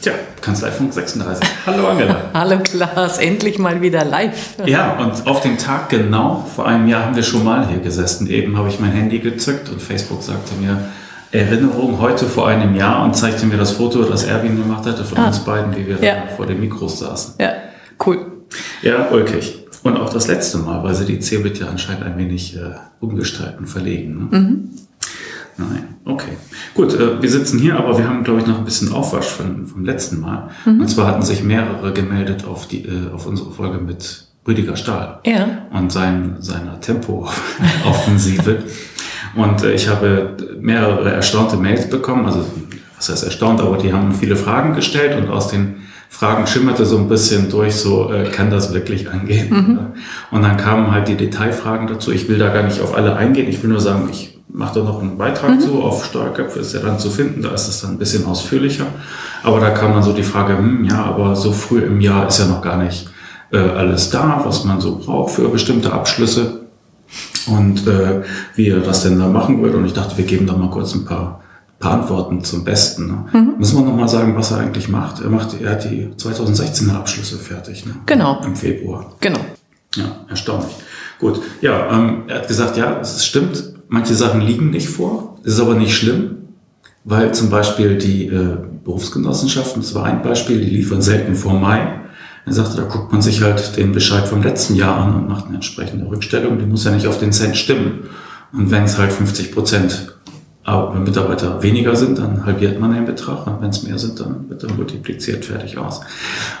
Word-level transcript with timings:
Tja, 0.00 0.12
Kanzleifunk 0.40 0.92
36. 0.92 1.46
Hallo 1.66 1.88
Angela. 1.88 2.16
Hallo 2.34 2.58
Klaas, 2.62 3.18
endlich 3.18 3.58
mal 3.58 3.82
wieder 3.82 4.04
live. 4.04 4.54
Ja, 4.64 4.98
und 4.98 5.26
auf 5.26 5.40
den 5.40 5.58
Tag 5.58 5.88
genau 5.90 6.46
vor 6.54 6.66
einem 6.66 6.88
Jahr 6.88 7.06
haben 7.06 7.16
wir 7.16 7.22
schon 7.22 7.44
mal 7.44 7.68
hier 7.68 7.78
gesessen. 7.78 8.28
Eben 8.28 8.56
habe 8.56 8.68
ich 8.68 8.80
mein 8.80 8.92
Handy 8.92 9.18
gezückt 9.18 9.68
und 9.68 9.82
Facebook 9.82 10.22
sagte 10.22 10.54
mir, 10.54 10.78
Erinnerung 11.32 12.00
heute 12.00 12.24
vor 12.26 12.48
einem 12.48 12.74
Jahr 12.74 13.04
und 13.04 13.14
zeigte 13.14 13.46
mir 13.46 13.58
das 13.58 13.72
Foto, 13.72 14.04
das 14.04 14.24
Erwin 14.24 14.56
gemacht 14.56 14.86
hatte 14.86 15.04
von 15.04 15.18
ah. 15.18 15.26
uns 15.26 15.40
beiden, 15.40 15.76
wie 15.76 15.86
wir 15.86 15.98
ja. 16.02 16.28
vor 16.36 16.46
den 16.46 16.60
Mikros 16.60 17.00
saßen. 17.00 17.34
Ja, 17.38 17.52
cool. 18.06 18.26
Ja, 18.82 19.08
ulkig. 19.10 19.66
Und 19.82 19.98
auch 19.98 20.12
das 20.12 20.28
letzte 20.28 20.58
Mal, 20.58 20.82
weil 20.82 20.94
sie 20.94 21.04
die 21.04 21.20
Cebit 21.20 21.58
ja 21.58 21.66
anscheinend 21.66 22.04
ein 22.04 22.16
wenig 22.16 22.56
äh, 22.56 22.74
umgestalten, 23.00 23.66
verlegen. 23.66 24.28
Ne? 24.30 24.38
Mhm. 24.38 24.70
Nein, 25.58 25.96
okay. 26.04 26.32
Gut, 26.74 26.94
äh, 26.94 27.20
wir 27.22 27.30
sitzen 27.30 27.58
hier, 27.58 27.76
aber 27.76 27.96
wir 27.96 28.06
haben, 28.06 28.24
glaube 28.24 28.40
ich, 28.40 28.46
noch 28.46 28.58
ein 28.58 28.64
bisschen 28.64 28.92
Aufwasch 28.92 29.26
von, 29.26 29.66
vom 29.66 29.84
letzten 29.84 30.20
Mal. 30.20 30.50
Mhm. 30.64 30.80
Und 30.80 30.88
zwar 30.88 31.06
hatten 31.06 31.22
sich 31.22 31.42
mehrere 31.42 31.92
gemeldet 31.92 32.44
auf, 32.44 32.68
die, 32.68 32.84
äh, 32.84 33.10
auf 33.12 33.26
unsere 33.26 33.50
Folge 33.50 33.78
mit 33.78 34.26
Rüdiger 34.46 34.76
Stahl 34.76 35.20
ja. 35.24 35.66
und 35.72 35.90
sein, 35.90 36.36
seiner 36.40 36.80
Tempo-Offensive. 36.80 38.64
und 39.34 39.62
äh, 39.62 39.72
ich 39.72 39.88
habe 39.88 40.36
mehrere 40.60 41.10
erstaunte 41.10 41.56
Mails 41.56 41.88
bekommen, 41.88 42.26
also 42.26 42.44
was 42.96 43.08
heißt 43.08 43.24
erstaunt, 43.24 43.60
aber 43.60 43.78
die 43.78 43.92
haben 43.92 44.12
viele 44.12 44.36
Fragen 44.36 44.74
gestellt 44.74 45.16
und 45.16 45.30
aus 45.30 45.48
den 45.48 45.76
Fragen 46.08 46.46
schimmerte 46.46 46.86
so 46.86 46.98
ein 46.98 47.08
bisschen 47.08 47.50
durch, 47.50 47.74
so 47.74 48.12
äh, 48.12 48.30
kann 48.30 48.50
das 48.50 48.72
wirklich 48.72 49.10
angehen? 49.10 49.50
Mhm. 49.50 49.78
Und 50.30 50.42
dann 50.42 50.56
kamen 50.56 50.90
halt 50.90 51.08
die 51.08 51.16
Detailfragen 51.16 51.88
dazu. 51.88 52.12
Ich 52.12 52.28
will 52.28 52.38
da 52.38 52.52
gar 52.52 52.62
nicht 52.62 52.80
auf 52.80 52.94
alle 52.94 53.16
eingehen. 53.16 53.48
Ich 53.48 53.62
will 53.62 53.70
nur 53.70 53.80
sagen, 53.80 54.08
ich 54.10 54.35
mache 54.48 54.80
da 54.80 54.84
noch 54.84 55.00
einen 55.00 55.18
Beitrag 55.18 55.56
mhm. 55.56 55.60
zu. 55.60 55.82
Auf 55.82 56.04
Steuerköpfe 56.04 56.60
ist 56.60 56.72
ja 56.72 56.80
dann 56.80 56.98
zu 56.98 57.10
finden, 57.10 57.42
da 57.42 57.50
ist 57.50 57.68
es 57.68 57.80
dann 57.80 57.92
ein 57.92 57.98
bisschen 57.98 58.26
ausführlicher. 58.26 58.86
Aber 59.42 59.60
da 59.60 59.70
kam 59.70 59.92
dann 59.92 60.02
so 60.02 60.12
die 60.12 60.22
Frage, 60.22 60.56
hm, 60.56 60.84
ja, 60.84 61.04
aber 61.04 61.36
so 61.36 61.52
früh 61.52 61.80
im 61.80 62.00
Jahr 62.00 62.28
ist 62.28 62.38
ja 62.38 62.46
noch 62.46 62.62
gar 62.62 62.76
nicht 62.76 63.08
äh, 63.52 63.58
alles 63.58 64.10
da, 64.10 64.40
was 64.44 64.64
man 64.64 64.80
so 64.80 64.98
braucht 64.98 65.34
für 65.34 65.48
bestimmte 65.48 65.92
Abschlüsse 65.92 66.60
und 67.46 67.86
äh, 67.86 68.22
wie 68.54 68.68
er 68.68 68.80
das 68.80 69.02
denn 69.02 69.18
da 69.18 69.28
machen 69.28 69.62
würde. 69.62 69.76
Und 69.76 69.86
ich 69.86 69.92
dachte, 69.92 70.16
wir 70.16 70.24
geben 70.24 70.46
da 70.46 70.54
mal 70.54 70.70
kurz 70.70 70.94
ein 70.94 71.04
paar, 71.04 71.42
paar 71.78 71.92
Antworten 71.92 72.42
zum 72.42 72.64
Besten. 72.64 73.06
Ne? 73.06 73.24
Mhm. 73.32 73.54
Müssen 73.58 73.78
wir 73.78 73.84
noch 73.84 73.96
mal 73.96 74.08
sagen, 74.08 74.36
was 74.36 74.50
er 74.50 74.58
eigentlich 74.58 74.88
macht. 74.88 75.20
Er 75.20 75.30
macht, 75.30 75.60
er 75.60 75.72
hat 75.72 75.84
die 75.84 76.08
2016er 76.18 76.94
Abschlüsse 76.94 77.36
fertig. 77.36 77.86
Ne? 77.86 77.94
Genau. 78.06 78.40
Im 78.44 78.56
Februar. 78.56 79.12
Genau. 79.20 79.40
Ja, 79.94 80.04
erstaunlich. 80.28 80.74
Gut. 81.18 81.40
Ja, 81.60 81.90
ähm, 81.90 82.24
er 82.26 82.40
hat 82.40 82.48
gesagt, 82.48 82.76
ja, 82.76 83.00
es 83.00 83.24
stimmt 83.24 83.75
manche 83.88 84.14
Sachen 84.14 84.40
liegen 84.40 84.70
nicht 84.70 84.88
vor. 84.88 85.38
Ist 85.42 85.60
aber 85.60 85.74
nicht 85.74 85.96
schlimm, 85.96 86.38
weil 87.04 87.32
zum 87.34 87.50
Beispiel 87.50 87.98
die 87.98 88.26
äh, 88.26 88.56
Berufsgenossenschaften, 88.84 89.82
das 89.82 89.94
war 89.94 90.04
ein 90.04 90.22
Beispiel, 90.22 90.60
die 90.60 90.70
liefern 90.70 91.02
selten 91.02 91.34
vor 91.34 91.54
Mai. 91.54 92.00
Er 92.46 92.52
sagte, 92.52 92.76
da 92.76 92.84
guckt 92.84 93.12
man 93.12 93.22
sich 93.22 93.42
halt 93.42 93.76
den 93.76 93.92
Bescheid 93.92 94.28
vom 94.28 94.42
letzten 94.42 94.76
Jahr 94.76 94.96
an 94.98 95.14
und 95.14 95.28
macht 95.28 95.46
eine 95.46 95.56
entsprechende 95.56 96.08
Rückstellung. 96.08 96.58
Die 96.58 96.66
muss 96.66 96.84
ja 96.84 96.92
nicht 96.92 97.08
auf 97.08 97.18
den 97.18 97.32
Cent 97.32 97.56
stimmen. 97.56 98.08
Und 98.52 98.70
wenn 98.70 98.84
es 98.84 98.98
halt 98.98 99.12
50 99.12 99.52
Prozent 99.52 100.16
Mitarbeiter 100.66 101.62
weniger 101.62 101.94
sind, 101.94 102.18
dann 102.18 102.44
halbiert 102.44 102.80
man 102.80 102.92
den 102.92 103.04
Betrag. 103.04 103.46
Und 103.46 103.62
wenn 103.62 103.70
es 103.70 103.84
mehr 103.84 103.98
sind, 103.98 104.18
dann 104.18 104.48
wird 104.48 104.64
er 104.64 104.72
multipliziert, 104.72 105.44
fertig 105.44 105.78
aus. 105.78 106.00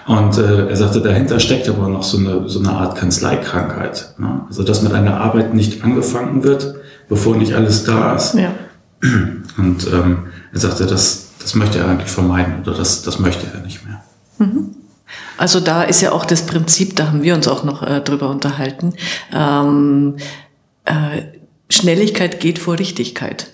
Und 0.06 0.38
äh, 0.38 0.68
er 0.68 0.76
sagte, 0.76 1.00
dahinter 1.00 1.40
steckt 1.40 1.68
aber 1.68 1.88
noch 1.88 2.04
so 2.04 2.18
eine, 2.18 2.48
so 2.48 2.60
eine 2.60 2.70
Art 2.70 2.96
Kanzleikrankheit. 2.96 4.14
Ne? 4.18 4.42
Also, 4.46 4.62
dass 4.62 4.82
mit 4.82 4.92
einer 4.92 5.20
Arbeit 5.20 5.54
nicht 5.54 5.82
angefangen 5.82 6.44
wird, 6.44 6.76
bevor 7.08 7.36
nicht 7.36 7.54
alles 7.54 7.84
da 7.84 8.14
ist. 8.14 8.34
Ja. 8.34 8.52
Und 9.58 9.86
ähm, 9.92 10.26
er 10.52 10.60
sagte, 10.60 10.86
das, 10.86 11.28
das 11.40 11.54
möchte 11.54 11.78
er 11.78 11.88
eigentlich 11.88 12.10
vermeiden 12.10 12.62
oder 12.62 12.74
das, 12.74 13.02
das 13.02 13.18
möchte 13.18 13.46
er 13.52 13.60
nicht 13.60 13.84
mehr. 13.86 14.02
Mhm. 14.38 14.74
Also 15.38 15.60
da 15.60 15.82
ist 15.82 16.00
ja 16.00 16.12
auch 16.12 16.24
das 16.24 16.46
Prinzip, 16.46 16.96
da 16.96 17.08
haben 17.08 17.22
wir 17.22 17.34
uns 17.34 17.46
auch 17.46 17.62
noch 17.62 17.82
äh, 17.82 18.00
drüber 18.00 18.28
unterhalten, 18.30 18.94
ähm, 19.32 20.16
äh, 20.84 21.22
Schnelligkeit 21.68 22.40
geht 22.40 22.58
vor 22.58 22.78
Richtigkeit. 22.78 23.50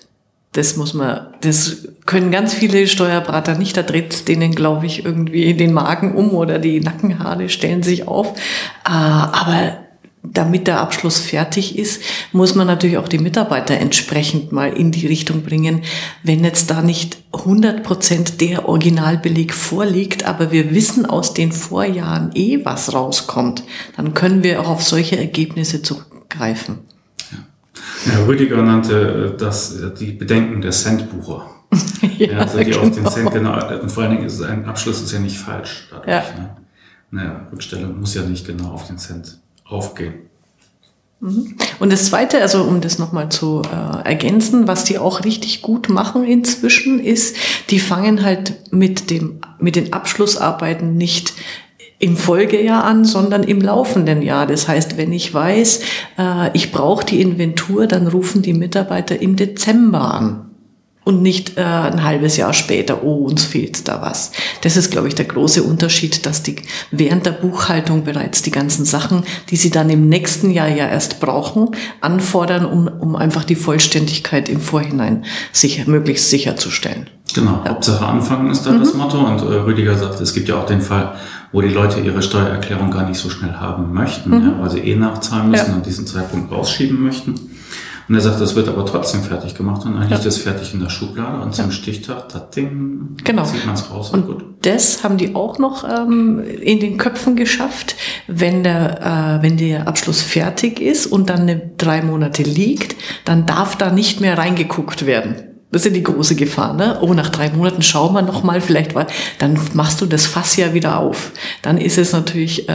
Das 0.53 0.77
muss 0.77 0.93
man, 0.93 1.27
das 1.41 1.87
können 2.05 2.29
ganz 2.29 2.53
viele 2.53 2.87
Steuerberater 2.87 3.57
nicht. 3.57 3.75
Da 3.75 3.81
dreht 3.81 4.27
denen, 4.27 4.53
glaube 4.53 4.85
ich, 4.85 5.03
irgendwie 5.03 5.55
den 5.55 5.73
Magen 5.73 6.15
um 6.15 6.29
oder 6.35 6.59
die 6.59 6.79
Nackenhaare 6.79 7.49
stellen 7.49 7.81
sich 7.81 8.07
auf. 8.07 8.37
Äh, 8.85 8.91
aber 8.91 9.77
damit 10.23 10.67
der 10.67 10.79
Abschluss 10.79 11.19
fertig 11.19 11.77
ist, 11.77 12.01
muss 12.31 12.55
man 12.55 12.65
natürlich 12.65 12.97
auch 12.97 13.09
die 13.09 13.19
Mitarbeiter 13.19 13.77
entsprechend 13.77 14.53
mal 14.53 14.71
in 14.71 14.91
die 14.91 15.05
Richtung 15.05 15.43
bringen. 15.43 15.81
Wenn 16.23 16.45
jetzt 16.45 16.71
da 16.71 16.81
nicht 16.81 17.17
100 17.33 17.83
Prozent 17.83 18.39
der 18.39 18.69
Originalbeleg 18.69 19.53
vorliegt, 19.53 20.25
aber 20.25 20.51
wir 20.51 20.73
wissen 20.73 21.05
aus 21.05 21.33
den 21.33 21.51
Vorjahren 21.51 22.31
eh, 22.35 22.63
was 22.63 22.93
rauskommt, 22.93 23.63
dann 23.97 24.13
können 24.13 24.43
wir 24.43 24.61
auch 24.61 24.69
auf 24.69 24.83
solche 24.83 25.17
Ergebnisse 25.17 25.81
zurückgreifen. 25.81 26.79
Ja. 27.31 28.13
Herr 28.13 28.27
Rüdiger 28.27 28.61
nannte 28.61 29.35
das 29.37 29.77
die 29.99 30.13
Bedenken 30.13 30.61
der 30.61 30.71
Centbucher. 30.71 31.49
ja, 32.17 32.27
ja, 32.27 32.37
also 32.37 32.59
die 32.59 32.65
genau. 32.65 32.79
auf 32.79 32.91
den 32.91 33.07
Cent 33.07 33.31
genau, 33.31 33.81
und 33.81 33.91
vor 33.91 34.03
allen 34.03 34.13
Dingen 34.13 34.25
ist 34.25 34.41
ein 34.41 34.65
Abschluss 34.65 35.01
ist 35.01 35.11
ja 35.11 35.19
nicht 35.19 35.37
falsch. 35.37 35.89
Dadurch, 35.89 36.07
ja. 36.07 36.23
Ne? 36.39 36.57
Naja, 37.11 37.47
Rückstellung 37.51 37.99
muss 37.99 38.13
ja 38.13 38.21
nicht 38.21 38.45
genau 38.45 38.69
auf 38.69 38.87
den 38.87 38.97
Cent 38.97 39.39
aufgehen. 39.65 40.29
Mhm. 41.19 41.55
Und 41.79 41.91
das 41.91 42.07
Zweite, 42.07 42.41
also 42.41 42.63
um 42.63 42.81
das 42.81 42.99
nochmal 42.99 43.29
zu 43.29 43.61
äh, 43.61 44.07
ergänzen, 44.07 44.67
was 44.67 44.83
die 44.83 44.97
auch 44.97 45.23
richtig 45.23 45.61
gut 45.61 45.89
machen 45.89 46.23
inzwischen, 46.25 46.99
ist, 46.99 47.37
die 47.69 47.79
fangen 47.79 48.23
halt 48.23 48.71
mit, 48.71 49.09
dem, 49.09 49.39
mit 49.59 49.75
den 49.75 49.93
Abschlussarbeiten 49.93 50.97
nicht 50.97 51.33
im 51.99 52.17
Folgejahr 52.17 52.83
an, 52.83 53.05
sondern 53.05 53.43
im 53.43 53.61
laufenden 53.61 54.21
Jahr. 54.21 54.45
Das 54.45 54.67
heißt, 54.67 54.97
wenn 54.97 55.13
ich 55.13 55.33
weiß, 55.33 55.81
äh, 56.17 56.49
ich 56.53 56.73
brauche 56.73 57.05
die 57.05 57.21
Inventur, 57.21 57.87
dann 57.87 58.07
rufen 58.07 58.41
die 58.41 58.53
Mitarbeiter 58.53 59.21
im 59.21 59.37
Dezember 59.37 60.13
an 60.13 60.52
und 61.03 61.21
nicht 61.21 61.57
äh, 61.57 61.61
ein 61.61 62.03
halbes 62.03 62.37
Jahr 62.37 62.53
später, 62.53 63.03
oh, 63.03 63.25
uns 63.25 63.43
fehlt 63.43 63.87
da 63.87 64.01
was. 64.01 64.31
Das 64.61 64.77
ist, 64.77 64.91
glaube 64.91 65.07
ich, 65.07 65.15
der 65.15 65.25
große 65.25 65.63
Unterschied, 65.63 66.25
dass 66.25 66.43
die 66.43 66.55
während 66.91 67.25
der 67.25 67.31
Buchhaltung 67.31 68.03
bereits 68.03 68.41
die 68.41 68.51
ganzen 68.51 68.85
Sachen, 68.85 69.23
die 69.49 69.55
sie 69.55 69.69
dann 69.69 69.89
im 69.89 70.07
nächsten 70.07 70.51
Jahr 70.51 70.69
ja 70.69 70.87
erst 70.87 71.19
brauchen, 71.19 71.69
anfordern, 72.01 72.65
um, 72.65 72.87
um 72.87 73.15
einfach 73.15 73.43
die 73.43 73.55
Vollständigkeit 73.55 74.49
im 74.49 74.59
Vorhinein 74.59 75.25
sicher, 75.51 75.83
möglichst 75.87 76.29
sicherzustellen. 76.29 77.09
Genau, 77.33 77.61
ja. 77.63 77.71
Hauptsache 77.71 78.05
anfangen 78.05 78.51
ist 78.51 78.63
da 78.63 78.71
mhm. 78.71 78.79
das 78.79 78.93
Motto. 78.93 79.17
Und 79.19 79.41
äh, 79.41 79.55
Rüdiger 79.55 79.97
sagt, 79.97 80.21
es 80.21 80.33
gibt 80.33 80.47
ja 80.47 80.59
auch 80.59 80.65
den 80.65 80.81
Fall, 80.81 81.15
wo 81.51 81.61
die 81.61 81.69
Leute 81.69 81.99
ihre 81.99 82.21
Steuererklärung 82.21 82.91
gar 82.91 83.07
nicht 83.07 83.19
so 83.19 83.29
schnell 83.29 83.53
haben 83.53 83.93
möchten, 83.93 84.29
mhm. 84.29 84.43
ja, 84.43 84.55
weil 84.59 84.69
sie 84.69 84.79
eh 84.79 84.95
nachzahlen 84.95 85.51
müssen 85.51 85.69
ja. 85.71 85.75
und 85.75 85.85
diesen 85.85 86.05
Zeitpunkt 86.07 86.51
rausschieben 86.51 87.01
möchten. 87.01 87.35
Und 88.07 88.15
er 88.15 88.21
sagt, 88.21 88.41
das 88.41 88.55
wird 88.55 88.67
aber 88.67 88.85
trotzdem 88.85 89.23
fertig 89.23 89.55
gemacht 89.55 89.85
und 89.85 89.93
dann 89.93 90.09
liegt 90.09 90.25
das 90.25 90.37
fertig 90.37 90.73
in 90.73 90.81
der 90.81 90.89
Schublade 90.89 91.41
und 91.41 91.55
zum 91.55 91.71
Stichtag, 91.71 92.29
das 92.29 92.49
Ding, 92.49 93.15
genau. 93.23 93.43
zieht 93.43 93.65
man 93.65 93.75
es 93.75 93.89
raus 93.89 94.09
und, 94.11 94.21
und, 94.21 94.27
gut. 94.27 94.45
Das 94.61 95.03
haben 95.03 95.17
die 95.17 95.35
auch 95.35 95.59
noch 95.59 95.83
ähm, 95.83 96.43
in 96.43 96.79
den 96.79 96.97
Köpfen 96.97 97.35
geschafft, 97.35 97.95
wenn 98.27 98.63
der, 98.63 99.39
äh, 99.39 99.43
wenn 99.43 99.57
der 99.57 99.87
Abschluss 99.87 100.21
fertig 100.21 100.79
ist 100.79 101.05
und 101.05 101.29
dann 101.29 101.41
eine, 101.41 101.71
drei 101.77 102.01
Monate 102.01 102.43
liegt, 102.43 102.95
dann 103.25 103.45
darf 103.45 103.77
da 103.77 103.91
nicht 103.91 104.21
mehr 104.21 104.37
reingeguckt 104.37 105.05
werden. 105.05 105.35
Das 105.71 105.81
ist 105.81 105.87
ja 105.87 105.93
die 105.93 106.03
große 106.03 106.35
Gefahr, 106.35 106.75
ne? 106.75 106.99
Oh, 107.01 107.15
nach 107.15 107.29
drei 107.29 107.49
Monaten 107.49 107.81
schauen 107.81 108.13
wir 108.13 108.21
noch 108.21 108.43
mal, 108.43 108.61
vielleicht 108.61 108.93
war, 108.93 109.07
dann 109.39 109.57
machst 109.73 110.01
du 110.01 110.05
das 110.05 110.27
Fass 110.27 110.55
ja 110.55 110.75
wieder 110.75 110.99
auf. 110.99 111.31
Dann 111.63 111.79
ist 111.79 111.97
es 111.97 112.13
natürlich 112.13 112.69
äh, 112.69 112.73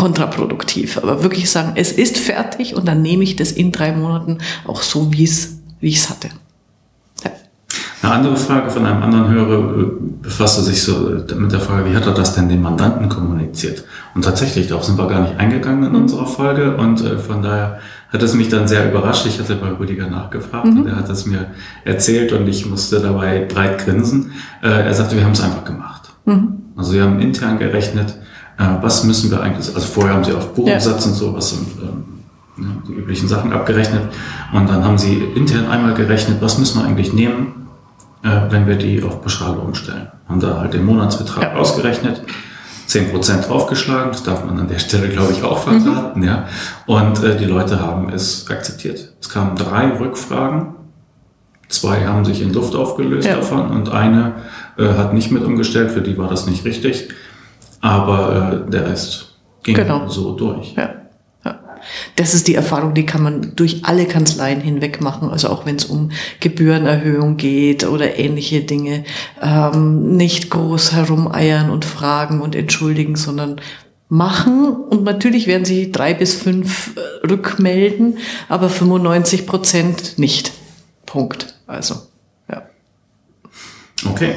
kontraproduktiv. 0.00 0.98
Aber 0.98 1.22
wirklich 1.22 1.50
sagen, 1.50 1.72
es 1.74 1.92
ist 1.92 2.16
fertig 2.16 2.74
und 2.74 2.88
dann 2.88 3.02
nehme 3.02 3.22
ich 3.22 3.36
das 3.36 3.52
in 3.52 3.70
drei 3.70 3.92
Monaten 3.92 4.38
auch 4.66 4.82
so, 4.82 5.12
wie 5.12 5.24
es 5.24 5.58
wie 5.80 5.88
ich 5.88 5.98
es 5.98 6.10
hatte. 6.10 6.28
Ja. 7.22 7.30
Eine 8.02 8.12
andere 8.12 8.36
Frage 8.36 8.70
von 8.70 8.86
einem 8.86 9.02
anderen 9.02 9.28
Hörer 9.30 9.78
äh, 9.78 9.86
befasste 10.22 10.62
sich 10.62 10.82
so 10.82 11.20
mit 11.36 11.52
der 11.52 11.60
Frage, 11.60 11.90
wie 11.90 11.96
hat 11.96 12.06
er 12.06 12.14
das 12.14 12.34
denn 12.34 12.48
den 12.48 12.62
Mandanten 12.62 13.08
kommuniziert? 13.08 13.84
Und 14.14 14.24
tatsächlich, 14.24 14.68
darauf 14.68 14.84
sind 14.84 14.98
wir 14.98 15.06
gar 15.06 15.20
nicht 15.20 15.38
eingegangen 15.38 15.84
in 15.84 15.92
mhm. 15.92 16.02
unserer 16.02 16.26
Folge 16.26 16.76
und 16.76 17.02
äh, 17.02 17.18
von 17.18 17.42
daher 17.42 17.80
hat 18.10 18.22
es 18.22 18.34
mich 18.34 18.48
dann 18.48 18.66
sehr 18.66 18.90
überrascht. 18.90 19.26
Ich 19.26 19.38
hatte 19.38 19.54
bei 19.54 19.70
Rüdiger 19.70 20.08
nachgefragt 20.08 20.66
mhm. 20.66 20.80
und 20.80 20.86
er 20.86 20.96
hat 20.96 21.10
es 21.10 21.26
mir 21.26 21.46
erzählt 21.84 22.32
und 22.32 22.48
ich 22.48 22.64
musste 22.64 23.00
dabei 23.00 23.40
breit 23.40 23.84
grinsen. 23.84 24.32
Äh, 24.62 24.68
er 24.68 24.94
sagte, 24.94 25.16
wir 25.16 25.24
haben 25.24 25.32
es 25.32 25.42
einfach 25.42 25.64
gemacht. 25.64 26.10
Mhm. 26.24 26.54
Also 26.76 26.94
wir 26.94 27.02
haben 27.02 27.20
intern 27.20 27.58
gerechnet, 27.58 28.10
äh, 28.10 28.29
was 28.80 29.04
müssen 29.04 29.30
wir 29.30 29.40
eigentlich, 29.40 29.74
also 29.74 29.86
vorher 29.86 30.14
haben 30.14 30.24
sie 30.24 30.32
auf 30.32 30.52
Buchumsatz 30.54 31.04
ja. 31.04 31.10
und 31.10 31.16
so, 31.16 31.34
was 31.34 31.50
sind 31.50 31.66
ähm, 31.80 32.82
die 32.86 32.92
üblichen 32.92 33.28
Sachen 33.28 33.52
abgerechnet 33.52 34.02
und 34.52 34.68
dann 34.68 34.84
haben 34.84 34.98
sie 34.98 35.14
intern 35.34 35.66
einmal 35.68 35.94
gerechnet, 35.94 36.42
was 36.42 36.58
müssen 36.58 36.80
wir 36.80 36.86
eigentlich 36.86 37.12
nehmen, 37.12 37.68
äh, 38.22 38.28
wenn 38.50 38.66
wir 38.66 38.76
die 38.76 39.02
auf 39.02 39.22
Pauschale 39.22 39.58
umstellen. 39.58 40.08
Haben 40.28 40.40
da 40.40 40.58
halt 40.58 40.74
den 40.74 40.84
Monatsbetrag 40.84 41.42
ja. 41.42 41.54
ausgerechnet 41.54 42.22
10% 42.90 43.46
draufgeschlagen. 43.46 44.12
Das 44.12 44.22
darf 44.22 44.44
man 44.44 44.58
an 44.58 44.68
der 44.68 44.78
Stelle, 44.78 45.08
glaube 45.08 45.32
ich, 45.32 45.42
auch 45.42 45.66
mhm. 45.66 45.80
verraten. 45.80 46.20
Mhm. 46.20 46.26
Ja. 46.26 46.46
Und 46.86 47.22
äh, 47.22 47.36
die 47.36 47.44
Leute 47.44 47.80
haben 47.80 48.10
es 48.10 48.50
akzeptiert. 48.50 49.12
Es 49.20 49.28
kamen 49.28 49.56
drei 49.56 49.96
Rückfragen. 49.98 50.74
zwei 51.68 52.06
haben 52.06 52.24
sich 52.24 52.42
in 52.42 52.52
Luft 52.52 52.74
aufgelöst 52.74 53.28
Ja. 53.28 53.36
davon 53.36 53.70
und 53.70 53.90
eine 53.90 54.32
äh, 54.76 54.88
hat 54.94 55.14
nicht 55.14 55.30
mit 55.30 55.44
umgestellt, 55.44 55.92
für 55.92 56.00
die 56.00 56.18
war 56.18 56.28
das 56.28 56.46
nicht 56.46 56.64
richtig. 56.64 57.10
Aber 57.80 58.64
äh, 58.66 58.70
der 58.70 58.86
Rest 58.90 59.34
ging 59.62 59.74
Genau. 59.74 60.08
so 60.08 60.34
durch. 60.34 60.74
Ja. 60.74 60.94
ja. 61.44 61.58
Das 62.16 62.34
ist 62.34 62.48
die 62.48 62.54
Erfahrung, 62.54 62.94
die 62.94 63.06
kann 63.06 63.22
man 63.22 63.56
durch 63.56 63.84
alle 63.84 64.06
Kanzleien 64.06 64.60
hinweg 64.60 65.00
machen. 65.00 65.30
Also 65.30 65.48
auch 65.48 65.64
wenn 65.66 65.76
es 65.76 65.86
um 65.86 66.10
Gebührenerhöhung 66.40 67.36
geht 67.36 67.84
oder 67.84 68.18
ähnliche 68.18 68.60
Dinge. 68.60 69.04
Ähm, 69.40 70.16
nicht 70.16 70.50
groß 70.50 70.92
herumeiern 70.92 71.70
und 71.70 71.84
fragen 71.84 72.40
und 72.40 72.54
entschuldigen, 72.54 73.16
sondern 73.16 73.60
machen. 74.10 74.66
Und 74.74 75.04
natürlich 75.04 75.46
werden 75.46 75.64
sie 75.64 75.90
drei 75.92 76.12
bis 76.14 76.34
fünf 76.34 76.96
äh, 76.96 77.26
rückmelden, 77.26 78.18
aber 78.48 78.68
95 78.68 79.46
Prozent 79.46 80.18
nicht. 80.18 80.52
Punkt. 81.06 81.54
Also, 81.66 81.94
ja. 82.50 82.62
Okay. 84.08 84.34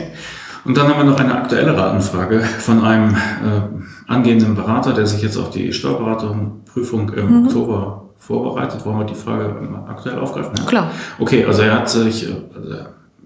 Und 0.66 0.78
dann 0.78 0.88
haben 0.88 0.98
wir 0.98 1.04
noch 1.04 1.20
eine 1.20 1.36
aktuellere 1.36 1.92
Anfrage 1.92 2.40
von 2.40 2.84
einem 2.84 3.16
äh, 3.16 4.08
angehenden 4.08 4.56
Berater, 4.56 4.94
der 4.94 5.06
sich 5.06 5.22
jetzt 5.22 5.38
auf 5.38 5.50
die 5.50 5.74
Steuerberaterprüfung 5.74 7.10
im 7.14 7.46
Oktober 7.46 8.10
vorbereitet. 8.18 8.86
Wollen 8.86 9.00
wir 9.00 9.06
die 9.06 9.16
Frage 9.16 9.56
aktuell 9.88 10.20
aufgreifen? 10.20 10.54
Ja. 10.58 10.64
Klar. 10.64 10.92
Okay, 11.20 11.46
also 11.46 11.64
er 11.64 11.80
hat 11.80 11.90
sich, 11.90 12.30
äh, 12.30 12.36
also 12.56 12.76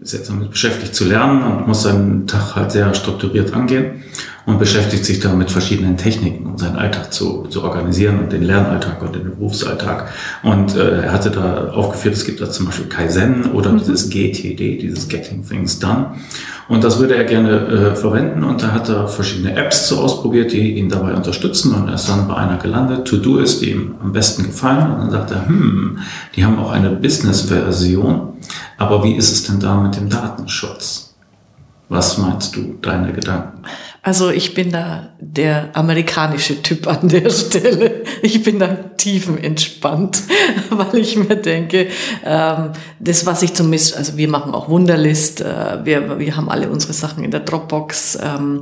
ist 0.01 0.13
jetzt 0.13 0.29
damit 0.29 0.51
beschäftigt 0.51 0.93
zu 0.93 1.05
lernen 1.05 1.43
und 1.43 1.67
muss 1.67 1.83
seinen 1.83 2.27
Tag 2.27 2.55
halt 2.55 2.71
sehr 2.71 2.93
strukturiert 2.93 3.53
angehen 3.53 4.03
und 4.45 4.59
beschäftigt 4.59 5.03
sich 5.03 5.19
da 5.19 5.33
mit 5.33 5.51
verschiedenen 5.51 5.97
Techniken, 5.97 6.45
um 6.45 6.57
seinen 6.57 6.77
Alltag 6.77 7.13
zu, 7.13 7.47
zu 7.49 7.63
organisieren 7.63 8.19
und 8.19 8.31
den 8.31 8.43
Lernalltag 8.43 9.01
und 9.01 9.13
den 9.13 9.25
Berufsalltag. 9.25 10.09
Und 10.43 10.75
äh, 10.75 11.01
er 11.01 11.11
hatte 11.11 11.31
da 11.31 11.71
aufgeführt, 11.71 12.15
es 12.15 12.25
gibt 12.25 12.39
da 12.39 12.49
zum 12.49 12.67
Beispiel 12.67 12.85
Kaizen 12.85 13.51
oder 13.51 13.71
dieses 13.71 14.09
GTD, 14.09 14.77
dieses 14.77 15.09
Getting 15.09 15.45
Things 15.45 15.79
Done. 15.79 16.11
Und 16.69 16.83
das 16.83 16.99
würde 16.99 17.15
er 17.15 17.23
gerne 17.23 17.51
äh, 17.67 17.95
verwenden 17.95 18.43
und 18.43 18.61
da 18.61 18.71
hat 18.71 18.89
er 18.89 19.07
verschiedene 19.07 19.55
Apps 19.55 19.87
so 19.87 19.99
ausprobiert, 19.99 20.51
die 20.51 20.77
ihn 20.77 20.89
dabei 20.89 21.13
unterstützen 21.13 21.73
und 21.73 21.87
er 21.87 21.95
ist 21.95 22.09
dann 22.09 22.27
bei 22.27 22.35
einer 22.35 22.57
gelandet, 22.57 23.07
To-Do 23.07 23.37
ist 23.37 23.61
ihm 23.63 23.95
am 24.01 24.11
besten 24.11 24.43
gefallen 24.43 24.91
und 24.91 24.99
dann 24.99 25.11
sagt 25.11 25.31
er, 25.31 25.47
hm, 25.47 25.99
die 26.35 26.43
haben 26.43 26.59
auch 26.59 26.71
eine 26.71 26.89
Business-Version, 26.89 28.33
aber 28.77 29.03
wie 29.03 29.15
ist 29.15 29.31
es 29.31 29.43
denn 29.43 29.59
da 29.59 29.75
mit 29.75 29.95
dem 29.95 30.09
Datenschutz? 30.09 31.15
Was 31.89 32.17
meinst 32.17 32.55
du, 32.55 32.77
deine 32.81 33.13
Gedanken? 33.13 33.63
Also 34.01 34.29
ich 34.29 34.53
bin 34.53 34.71
da 34.71 35.09
der 35.19 35.69
amerikanische 35.73 36.61
Typ 36.61 36.87
an 36.87 37.07
der 37.07 37.29
Stelle. 37.29 37.96
Ich 38.21 38.43
bin 38.43 38.59
da 38.59 38.67
tiefenentspannt, 38.67 40.23
weil 40.69 40.99
ich 40.99 41.15
mir 41.15 41.35
denke, 41.35 41.87
ähm, 42.25 42.71
das, 42.99 43.25
was 43.25 43.41
ich 43.43 43.53
zumindest, 43.53 43.95
also 43.95 44.17
wir 44.17 44.27
machen 44.27 44.53
auch 44.53 44.69
Wunderlist, 44.69 45.41
äh, 45.41 45.85
wir, 45.85 46.19
wir 46.19 46.35
haben 46.35 46.49
alle 46.49 46.69
unsere 46.69 46.93
Sachen 46.93 47.23
in 47.23 47.31
der 47.31 47.41
Dropbox. 47.41 48.17
Ähm, 48.21 48.61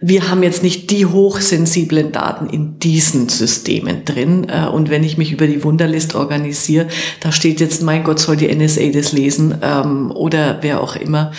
wir 0.00 0.28
haben 0.28 0.42
jetzt 0.42 0.62
nicht 0.62 0.90
die 0.90 1.06
hochsensiblen 1.06 2.10
Daten 2.10 2.48
in 2.48 2.78
diesen 2.80 3.28
Systemen 3.28 4.04
drin. 4.04 4.48
Äh, 4.48 4.66
und 4.66 4.90
wenn 4.90 5.04
ich 5.04 5.16
mich 5.16 5.32
über 5.32 5.46
die 5.46 5.62
Wunderlist 5.62 6.14
organisiere, 6.14 6.88
da 7.20 7.32
steht 7.32 7.60
jetzt, 7.60 7.82
mein 7.82 8.04
Gott, 8.04 8.18
soll 8.18 8.36
die 8.36 8.52
NSA 8.54 8.88
das 8.92 9.12
lesen 9.12 9.58
ähm, 9.62 10.10
oder 10.10 10.58
wer 10.60 10.80
auch 10.80 10.96
immer. 10.96 11.32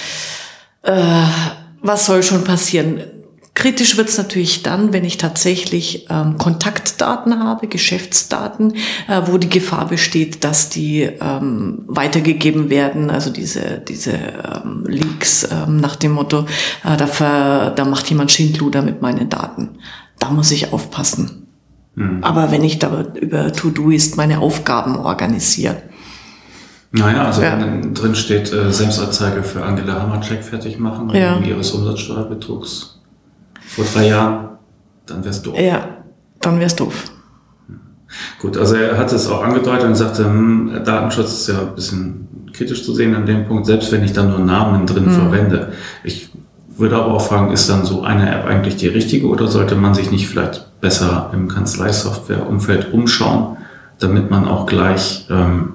Äh, 0.81 1.23
was 1.81 2.05
soll 2.05 2.23
schon 2.23 2.45
passieren? 2.45 3.01
Kritisch 3.55 3.97
wird 3.97 4.09
es 4.09 4.17
natürlich 4.17 4.63
dann, 4.63 4.93
wenn 4.93 5.05
ich 5.05 5.17
tatsächlich 5.17 6.07
ähm, 6.09 6.39
Kontaktdaten 6.39 7.39
habe, 7.39 7.67
Geschäftsdaten, 7.67 8.73
äh, 9.07 9.21
wo 9.25 9.37
die 9.37 9.49
Gefahr 9.49 9.87
besteht, 9.87 10.43
dass 10.43 10.69
die 10.69 11.03
ähm, 11.03 11.83
weitergegeben 11.85 12.71
werden, 12.71 13.11
also 13.11 13.29
diese, 13.29 13.79
diese 13.87 14.13
ähm, 14.13 14.85
Leaks 14.87 15.47
ähm, 15.51 15.77
nach 15.77 15.95
dem 15.95 16.13
Motto, 16.13 16.47
äh, 16.83 16.97
da, 16.97 17.05
ver, 17.05 17.71
da 17.75 17.85
macht 17.85 18.09
jemand 18.09 18.31
Schindluder 18.31 18.81
mit 18.81 19.03
meinen 19.03 19.29
Daten. 19.29 19.77
Da 20.17 20.31
muss 20.31 20.51
ich 20.51 20.73
aufpassen. 20.73 21.39
Aber 22.21 22.49
wenn 22.51 22.63
ich 22.63 22.79
da 22.79 23.05
über 23.21 23.53
To-Do-Ist 23.53 24.17
meine 24.17 24.39
Aufgaben 24.39 24.97
organisiere, 24.97 25.83
Naja, 26.91 27.25
also 27.25 27.41
Ja. 27.43 27.59
wenn 27.59 27.93
drin 27.93 28.15
steht, 28.15 28.51
äh, 28.53 28.71
Selbstanzeige 28.71 29.43
für 29.43 29.63
Angela 29.63 30.01
Hammercheck 30.01 30.43
fertig 30.43 30.79
machen, 30.79 31.09
Ja. 31.11 31.35
wegen 31.39 31.49
ihres 31.49 31.71
Umsatzsteuerbetrugs 31.71 32.92
vor 33.75 33.85
drei 33.93 34.07
Jahren, 34.07 34.49
dann 35.05 35.23
wär's 35.23 35.41
doof. 35.41 35.59
ja, 35.59 35.87
dann 36.39 36.59
wär's 36.59 36.75
doof. 36.75 37.11
Gut, 38.39 38.57
also 38.57 38.75
er 38.75 38.97
hat 38.97 39.11
es 39.11 39.27
auch 39.27 39.43
angedeutet 39.43 39.85
und 39.85 39.95
sagte, 39.95 40.25
hm, 40.25 40.81
Datenschutz 40.85 41.33
ist 41.33 41.47
ja 41.47 41.59
ein 41.61 41.75
bisschen 41.75 42.27
kritisch 42.53 42.83
zu 42.83 42.93
sehen 42.93 43.15
an 43.15 43.25
dem 43.25 43.47
Punkt, 43.47 43.65
selbst 43.65 43.91
wenn 43.91 44.03
ich 44.03 44.13
dann 44.13 44.29
nur 44.29 44.39
Namen 44.39 44.85
drin 44.85 45.09
verwende. 45.09 45.73
Ich 46.03 46.29
würde 46.77 46.95
aber 46.97 47.13
auch 47.13 47.21
fragen, 47.21 47.51
ist 47.51 47.69
dann 47.69 47.85
so 47.85 48.03
eine 48.03 48.31
App 48.33 48.45
eigentlich 48.45 48.75
die 48.75 48.87
richtige 48.87 49.27
oder 49.27 49.47
sollte 49.47 49.75
man 49.75 49.93
sich 49.93 50.11
nicht 50.11 50.27
vielleicht 50.27 50.79
besser 50.81 51.31
im 51.33 51.47
Kanzleisoftware-Umfeld 51.47 52.93
umschauen, 52.93 53.57
damit 53.99 54.29
man 54.29 54.47
auch 54.47 54.65
gleich, 54.65 55.27
ähm, 55.29 55.73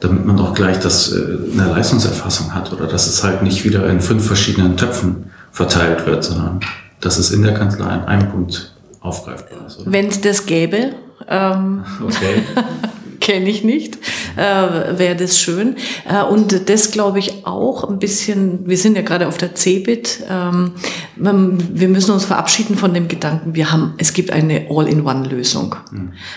damit 0.00 0.26
man 0.26 0.38
auch 0.38 0.54
gleich 0.54 0.78
das 0.80 1.12
äh, 1.12 1.38
eine 1.52 1.70
Leistungserfassung 1.70 2.54
hat 2.54 2.72
oder 2.72 2.86
dass 2.86 3.06
es 3.06 3.22
halt 3.22 3.42
nicht 3.42 3.64
wieder 3.64 3.88
in 3.88 4.00
fünf 4.00 4.26
verschiedenen 4.26 4.76
Töpfen 4.76 5.30
verteilt 5.54 6.04
wird, 6.04 6.24
sondern 6.24 6.60
dass 7.00 7.16
es 7.16 7.30
in 7.30 7.42
der 7.42 7.54
Kanzlei 7.54 7.86
an 7.86 8.04
einem 8.06 8.28
Punkt 8.30 8.74
aufgreifbar 9.00 9.66
ist. 9.66 9.80
Wenn 9.84 10.08
es 10.08 10.20
das 10.20 10.44
gäbe, 10.46 10.94
ähm, 11.28 11.84
Okay. 12.02 12.42
kenne 13.24 13.48
ich 13.48 13.64
nicht, 13.64 13.96
äh, 14.36 14.98
wäre 14.98 15.16
das 15.16 15.40
schön. 15.40 15.76
Äh, 16.06 16.22
und 16.22 16.68
das 16.68 16.90
glaube 16.90 17.18
ich 17.18 17.46
auch 17.46 17.88
ein 17.88 17.98
bisschen, 17.98 18.68
wir 18.68 18.76
sind 18.76 18.96
ja 18.96 19.02
gerade 19.02 19.26
auf 19.26 19.38
der 19.38 19.54
CeBIT, 19.54 20.24
ähm, 20.30 20.72
wir 21.16 21.88
müssen 21.88 22.12
uns 22.12 22.26
verabschieden 22.26 22.76
von 22.76 22.92
dem 22.92 23.08
Gedanken, 23.08 23.54
wir 23.54 23.72
haben, 23.72 23.94
es 23.96 24.12
gibt 24.12 24.30
eine 24.30 24.66
All-in-One-Lösung. 24.68 25.74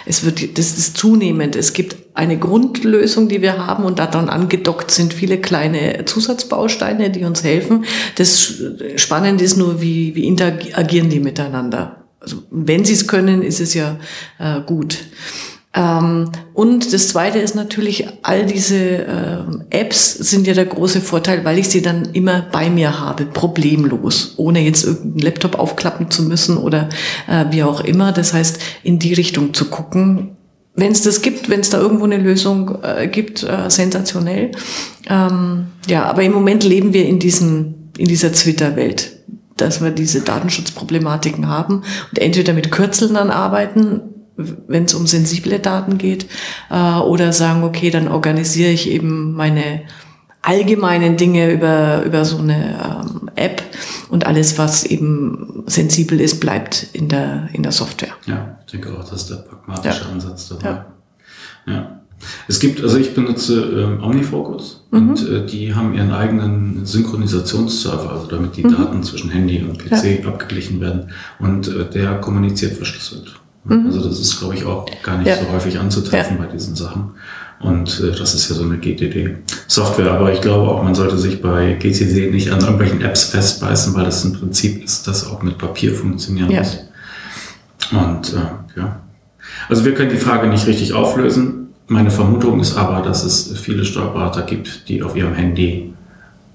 Es 0.06 0.24
wird, 0.24 0.58
das 0.58 0.78
ist 0.78 0.98
zunehmend, 0.98 1.58
es 1.58 1.74
gibt 1.74 1.98
eine 2.14 2.40
Grundlösung, 2.40 3.28
die 3.28 3.42
wir 3.42 3.68
haben 3.68 3.84
und 3.84 4.00
daran 4.00 4.30
angedockt 4.30 4.90
sind 4.90 5.14
viele 5.14 5.40
kleine 5.40 6.06
Zusatzbausteine, 6.06 7.10
die 7.10 7.26
uns 7.26 7.44
helfen. 7.44 7.84
Das 8.16 8.54
Spannende 8.96 9.44
ist 9.44 9.58
nur, 9.58 9.82
wie, 9.82 10.16
wie 10.16 10.26
interagieren 10.26 11.10
die 11.10 11.20
miteinander. 11.20 12.06
Also, 12.20 12.44
wenn 12.50 12.86
sie 12.86 12.94
es 12.94 13.08
können, 13.08 13.42
ist 13.42 13.60
es 13.60 13.74
ja 13.74 13.98
äh, 14.40 14.62
gut. 14.62 14.98
Ähm, 15.74 16.32
und 16.54 16.94
das 16.94 17.10
Zweite 17.10 17.40
ist 17.40 17.56
natürlich, 17.56 18.08
all 18.24 18.46
diese 18.46 18.78
ähm, 18.78 19.64
Apps 19.70 20.14
sind 20.14 20.48
ja 20.48 20.54
der 20.54 20.66
große 20.66 21.02
Vorteil, 21.02 21.46
weil 21.46 21.60
ich 21.60 21.70
sie 21.70 21.82
dann 21.82 22.10
immer 22.14 22.42
bei 22.52 22.70
mir 22.70 23.00
habe, 23.00 23.26
problemlos, 23.26 24.34
ohne 24.38 24.62
jetzt 24.62 24.86
irgendeinen 24.86 25.20
Laptop 25.20 25.60
aufklappen 25.60 26.10
zu 26.10 26.24
müssen 26.24 26.58
oder 26.58 26.90
äh, 27.28 27.46
wie 27.52 27.64
auch 27.64 27.82
immer. 27.82 28.12
Das 28.12 28.34
heißt, 28.34 28.60
in 28.84 28.98
die 29.00 29.14
Richtung 29.14 29.54
zu 29.54 29.66
gucken, 29.66 30.38
wenn 30.74 30.92
es 30.92 31.02
das 31.02 31.22
gibt, 31.22 31.50
wenn 31.50 31.60
es 31.60 31.72
da 31.72 31.80
irgendwo 31.80 32.06
eine 32.06 32.18
Lösung 32.18 32.78
äh, 32.84 33.08
gibt, 33.08 33.44
äh, 33.44 33.70
sensationell. 33.70 34.52
Ähm, 35.10 35.68
ja, 35.88 36.06
aber 36.06 36.24
im 36.24 36.32
Moment 36.32 36.64
leben 36.64 36.94
wir 36.94 37.06
in, 37.06 37.20
diesen, 37.20 37.92
in 37.98 38.08
dieser 38.08 38.32
Twitter-Welt, 38.32 39.18
dass 39.58 39.82
wir 39.82 39.90
diese 39.90 40.22
Datenschutzproblematiken 40.22 41.48
haben 41.48 41.82
und 42.12 42.20
entweder 42.20 42.54
mit 42.54 42.72
Kürzeln 42.72 43.16
dann 43.16 43.32
arbeiten, 43.32 44.02
wenn 44.38 44.86
es 44.86 44.94
um 44.94 45.08
sensible 45.08 45.60
Daten 45.60 45.98
geht, 45.98 46.28
äh, 46.70 47.00
oder 47.00 47.34
sagen, 47.34 47.64
okay, 47.64 47.90
dann 47.90 48.08
organisiere 48.08 48.72
ich 48.72 48.90
eben 48.90 49.34
meine 49.34 49.82
allgemeinen 50.44 51.18
Dinge 51.18 51.52
über, 51.52 52.04
über 52.06 52.24
so 52.24 52.38
eine 52.38 53.04
ähm, 53.06 53.30
App 53.36 53.62
und 54.10 54.26
alles, 54.26 54.58
was 54.58 54.86
eben 54.86 55.64
sensibel 55.66 56.22
ist, 56.22 56.40
bleibt 56.40 56.88
in 56.94 57.10
der, 57.10 57.50
in 57.52 57.64
der 57.64 57.72
Software. 57.74 58.12
Ja, 58.28 58.58
ich 58.66 58.72
denke 58.72 58.94
auch, 58.94 59.02
das 59.10 59.24
ist 59.24 59.30
der 59.32 59.36
pragmatische 59.38 60.06
Ja. 60.06 60.12
Ansatz 60.12 60.50
dabei. 60.50 60.86
Ja. 61.66 62.02
Es 62.48 62.60
gibt, 62.60 62.82
also 62.82 62.98
ich 62.98 63.14
benutze 63.14 63.62
ähm, 63.62 64.04
OmniFocus 64.04 64.86
Mhm. 64.90 65.10
und 65.10 65.30
äh, 65.30 65.46
die 65.46 65.76
haben 65.76 65.94
ihren 65.94 66.12
eigenen 66.14 66.86
Synchronisationsserver, 66.86 68.12
also 68.12 68.28
damit 68.28 68.56
die 68.56 68.64
Daten 68.64 69.04
zwischen 69.04 69.30
Handy 69.30 69.62
und 69.62 69.78
PC 69.78 70.26
abgeglichen 70.26 70.80
werden 70.80 71.12
und 71.40 71.68
äh, 71.68 71.90
der 71.90 72.16
kommuniziert 72.22 72.74
verschlüsselt. 72.78 73.36
Also 73.70 74.08
das 74.08 74.20
ist, 74.20 74.40
glaube 74.40 74.56
ich, 74.56 74.64
auch 74.66 74.86
gar 75.04 75.18
nicht 75.18 75.26
Mhm. 75.28 75.32
Ja. 75.32 75.38
so 75.38 75.52
häufig 75.52 75.80
anzutreffen 75.80 76.38
bei 76.38 76.46
diesen 76.46 76.76
Sachen. 76.76 77.12
Und 77.60 78.00
äh, 78.02 78.12
das 78.18 78.34
ist 78.36 78.50
ja 78.50 78.56
so 78.56 78.64
eine 78.64 78.78
GTD-Software. 78.78 80.12
Aber 80.12 80.32
ich 80.32 80.42
glaube 80.42 80.70
auch, 80.70 80.84
man 80.84 80.94
sollte 80.96 81.18
sich 81.18 81.42
bei 81.42 81.74
GTD 81.74 82.30
nicht 82.32 82.52
an 82.52 82.60
irgendwelchen 82.62 83.02
Apps 83.02 83.26
festbeißen, 83.26 83.96
weil 83.96 84.06
das 84.06 84.24
ein 84.24 84.34
Prinzip 84.34 84.84
ist, 84.84 85.08
das 85.08 85.26
auch 85.28 85.42
mit 85.42 85.58
Papier 85.58 85.94
funktionieren 85.94 86.52
Ja. 86.52 86.60
muss. 86.60 86.78
Und 87.92 88.34
äh, 88.34 88.80
ja. 88.80 89.00
Also 89.70 89.86
wir 89.86 89.94
können 89.96 90.12
die 90.12 90.18
Frage 90.18 90.48
nicht 90.48 90.68
richtig 90.68 90.94
auflösen. 90.94 91.70
Meine 91.88 92.12
Vermutung 92.12 92.60
ist 92.60 92.76
aber, 92.78 93.02
dass 93.02 93.24
es 93.24 93.58
viele 93.58 93.86
Steuerberater 93.86 94.42
gibt, 94.44 94.88
die 94.90 95.02
auf 95.02 95.16
ihrem 95.16 95.34
Handy 95.34 95.94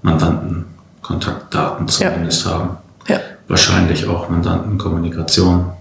Mandantenkontaktdaten 0.03 1.87
zumindest 1.87 2.45
haben. 2.45 2.77
Ja. 3.07 3.19
Wahrscheinlich 3.47 4.07
auch 4.07 4.29
Mandantenkommunikation. 4.29 5.71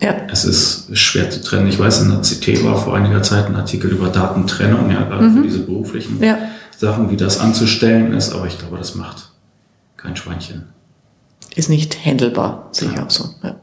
Ja. 0.00 0.16
Es 0.30 0.44
ist 0.44 0.96
schwer 0.96 1.30
zu 1.30 1.42
trennen. 1.42 1.68
Ich 1.68 1.78
weiß, 1.78 2.02
in 2.02 2.10
der 2.10 2.20
CT 2.20 2.64
war 2.64 2.76
vor 2.76 2.96
einiger 2.96 3.22
Zeit 3.22 3.46
ein 3.46 3.56
Artikel 3.56 3.90
über 3.90 4.08
Datentrennung, 4.08 4.90
ja, 4.90 5.04
gerade 5.04 5.24
mhm. 5.24 5.36
für 5.36 5.42
diese 5.42 5.60
beruflichen 5.60 6.22
ja. 6.22 6.38
Sachen, 6.76 7.10
wie 7.10 7.16
das 7.16 7.38
anzustellen 7.38 8.12
ist, 8.12 8.32
aber 8.32 8.46
ich 8.46 8.58
glaube, 8.58 8.76
das 8.76 8.94
macht 8.94 9.30
kein 9.96 10.16
Schweinchen. 10.16 10.68
Ist 11.54 11.70
nicht 11.70 12.04
handelbar, 12.04 12.68
sehe 12.72 12.90
ich 12.92 12.98
auch 12.98 13.10
so. 13.10 13.30
Ja. 13.42 13.56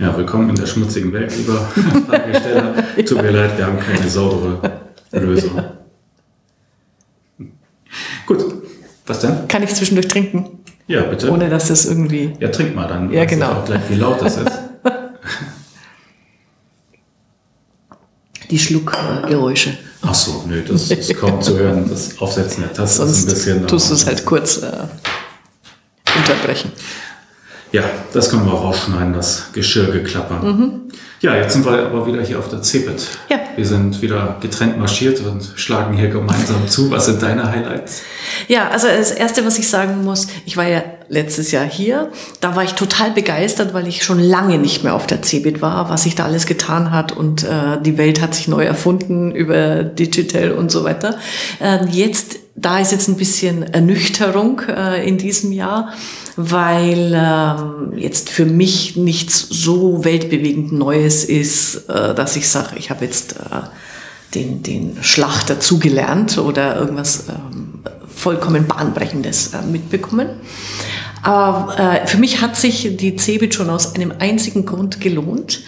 ja, 0.00 0.16
willkommen 0.16 0.50
in 0.50 0.56
der 0.56 0.66
schmutzigen 0.66 1.12
Welt, 1.12 1.32
lieber 1.36 1.54
Fragesteller. 2.08 2.74
Tut 3.06 3.22
mir 3.22 3.30
leid, 3.30 3.56
wir 3.56 3.66
haben 3.66 3.78
keine 3.78 4.08
saubere 4.10 4.80
Lösung. 5.12 5.62
Gut, 8.26 8.44
was 9.06 9.20
denn? 9.20 9.46
Kann 9.46 9.62
ich 9.62 9.72
zwischendurch 9.72 10.08
trinken? 10.08 10.58
Ja, 10.88 11.02
bitte. 11.02 11.30
Ohne 11.30 11.48
dass 11.48 11.68
das 11.68 11.86
irgendwie. 11.86 12.32
Ja, 12.40 12.48
trink 12.48 12.74
mal, 12.74 12.88
dann 12.88 13.12
ja, 13.12 13.24
genau. 13.24 13.52
auch 13.52 13.64
gleich, 13.64 13.82
wie 13.88 13.94
laut 13.94 14.20
das 14.20 14.36
ist. 14.36 14.65
Die 18.50 18.58
Schluckgeräusche. 18.58 19.76
Ach 20.02 20.14
so, 20.14 20.44
nö, 20.46 20.62
das 20.62 20.90
ist 20.90 21.16
kaum 21.16 21.42
zu 21.42 21.58
hören. 21.58 21.88
Das 21.88 22.18
Aufsetzen 22.18 22.62
der 22.62 22.72
Tasse 22.72 22.98
Sonst 22.98 23.18
ist 23.18 23.28
ein 23.28 23.34
bisschen. 23.34 23.66
Tust 23.66 23.90
du 23.90 23.94
es 23.94 24.06
halt 24.06 24.24
kurz 24.24 24.58
äh, 24.58 24.70
unterbrechen. 26.16 26.72
Ja, 27.72 27.82
das 28.12 28.30
können 28.30 28.46
wir 28.46 28.52
auch 28.52 28.62
rausschneiden, 28.62 29.12
das 29.12 29.52
Geschirrgeklapper. 29.52 30.42
Mhm. 30.42 30.82
Ja, 31.20 31.34
jetzt 31.34 31.54
sind 31.54 31.64
wir 31.64 31.72
aber 31.72 32.06
wieder 32.06 32.22
hier 32.22 32.38
auf 32.38 32.48
der 32.48 32.62
CeBIT. 32.62 33.08
Ja. 33.28 33.40
Wir 33.56 33.66
sind 33.66 34.00
wieder 34.02 34.36
getrennt 34.40 34.78
marschiert 34.78 35.20
und 35.20 35.52
schlagen 35.56 35.96
hier 35.96 36.08
gemeinsam 36.08 36.68
zu. 36.68 36.90
Was 36.90 37.06
sind 37.06 37.22
deine 37.22 37.50
Highlights? 37.50 38.02
Ja, 38.48 38.68
also 38.68 38.86
das 38.86 39.10
Erste, 39.10 39.44
was 39.44 39.58
ich 39.58 39.68
sagen 39.68 40.04
muss, 40.04 40.28
ich 40.44 40.56
war 40.56 40.68
ja 40.68 40.82
letztes 41.08 41.50
Jahr 41.52 41.64
hier. 41.64 42.10
Da 42.40 42.56
war 42.56 42.64
ich 42.64 42.72
total 42.72 43.10
begeistert, 43.10 43.74
weil 43.74 43.86
ich 43.86 44.02
schon 44.02 44.20
lange 44.20 44.58
nicht 44.58 44.84
mehr 44.84 44.94
auf 44.94 45.06
der 45.06 45.22
CeBIT 45.22 45.62
war, 45.62 45.88
was 45.90 46.04
sich 46.04 46.14
da 46.14 46.24
alles 46.24 46.46
getan 46.46 46.90
hat 46.90 47.12
und 47.12 47.44
äh, 47.44 47.80
die 47.82 47.98
Welt 47.98 48.20
hat 48.20 48.34
sich 48.34 48.48
neu 48.48 48.64
erfunden 48.64 49.32
über 49.32 49.84
Digital 49.84 50.52
und 50.52 50.70
so 50.70 50.84
weiter. 50.84 51.18
Äh, 51.60 51.86
jetzt, 51.90 52.38
da 52.54 52.78
ist 52.78 52.92
jetzt 52.92 53.08
ein 53.08 53.16
bisschen 53.16 53.62
Ernüchterung 53.62 54.62
äh, 54.68 55.06
in 55.06 55.18
diesem 55.18 55.52
Jahr 55.52 55.92
weil 56.36 57.14
ähm, 57.14 57.96
jetzt 57.96 58.28
für 58.28 58.44
mich 58.44 58.94
nichts 58.96 59.46
so 59.48 60.04
weltbewegend 60.04 60.70
Neues 60.70 61.24
ist, 61.24 61.88
äh, 61.88 62.14
dass 62.14 62.36
ich 62.36 62.48
sage, 62.48 62.76
ich 62.76 62.90
habe 62.90 63.06
jetzt 63.06 63.36
äh, 63.36 63.62
den, 64.34 64.62
den 64.62 64.98
Schlag 65.02 65.46
dazugelernt 65.46 66.36
oder 66.36 66.76
irgendwas 66.76 67.24
ähm, 67.28 67.55
vollkommen 68.16 68.66
Bahnbrechendes 68.66 69.52
äh, 69.54 69.62
mitbekommen. 69.62 70.28
Aber 71.22 71.78
äh, 71.78 72.06
für 72.06 72.18
mich 72.18 72.40
hat 72.40 72.56
sich 72.56 72.96
die 72.96 73.16
CeBIT 73.16 73.54
schon 73.54 73.68
aus 73.68 73.94
einem 73.94 74.12
einzigen 74.18 74.64
Grund 74.64 75.00
gelohnt. 75.00 75.60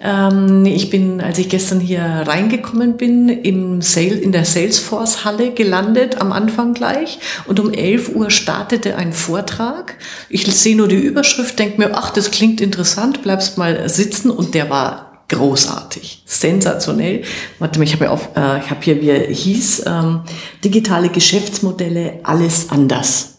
Ähm, 0.00 0.66
ich 0.66 0.90
bin, 0.90 1.20
als 1.20 1.38
ich 1.38 1.48
gestern 1.48 1.80
hier 1.80 2.02
reingekommen 2.02 2.96
bin, 2.96 3.28
im 3.28 3.80
Sale, 3.80 4.16
in 4.16 4.32
der 4.32 4.44
Salesforce-Halle 4.44 5.52
gelandet, 5.52 6.20
am 6.20 6.32
Anfang 6.32 6.74
gleich. 6.74 7.20
Und 7.46 7.58
um 7.60 7.72
11 7.72 8.14
Uhr 8.14 8.30
startete 8.30 8.96
ein 8.96 9.12
Vortrag. 9.12 9.96
Ich 10.28 10.44
sehe 10.46 10.76
nur 10.76 10.88
die 10.88 10.96
Überschrift, 10.96 11.58
denke 11.58 11.80
mir, 11.80 11.94
ach, 11.94 12.10
das 12.10 12.30
klingt 12.30 12.60
interessant, 12.60 13.22
bleibst 13.22 13.56
mal 13.56 13.88
sitzen. 13.88 14.30
Und 14.30 14.54
der 14.54 14.68
war 14.68 15.13
großartig, 15.34 16.22
sensationell. 16.26 17.22
Warte 17.58 17.78
mal, 17.78 17.84
ich 17.84 17.92
habe 17.94 18.04
ja 18.04 18.12
äh, 18.36 18.58
ich 18.58 18.70
hier, 18.82 19.00
wie 19.00 19.10
er 19.10 19.26
hieß, 19.26 19.84
ähm, 19.86 20.20
digitale 20.62 21.08
Geschäftsmodelle, 21.08 22.20
alles 22.22 22.70
anders. 22.70 23.38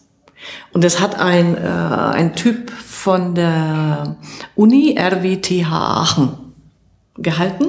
Und 0.72 0.84
es 0.84 1.00
hat 1.00 1.18
ein, 1.18 1.56
äh, 1.56 1.60
ein 1.60 2.34
Typ 2.34 2.70
von 2.70 3.34
der 3.34 4.16
Uni 4.54 4.96
RWTH 4.98 5.70
Aachen 5.70 6.30
gehalten 7.16 7.66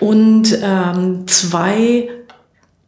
und 0.00 0.58
ähm, 0.62 1.26
zwei 1.26 2.08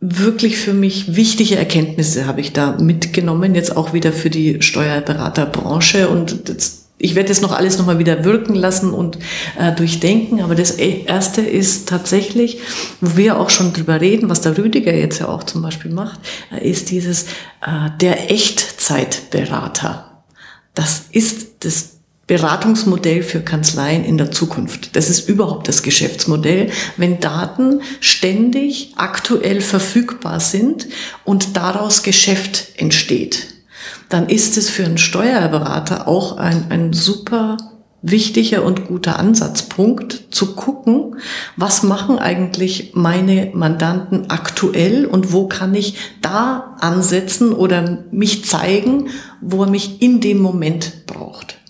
wirklich 0.01 0.57
für 0.57 0.75
mich 0.75 1.15
wichtige 1.15 1.57
Erkenntnisse 1.57 2.27
habe 2.27 2.41
ich 2.41 2.53
da 2.53 2.77
mitgenommen, 2.79 3.55
jetzt 3.55 3.77
auch 3.77 3.93
wieder 3.93 4.13
für 4.13 4.31
die 4.31 4.61
Steuerberaterbranche 4.61 6.09
und 6.09 6.49
das, 6.49 6.82
ich 7.03 7.17
werde 7.17 7.29
das 7.29 7.41
noch 7.41 7.53
alles 7.53 7.79
nochmal 7.79 7.99
wieder 7.99 8.25
wirken 8.25 8.55
lassen 8.55 8.95
und 8.95 9.19
äh, 9.59 9.73
durchdenken, 9.73 10.41
aber 10.41 10.55
das 10.55 10.71
erste 10.71 11.41
ist 11.41 11.89
tatsächlich, 11.89 12.61
wo 13.01 13.17
wir 13.17 13.41
auch 13.41 13.51
schon 13.51 13.73
drüber 13.73 14.01
reden, 14.01 14.31
was 14.31 14.41
der 14.41 14.57
Rüdiger 14.57 14.95
jetzt 14.95 15.19
ja 15.19 15.29
auch 15.29 15.43
zum 15.43 15.63
Beispiel 15.63 15.91
macht, 15.91 16.21
äh, 16.53 16.71
ist 16.71 16.91
dieses 16.91 17.25
äh, 17.25 17.91
der 18.01 18.31
Echtzeitberater. 18.31 20.23
Das 20.75 21.07
ist 21.11 21.65
das 21.65 21.97
Beratungsmodell 22.29 23.25
für 23.25 23.41
Kanzleien 23.41 24.05
in 24.05 24.17
der 24.17 24.31
Zukunft. 24.31 24.95
Das 24.95 25.11
ist 25.11 25.29
überhaupt 25.29 25.67
das 25.67 25.83
Geschäftsmodell, 25.83 26.71
wenn 26.97 27.19
Daten 27.19 27.83
ständig 28.01 28.93
aktuell 28.97 29.61
verfügbar 29.61 30.39
sind 30.39 30.87
und 31.25 31.57
daraus 31.57 32.05
Geschäft 32.05 32.69
entsteht. 32.77 33.52
Dann 34.13 34.29
ist 34.29 34.59
es 34.59 34.69
für 34.69 34.85
einen 34.85 34.99
Steuerberater 34.99 36.07
auch 36.07 36.37
ein, 36.37 36.67
ein 36.69 36.93
super 36.93 37.57
wichtiger 38.03 38.63
und 38.63 38.87
guter 38.87 39.19
Ansatzpunkt 39.19 40.25
zu 40.31 40.55
gucken, 40.55 41.17
was 41.57 41.83
machen 41.83 42.19
eigentlich 42.19 42.93
meine 42.93 43.53
Mandanten 43.55 44.29
aktuell 44.29 45.07
und 45.07 45.33
wo 45.33 45.47
kann 45.49 45.75
ich 45.75 45.97
da 46.21 46.77
ansetzen 46.79 47.55
oder 47.55 48.05
mich 48.11 48.45
zeigen, 48.45 49.09
wo 49.41 49.63
er 49.65 49.71
mich 49.71 50.03
in 50.03 50.21
dem 50.21 50.43
Moment 50.43 51.07
braucht. 51.07 51.62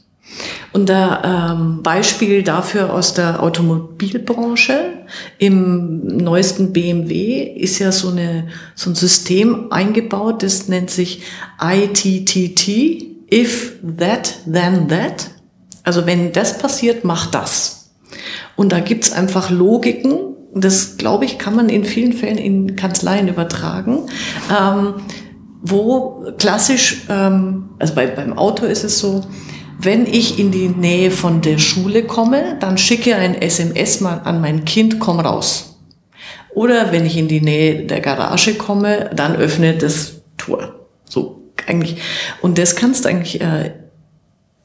Und 0.72 0.88
da 0.88 1.52
ähm, 1.52 1.82
Beispiel 1.82 2.42
dafür 2.42 2.92
aus 2.92 3.14
der 3.14 3.42
Automobilbranche. 3.42 5.04
Im 5.38 6.06
neuesten 6.06 6.72
BMW 6.72 7.42
ist 7.42 7.78
ja 7.78 7.92
so, 7.92 8.08
eine, 8.08 8.48
so 8.74 8.90
ein 8.90 8.94
System 8.94 9.70
eingebaut, 9.70 10.42
das 10.42 10.68
nennt 10.68 10.90
sich 10.90 11.22
ITTT, 11.60 12.68
if 13.30 13.74
that, 13.98 14.38
then 14.50 14.88
that. 14.88 15.30
Also 15.82 16.06
wenn 16.06 16.32
das 16.32 16.58
passiert, 16.58 17.04
mach 17.04 17.26
das. 17.26 17.90
Und 18.56 18.72
da 18.72 18.80
gibt's 18.80 19.12
einfach 19.12 19.50
Logiken, 19.50 20.36
das 20.54 20.96
glaube 20.96 21.24
ich, 21.24 21.38
kann 21.38 21.56
man 21.56 21.68
in 21.68 21.84
vielen 21.84 22.12
Fällen 22.12 22.38
in 22.38 22.76
Kanzleien 22.76 23.28
übertragen, 23.28 24.06
ähm, 24.50 24.94
wo 25.62 26.26
klassisch, 26.38 27.04
ähm, 27.08 27.70
also 27.78 27.94
bei, 27.94 28.06
beim 28.06 28.36
Auto 28.36 28.66
ist 28.66 28.84
es 28.84 28.98
so, 28.98 29.22
wenn 29.82 30.06
ich 30.06 30.38
in 30.38 30.50
die 30.50 30.68
Nähe 30.68 31.10
von 31.10 31.40
der 31.40 31.58
Schule 31.58 32.04
komme, 32.04 32.56
dann 32.60 32.78
schicke 32.78 33.16
ein 33.16 33.40
SMS 33.40 34.00
mal 34.00 34.20
an 34.24 34.40
mein 34.40 34.64
Kind, 34.64 34.98
komm 35.00 35.20
raus. 35.20 35.78
Oder 36.54 36.92
wenn 36.92 37.06
ich 37.06 37.16
in 37.16 37.28
die 37.28 37.40
Nähe 37.40 37.86
der 37.86 38.00
Garage 38.00 38.54
komme, 38.54 39.10
dann 39.14 39.36
öffne 39.36 39.74
das 39.74 40.22
Tor. 40.36 40.74
So 41.04 41.42
eigentlich. 41.66 41.96
Und 42.42 42.58
das 42.58 42.76
kannst 42.76 43.04
du 43.04 43.08
eigentlich 43.08 43.40
äh, 43.40 43.72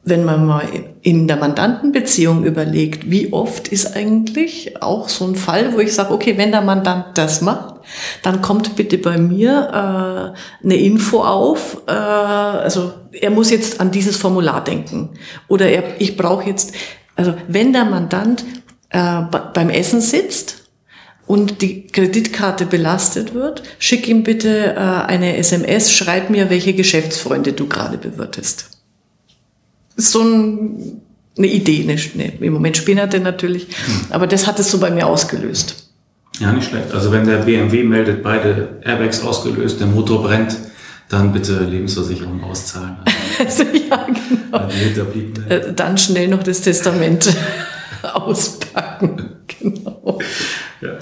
wenn 0.08 0.24
man 0.24 0.46
mal 0.46 0.64
in 1.02 1.28
der 1.28 1.36
Mandantenbeziehung 1.36 2.46
überlegt, 2.46 3.12
wie 3.12 3.34
oft 3.34 3.68
ist 3.68 3.96
eigentlich 3.96 4.82
auch 4.82 5.10
so 5.10 5.26
ein 5.26 5.36
Fall, 5.36 5.74
wo 5.74 5.80
ich 5.80 5.94
sage, 5.94 6.14
okay, 6.14 6.38
wenn 6.38 6.52
der 6.52 6.62
Mandant 6.62 7.18
das 7.18 7.42
macht, 7.42 7.76
dann 8.22 8.42
kommt 8.42 8.76
bitte 8.76 8.98
bei 8.98 9.18
mir 9.18 10.34
äh, 10.64 10.66
eine 10.66 10.76
Info 10.76 11.24
auf. 11.24 11.82
Äh, 11.88 11.92
also 11.92 12.94
er 13.12 13.32
muss 13.32 13.50
jetzt 13.50 13.80
an 13.80 13.92
dieses 13.92 14.18
Formular 14.18 14.64
denken. 14.64 15.12
Oder 15.48 15.70
er, 15.70 15.84
ich 16.00 16.18
brauche 16.18 16.48
jetzt, 16.48 16.74
also 17.16 17.34
wenn 17.48 17.74
der 17.74 17.86
Mandant 17.86 18.46
äh, 18.90 19.22
beim 19.54 19.70
Essen 19.70 20.02
sitzt 20.02 20.70
und 21.26 21.62
die 21.62 21.88
Kreditkarte 21.88 22.66
belastet 22.66 23.34
wird, 23.34 23.64
schick 23.80 24.08
ihm 24.08 24.24
bitte 24.24 24.76
äh, 24.76 24.80
eine 24.80 25.38
SMS, 25.38 25.92
schreib 25.92 26.30
mir, 26.30 26.50
welche 26.50 26.74
Geschäftsfreunde 26.74 27.54
du 27.54 27.68
gerade 27.68 27.98
bewirtest 27.98 28.78
so 29.98 30.22
ein, 30.22 31.02
eine 31.38 31.48
Idee, 31.48 31.84
nicht, 31.84 32.16
ne, 32.16 32.34
im 32.40 32.54
Moment 32.54 32.78
Spinnerte 32.78 33.20
natürlich, 33.20 33.64
hm. 33.64 34.12
aber 34.12 34.28
das 34.28 34.48
hat 34.48 34.60
es 34.60 34.72
so 34.72 34.80
bei 34.80 34.92
mir 34.92 35.08
ausgelöst. 35.08 35.87
Ja, 36.40 36.52
nicht 36.52 36.70
schlecht. 36.70 36.94
Also 36.94 37.12
wenn 37.12 37.26
der 37.26 37.38
BMW 37.38 37.84
meldet, 37.84 38.22
beide 38.24 38.80
Airbags 38.84 39.22
ausgelöst, 39.22 39.80
der 39.80 39.88
Motor 39.88 40.24
brennt, 40.24 40.56
dann 41.10 41.32
bitte 41.32 41.60
Lebensversicherung 41.64 42.44
auszahlen. 42.44 42.98
Also, 43.40 43.62
ja, 43.62 44.08
genau. 44.08 44.68
Äh, 45.48 45.72
dann 45.72 45.96
schnell 45.96 46.28
noch 46.28 46.42
das 46.42 46.62
Testament 46.62 47.32
auspacken. 48.02 49.36
Genau. 49.60 50.18
Ja. 50.82 50.98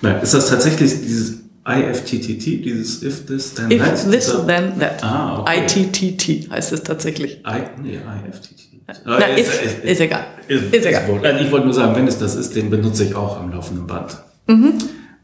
Nein, 0.00 0.22
ist 0.22 0.32
das 0.32 0.48
tatsächlich 0.48 1.02
dieses 1.02 1.40
IFTTT, 1.68 2.64
dieses 2.64 3.02
If 3.02 3.26
This 3.26 3.52
Then 3.52 3.70
If 3.70 3.84
That? 3.84 4.10
This 4.10 4.34
Then 4.46 4.78
That. 4.78 5.04
Ah, 5.04 5.40
okay. 5.40 5.82
ITTT 5.82 6.50
heißt 6.50 6.72
es 6.72 6.82
tatsächlich. 6.82 7.42
I, 7.46 7.82
nee, 7.82 7.98
IFTTT. 8.26 8.66
Na, 9.04 9.18
ist, 9.18 9.62
ist, 9.62 9.84
ist, 9.84 10.00
egal. 10.00 10.24
Ist, 10.48 10.72
ist 10.72 10.86
egal. 10.86 11.40
Ich 11.42 11.50
wollte 11.50 11.66
nur 11.66 11.74
sagen, 11.74 11.94
wenn 11.94 12.08
es 12.08 12.18
das 12.18 12.36
ist, 12.36 12.56
den 12.56 12.70
benutze 12.70 13.04
ich 13.04 13.14
auch 13.14 13.38
am 13.38 13.52
laufenden 13.52 13.86
Band. 13.86 14.16
Mhm. 14.46 14.74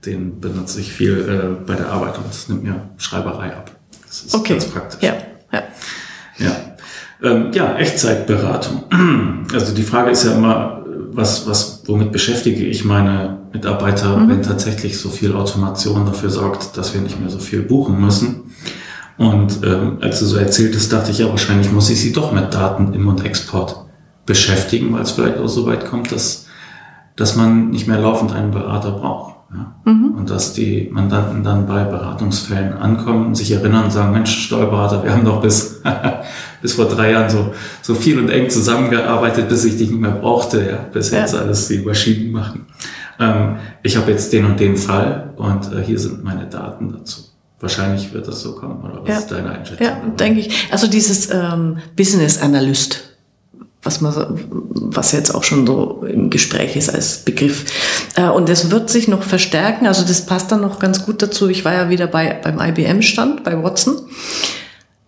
Den 0.05 0.41
benutze 0.41 0.81
ich 0.81 0.93
viel 0.93 1.19
äh, 1.19 1.65
bei 1.67 1.75
der 1.75 1.91
Arbeit 1.91 2.19
und 2.19 2.27
das 2.29 2.49
nimmt 2.49 2.65
mir 2.65 2.91
Schreiberei 2.97 3.55
ab. 3.55 3.71
Das 4.07 4.23
ist 4.23 4.35
okay. 4.35 4.55
ganz 4.55 4.67
praktisch. 4.67 5.03
Ja, 5.03 5.15
ja. 5.53 5.63
ja. 6.39 6.57
Ähm, 7.23 7.53
ja, 7.53 7.77
Echtzeitberatung. 7.77 8.85
Also 9.53 9.75
die 9.75 9.83
Frage 9.83 10.13
ist 10.13 10.25
ja 10.25 10.33
immer, 10.33 10.83
was, 11.11 11.47
was, 11.47 11.83
womit 11.87 12.11
beschäftige 12.11 12.65
ich 12.65 12.87
meine 12.87 13.39
Mitarbeiter, 13.53 14.17
mhm. 14.17 14.29
wenn 14.31 14.43
tatsächlich 14.43 14.99
so 14.99 15.11
viel 15.11 15.35
Automation 15.35 16.07
dafür 16.07 16.31
sorgt, 16.31 16.77
dass 16.77 16.95
wir 16.95 17.03
nicht 17.03 17.21
mehr 17.21 17.29
so 17.29 17.39
viel 17.39 17.61
buchen 17.61 18.01
müssen. 18.01 18.55
Und 19.19 19.61
ähm, 19.63 19.99
als 20.01 20.21
du 20.21 20.27
so 20.27 20.37
erzähltest, 20.37 20.93
dachte 20.93 21.11
ich 21.11 21.19
ja, 21.19 21.29
wahrscheinlich 21.29 21.71
muss 21.71 21.91
ich 21.91 22.01
sie 22.01 22.13
doch 22.13 22.33
mit 22.33 22.55
Daten 22.55 22.95
im 22.95 23.07
und 23.09 23.25
Export 23.25 23.85
beschäftigen, 24.25 24.93
weil 24.93 25.03
es 25.03 25.11
vielleicht 25.11 25.39
auch 25.39 25.49
so 25.49 25.67
weit 25.67 25.85
kommt, 25.85 26.13
dass, 26.13 26.47
dass 27.17 27.37
man 27.37 27.71
nicht 27.71 27.87
mehr 27.87 27.99
laufend 27.99 28.33
einen 28.33 28.51
Berater 28.51 28.93
braucht. 28.93 29.35
Ja? 29.53 29.75
Mhm. 29.85 30.15
Und 30.17 30.31
dass 30.31 30.53
die 30.55 30.89
Mandanten 30.91 31.43
dann 31.43 31.67
bei 31.67 31.85
Beratungsfällen 31.85 32.75
ankommen 32.75 33.27
und 33.27 33.35
sich 33.35 33.51
erinnern 33.53 33.85
und 33.85 33.91
sagen, 33.91 34.13
Mensch, 34.13 34.47
Steuerberater, 34.47 35.03
wir 35.05 35.13
haben 35.13 35.25
doch 35.25 35.41
bis, 35.41 35.83
bis 36.63 36.75
vor 36.75 36.87
drei 36.87 37.13
Jahren 37.13 37.31
so, 37.31 37.53
so 37.83 37.95
viel 37.95 38.19
und 38.19 38.31
eng 38.31 38.49
zusammengearbeitet, 38.51 39.49
bis 39.49 39.65
ich 39.65 39.77
dich 39.77 39.91
nicht 39.91 40.01
mehr 40.01 40.13
brauchte, 40.13 40.65
ja, 40.65 40.77
bis 40.93 41.11
ja. 41.11 41.21
jetzt 41.21 41.35
alles 41.35 41.69
die 41.69 41.79
Maschinen 41.79 42.33
machen. 42.33 42.67
Ähm, 43.19 43.57
ich 43.83 43.97
habe 43.97 44.11
jetzt 44.11 44.33
den 44.33 44.47
und 44.47 44.59
den 44.59 44.77
Fall 44.77 45.35
und 45.37 45.73
äh, 45.73 45.83
hier 45.83 45.99
sind 45.99 46.25
meine 46.25 46.47
Daten 46.47 46.93
dazu. 46.93 47.23
Wahrscheinlich 47.61 48.13
wird 48.13 48.27
das 48.27 48.41
so 48.41 48.57
kommen, 48.57 48.83
oder 48.83 49.03
was 49.03 49.09
ja. 49.09 49.19
ist 49.19 49.31
deine 49.31 49.51
Einschätzung? 49.51 49.87
Ja, 49.87 49.97
denke 50.19 50.41
ich. 50.41 50.69
Also 50.73 50.89
dieses 50.89 51.31
ähm, 51.31 51.79
Business 51.97 52.43
Analyst, 52.43 53.12
was 53.83 54.01
man, 54.01 54.15
was 54.49 55.13
jetzt 55.13 55.35
auch 55.35 55.43
schon 55.43 55.67
so 55.67 56.05
im 56.09 56.31
Gespräch 56.31 56.77
ist 56.77 56.89
als 56.89 57.19
Begriff. 57.19 57.65
Äh, 58.17 58.29
und 58.29 58.49
es 58.49 58.71
wird 58.71 58.91
sich 58.91 59.09
noch 59.09 59.25
verstärken. 59.25 59.87
Also 59.87 60.05
das 60.07 60.25
passt 60.25 60.53
dann 60.53 60.61
noch 60.61 60.79
ganz 60.79 61.05
gut 61.05 61.21
dazu. 61.21 61.49
Ich 61.49 61.65
war 61.65 61.73
ja 61.75 61.91
wieder 61.91 62.07
bei, 62.07 62.33
beim 62.43 62.61
IBM-Stand, 62.61 63.43
bei 63.43 63.61
Watson. 63.63 63.97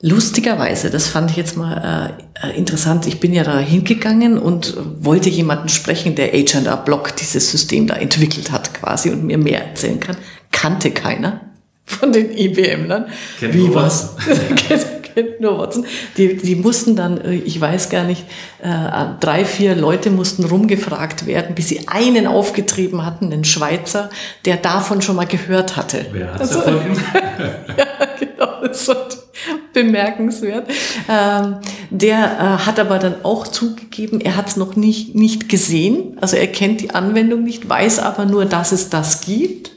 Lustigerweise, 0.01 0.91
das 0.91 1.09
fand 1.09 1.31
ich 1.31 1.37
jetzt 1.37 1.57
mal 1.57 2.19
äh, 2.43 2.59
interessant. 2.59 3.07
Ich 3.07 3.21
bin 3.21 3.33
ja 3.33 3.45
da 3.45 3.59
hingegangen 3.59 4.39
und 4.39 4.77
wollte 5.01 5.31
jemanden 5.31 5.69
sprechen, 5.69 6.15
der 6.15 6.33
H&R 6.33 6.77
Block 6.79 7.17
dieses 7.17 7.51
System 7.51 7.87
da 7.87 7.95
entwickelt 7.95 8.51
hat 8.51 8.75
quasi 8.75 9.11
und 9.11 9.25
mir 9.25 9.39
mehr 9.39 9.65
erzählen 9.65 10.01
kann. 10.01 10.17
Kannte 10.51 10.91
keiner 10.91 11.41
von 11.85 12.13
den 12.13 12.37
IBM-Lern. 12.37 13.07
Wie 13.41 13.73
was? 13.73 14.17
kennt 15.15 15.41
nur 15.41 15.59
Watson. 15.59 15.87
Die, 16.17 16.37
die 16.37 16.57
mussten 16.57 16.97
dann, 16.97 17.21
äh, 17.21 17.35
ich 17.35 17.61
weiß 17.61 17.91
gar 17.91 18.05
nicht, 18.05 18.25
äh, 18.63 18.69
drei, 19.21 19.45
vier 19.45 19.75
Leute 19.75 20.11
mussten 20.11 20.45
rumgefragt 20.45 21.27
werden, 21.27 21.55
bis 21.55 21.69
sie 21.69 21.89
einen 21.89 22.27
aufgetrieben 22.27 23.05
hatten, 23.05 23.31
den 23.31 23.45
Schweizer, 23.45 24.11
der 24.45 24.57
davon 24.57 25.03
schon 25.03 25.17
mal 25.17 25.27
gehört 25.27 25.77
hatte. 25.77 26.07
Wer 26.13 26.35
hat 26.35 26.41
also, 26.41 26.59
erfunden? 26.61 27.01
ja, 27.79 28.07
genau, 28.19 28.67
das 28.67 28.89
war 28.89 29.09
bemerkenswert. 29.73 30.71
Ähm, 31.09 31.57
der 31.91 32.17
äh, 32.17 32.67
hat 32.67 32.81
aber 32.81 32.99
dann 32.99 33.17
auch 33.25 33.47
zugegeben, 33.47 34.21
er 34.21 34.37
hat 34.37 34.49
es 34.49 34.57
noch 34.57 34.77
nicht, 34.77 35.15
nicht 35.15 35.49
gesehen, 35.49 36.17
also 36.21 36.37
er 36.37 36.47
kennt 36.47 36.81
die 36.81 36.91
Anwendung 36.91 37.43
nicht, 37.43 37.69
weiß 37.69 37.99
aber 37.99 38.25
nur, 38.25 38.47
dass 38.47 38.73
es 38.73 38.89
das 38.89 39.21
gibt. 39.21 39.73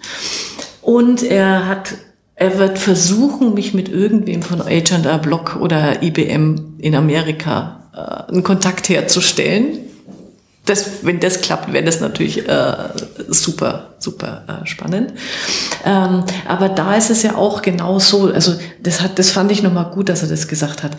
Und 0.82 1.24
er 1.24 1.68
hat 1.68 1.96
er 2.40 2.60
wird 2.60 2.78
versuchen, 2.78 3.56
mich 3.56 3.74
mit 3.74 3.90
irgendwem 3.90 4.44
von 4.44 4.64
H&R 4.64 5.18
Block 5.18 5.58
oder 5.60 6.04
IBM 6.04 6.76
in 6.78 6.94
Amerika 6.94 7.90
äh, 7.94 8.32
einen 8.32 8.44
Kontakt 8.44 8.90
herzustellen. 8.90 9.80
Das, 10.64 11.04
wenn 11.04 11.20
das 11.20 11.42
klappt, 11.42 11.74
wäre 11.74 11.84
das 11.84 12.00
natürlich 12.00 12.48
äh, 12.48 12.74
super, 13.28 13.96
super 13.98 14.44
äh, 14.48 14.68
spannend. 14.68 15.14
Ähm, 15.84 16.24
aber 16.48 16.70
da 16.70 16.96
ist 16.96 17.10
es 17.10 17.24
ja 17.24 17.36
auch 17.36 17.64
genau 17.64 17.98
so. 17.98 18.32
Also 18.32 18.54
das 18.84 19.02
hat, 19.02 19.18
das 19.18 19.32
fand 19.32 19.52
ich 19.52 19.64
nochmal 19.64 19.90
gut, 19.90 20.08
dass 20.08 20.22
er 20.22 20.30
das 20.30 20.48
gesagt 20.48 20.84
hat. 20.84 20.92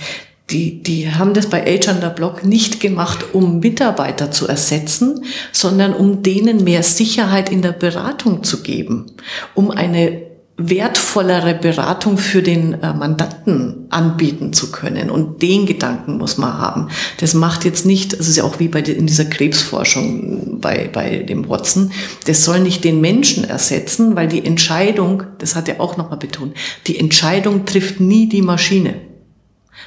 Die, 0.50 0.82
die 0.82 1.12
haben 1.12 1.34
das 1.34 1.46
bei 1.46 1.60
H&R 1.60 2.10
Block 2.10 2.44
nicht 2.44 2.80
gemacht, 2.80 3.26
um 3.32 3.60
Mitarbeiter 3.60 4.32
zu 4.32 4.48
ersetzen, 4.48 5.24
sondern 5.52 5.92
um 5.94 6.22
denen 6.22 6.64
mehr 6.64 6.82
Sicherheit 6.82 7.48
in 7.48 7.62
der 7.62 7.72
Beratung 7.72 8.42
zu 8.42 8.62
geben, 8.62 9.12
um 9.54 9.70
eine 9.70 10.27
wertvollere 10.60 11.54
Beratung 11.54 12.18
für 12.18 12.42
den 12.42 12.82
äh, 12.82 12.92
Mandanten 12.92 13.86
anbieten 13.90 14.52
zu 14.52 14.72
können. 14.72 15.08
Und 15.08 15.40
den 15.40 15.66
Gedanken 15.66 16.18
muss 16.18 16.36
man 16.36 16.58
haben. 16.58 16.88
Das 17.20 17.32
macht 17.32 17.64
jetzt 17.64 17.86
nicht, 17.86 18.18
das 18.18 18.28
ist 18.28 18.36
ja 18.36 18.44
auch 18.44 18.58
wie 18.58 18.66
bei 18.66 18.80
in 18.80 19.06
dieser 19.06 19.24
Krebsforschung 19.24 20.60
bei, 20.60 20.90
bei 20.92 21.18
dem 21.18 21.48
Watson, 21.48 21.92
das 22.26 22.44
soll 22.44 22.58
nicht 22.58 22.82
den 22.82 23.00
Menschen 23.00 23.44
ersetzen, 23.44 24.16
weil 24.16 24.26
die 24.26 24.44
Entscheidung, 24.44 25.22
das 25.38 25.54
hat 25.54 25.68
er 25.68 25.80
auch 25.80 25.96
nochmal 25.96 26.18
betont, 26.18 26.54
die 26.88 26.98
Entscheidung 26.98 27.64
trifft 27.64 28.00
nie 28.00 28.28
die 28.28 28.42
Maschine. 28.42 28.94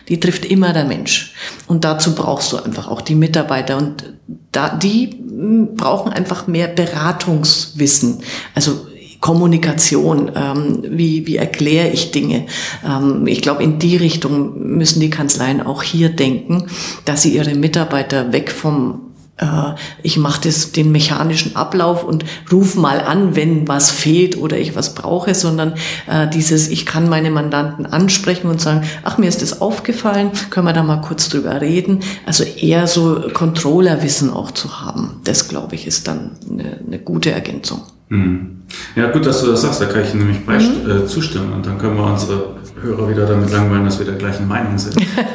Die 0.08 0.19
trifft 0.19 0.45
immer 0.45 0.72
der 0.72 0.86
Mensch. 0.86 1.34
Und 1.67 1.84
dazu 1.84 2.15
brauchst 2.15 2.54
du 2.54 2.58
einfach 2.58 2.88
auch 2.88 3.02
die 3.02 3.13
Mitarbeiter. 3.13 3.78
Und 3.78 4.13
da, 4.52 4.69
die 4.69 5.10
hm, 5.12 5.76
brauchen 5.76 6.12
einfach 6.12 6.48
mehr 6.48 6.67
Beratungswissen. 6.67 8.24
Also 8.56 8.88
Kommunikation, 9.21 10.31
ähm, 10.36 10.84
wie, 10.89 11.25
wie 11.27 11.38
erkläre 11.38 11.89
ich 11.89 12.12
Dinge. 12.12 12.47
Ähm, 12.86 13.27
ich 13.27 13.41
glaube, 13.41 13.63
in 13.63 13.79
die 13.79 13.95
Richtung 13.95 14.75
müssen 14.75 14.99
die 14.99 15.12
Kanzleien 15.12 15.62
auch 15.62 15.84
hier 15.84 16.10
denken, 16.10 16.65
dass 17.05 17.21
sie 17.21 17.36
ihre 17.36 17.53
Mitarbeiter 17.55 18.34
weg 18.34 18.51
vom 18.51 19.12
äh, 19.38 19.75
ich 20.01 20.17
mache 20.17 20.41
das 20.43 20.71
den 20.71 20.91
mechanischen 20.91 21.55
Ablauf 21.55 22.03
und 22.03 22.25
ruf 22.51 22.75
mal 22.75 23.01
an, 23.01 23.36
wenn 23.36 23.67
was 23.67 23.91
fehlt 23.91 24.38
oder 24.38 24.57
ich 24.57 24.75
was 24.75 24.95
brauche, 24.95 25.36
sondern 25.36 25.73
äh, 26.07 26.27
dieses, 26.27 26.69
ich 26.69 26.86
kann 26.86 27.10
meine 27.10 27.31
Mandanten 27.31 27.86
ansprechen 27.86 28.47
und 28.47 28.62
sagen, 28.62 28.88
ach, 29.03 29.17
mir 29.17 29.27
ist 29.27 29.41
das 29.41 29.62
aufgefallen, 29.62 30.31
können 30.49 30.67
wir 30.67 30.73
da 30.73 30.84
mal 30.84 31.01
kurz 31.01 31.29
drüber 31.29 31.60
reden. 31.62 31.99
Also 32.25 32.43
eher 32.43 32.88
so 32.88 33.21
Controllerwissen 33.34 34.31
auch 34.31 34.51
zu 34.51 34.81
haben. 34.81 35.21
Das, 35.25 35.47
glaube 35.47 35.75
ich, 35.75 35.88
ist 35.88 36.07
dann 36.07 36.31
eine, 36.49 36.79
eine 36.86 36.99
gute 36.99 37.31
Ergänzung. 37.31 37.81
Mhm. 38.10 38.61
Ja, 38.95 39.08
gut, 39.10 39.25
dass 39.25 39.41
du 39.41 39.51
das 39.51 39.62
sagst, 39.62 39.82
da 39.82 39.86
kann 39.86 40.04
ich 40.04 40.13
nämlich 40.13 40.45
mhm. 40.45 40.89
äh, 40.89 41.06
zustimmen 41.06 41.54
und 41.54 41.65
dann 41.65 41.77
können 41.77 41.95
wir 41.95 42.04
unsere 42.04 42.56
Hörer 42.82 43.10
wieder 43.10 43.25
damit 43.25 43.51
langweilen, 43.51 43.86
dass 43.86 43.99
wir 43.99 44.06
der 44.06 44.15
gleichen 44.15 44.47
Meinung 44.47 44.77
sind. 44.77 44.99
ja. 44.99 45.06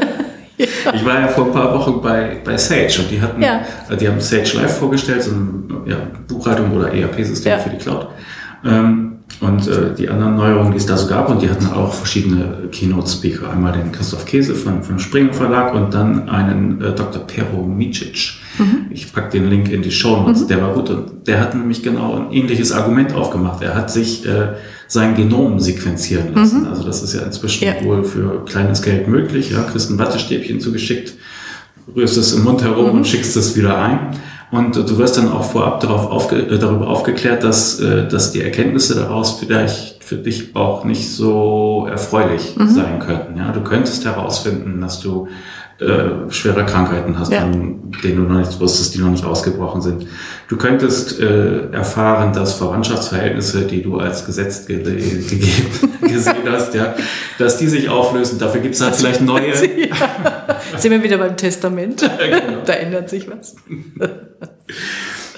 Ich 0.59 1.05
war 1.05 1.21
ja 1.21 1.29
vor 1.29 1.47
ein 1.47 1.53
paar 1.53 1.75
Wochen 1.75 2.01
bei, 2.01 2.39
bei 2.43 2.57
Sage 2.57 3.01
und 3.01 3.11
die 3.11 3.21
hatten, 3.21 3.43
ja. 3.43 3.61
äh, 3.91 3.97
die 3.97 4.09
haben 4.09 4.19
Sage 4.21 4.53
Live 4.55 4.79
vorgestellt, 4.79 5.23
so 5.23 5.33
ein 5.33 5.83
ja, 5.85 5.97
Buchhaltung 6.27 6.73
oder 6.75 6.95
ERP-System 6.95 7.61
für 7.61 7.69
die 7.69 7.77
Cloud. 7.77 8.09
Ähm, 8.65 9.16
und 9.41 9.69
äh, 9.69 9.95
die 9.97 10.09
anderen 10.09 10.37
Neuerungen, 10.37 10.73
die 10.73 10.79
es 10.79 10.87
da 10.87 10.97
so 10.97 11.07
gab, 11.07 11.29
und 11.29 11.43
die 11.43 11.51
hatten 11.51 11.67
auch 11.67 11.93
verschiedene 11.93 12.69
Keynote-Speaker. 12.73 13.51
Einmal 13.51 13.73
den 13.73 13.93
Christoph 13.93 14.25
Käse 14.25 14.55
von, 14.55 14.83
vom 14.83 14.99
Springer 14.99 15.33
Verlag 15.33 15.75
und 15.75 15.93
dann 15.93 16.29
einen 16.29 16.81
äh, 16.81 16.95
Dr. 16.95 17.23
Pero 17.27 17.63
Micic. 17.63 18.35
Mhm. 18.59 18.87
Ich 18.91 19.13
pack 19.13 19.31
den 19.31 19.51
Link 19.51 19.71
in 19.71 19.83
die 19.83 19.91
Show 19.91 20.23
Notes. 20.23 20.43
Mhm. 20.43 20.49
Der 20.49 20.63
war 20.63 20.73
gut 20.73 20.91
und 20.91 21.27
der 21.27 21.41
hat 21.41 21.55
nämlich 21.55 21.83
genau 21.83 22.15
ein 22.15 22.33
ähnliches 22.33 22.73
Argument 22.73 23.13
aufgemacht. 23.15 23.63
Er 23.63 23.75
hat 23.75 23.91
sich 23.91 24.25
äh, 24.25 24.55
sein 24.89 25.15
Genom 25.15 25.61
sequenzieren 25.61 26.35
lassen. 26.35 26.63
Mhm. 26.63 26.69
Also 26.69 26.85
das 26.85 27.03
ist 27.03 27.15
ja 27.15 27.23
inzwischen 27.23 27.65
ja. 27.65 27.85
wohl 27.85 28.05
für 28.05 28.45
kleines 28.45 28.83
Geld 28.83 29.09
möglich. 29.09 29.51
Ja, 29.51 29.63
kriegst 29.63 29.91
ein 29.91 29.99
Wattestäbchen 29.99 30.61
zugeschickt, 30.61 31.15
rührst 31.95 32.17
es 32.17 32.33
im 32.33 32.45
Mund 32.45 32.63
herum 32.63 32.91
und 32.91 32.99
mhm. 32.99 33.05
schickst 33.05 33.37
es 33.37 33.57
wieder 33.57 33.79
ein. 33.79 34.17
Und 34.51 34.77
du 34.77 34.99
wirst 34.99 35.17
dann 35.17 35.31
auch 35.33 35.45
vorab 35.45 35.81
darauf 35.81 36.11
aufge 36.11 36.37
äh, 36.37 36.59
darüber 36.59 36.89
aufgeklärt, 36.89 37.43
dass, 37.43 37.81
äh, 37.81 38.07
dass 38.07 38.33
die 38.33 38.43
Erkenntnisse 38.43 38.95
daraus 38.95 39.39
vielleicht 39.39 40.05
für 40.05 40.17
dich 40.17 40.55
auch 40.55 40.85
nicht 40.85 41.11
so 41.11 41.89
erfreulich 41.91 42.57
mhm. 42.57 42.69
sein 42.69 42.99
könnten. 43.01 43.37
Ja, 43.37 43.51
du 43.51 43.63
könntest 43.63 44.05
herausfinden, 44.05 44.81
dass 44.81 45.01
du 45.01 45.27
äh, 45.79 46.31
schwere 46.31 46.65
Krankheiten 46.65 47.19
hast, 47.19 47.31
ja. 47.31 47.41
von 47.41 47.93
denen 48.03 48.17
du 48.17 48.23
noch 48.33 48.39
nicht 48.39 48.59
wusstest, 48.61 48.95
die 48.95 48.99
noch 48.99 49.11
nicht 49.11 49.25
ausgebrochen 49.27 49.83
sind. 49.83 50.07
Du 50.49 50.57
könntest 50.57 51.21
äh, 51.21 51.71
erfahren, 51.71 52.33
dass 52.33 52.55
Verwandtschaftsverhältnisse, 52.55 53.67
die 53.67 53.83
du 53.83 53.99
als 53.99 54.25
gesetzt 54.25 54.69
ge 54.69 54.83
gegeben 54.83 55.99
gesehen 56.01 56.49
hast, 56.49 56.75
ja, 56.75 56.95
dass 57.39 57.59
die 57.59 57.67
sich 57.67 57.91
auflösen. 57.91 58.39
Dafür 58.39 58.63
gibt 58.63 58.75
es 58.75 58.81
halt 58.81 58.95
vielleicht 58.95 59.21
neue. 59.23 59.51
ja. 59.51 59.97
Sind 60.79 60.93
wir 60.93 61.03
wieder 61.03 61.19
beim 61.19 61.37
Testament? 61.37 62.01
genau. 62.01 62.63
Da 62.65 62.73
ändert 62.73 63.11
sich 63.11 63.29
was. 63.31 63.57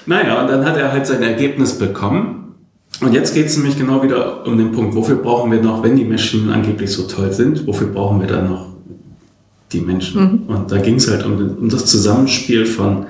naja, 0.05 0.41
und 0.41 0.47
dann 0.47 0.65
hat 0.65 0.77
er 0.77 0.93
halt 0.93 1.05
sein 1.05 1.21
Ergebnis 1.21 1.77
bekommen. 1.77 2.55
Und 3.01 3.13
jetzt 3.13 3.33
geht 3.33 3.47
es 3.47 3.57
nämlich 3.57 3.77
genau 3.77 4.03
wieder 4.03 4.45
um 4.45 4.57
den 4.57 4.71
Punkt, 4.71 4.95
wofür 4.95 5.15
brauchen 5.17 5.51
wir 5.51 5.61
noch, 5.61 5.83
wenn 5.83 5.95
die 5.95 6.05
Maschinen 6.05 6.49
angeblich 6.49 6.91
so 6.91 7.03
toll 7.03 7.31
sind, 7.31 7.67
wofür 7.67 7.87
brauchen 7.87 8.19
wir 8.19 8.27
dann 8.27 8.49
noch 8.49 8.69
die 9.71 9.81
Menschen. 9.81 10.45
Mhm. 10.47 10.55
Und 10.55 10.71
da 10.71 10.77
ging 10.77 10.95
es 10.95 11.09
halt 11.09 11.25
um, 11.25 11.57
um, 11.57 11.69
das 11.69 11.85
Zusammenspiel 11.85 12.65
von, 12.65 13.05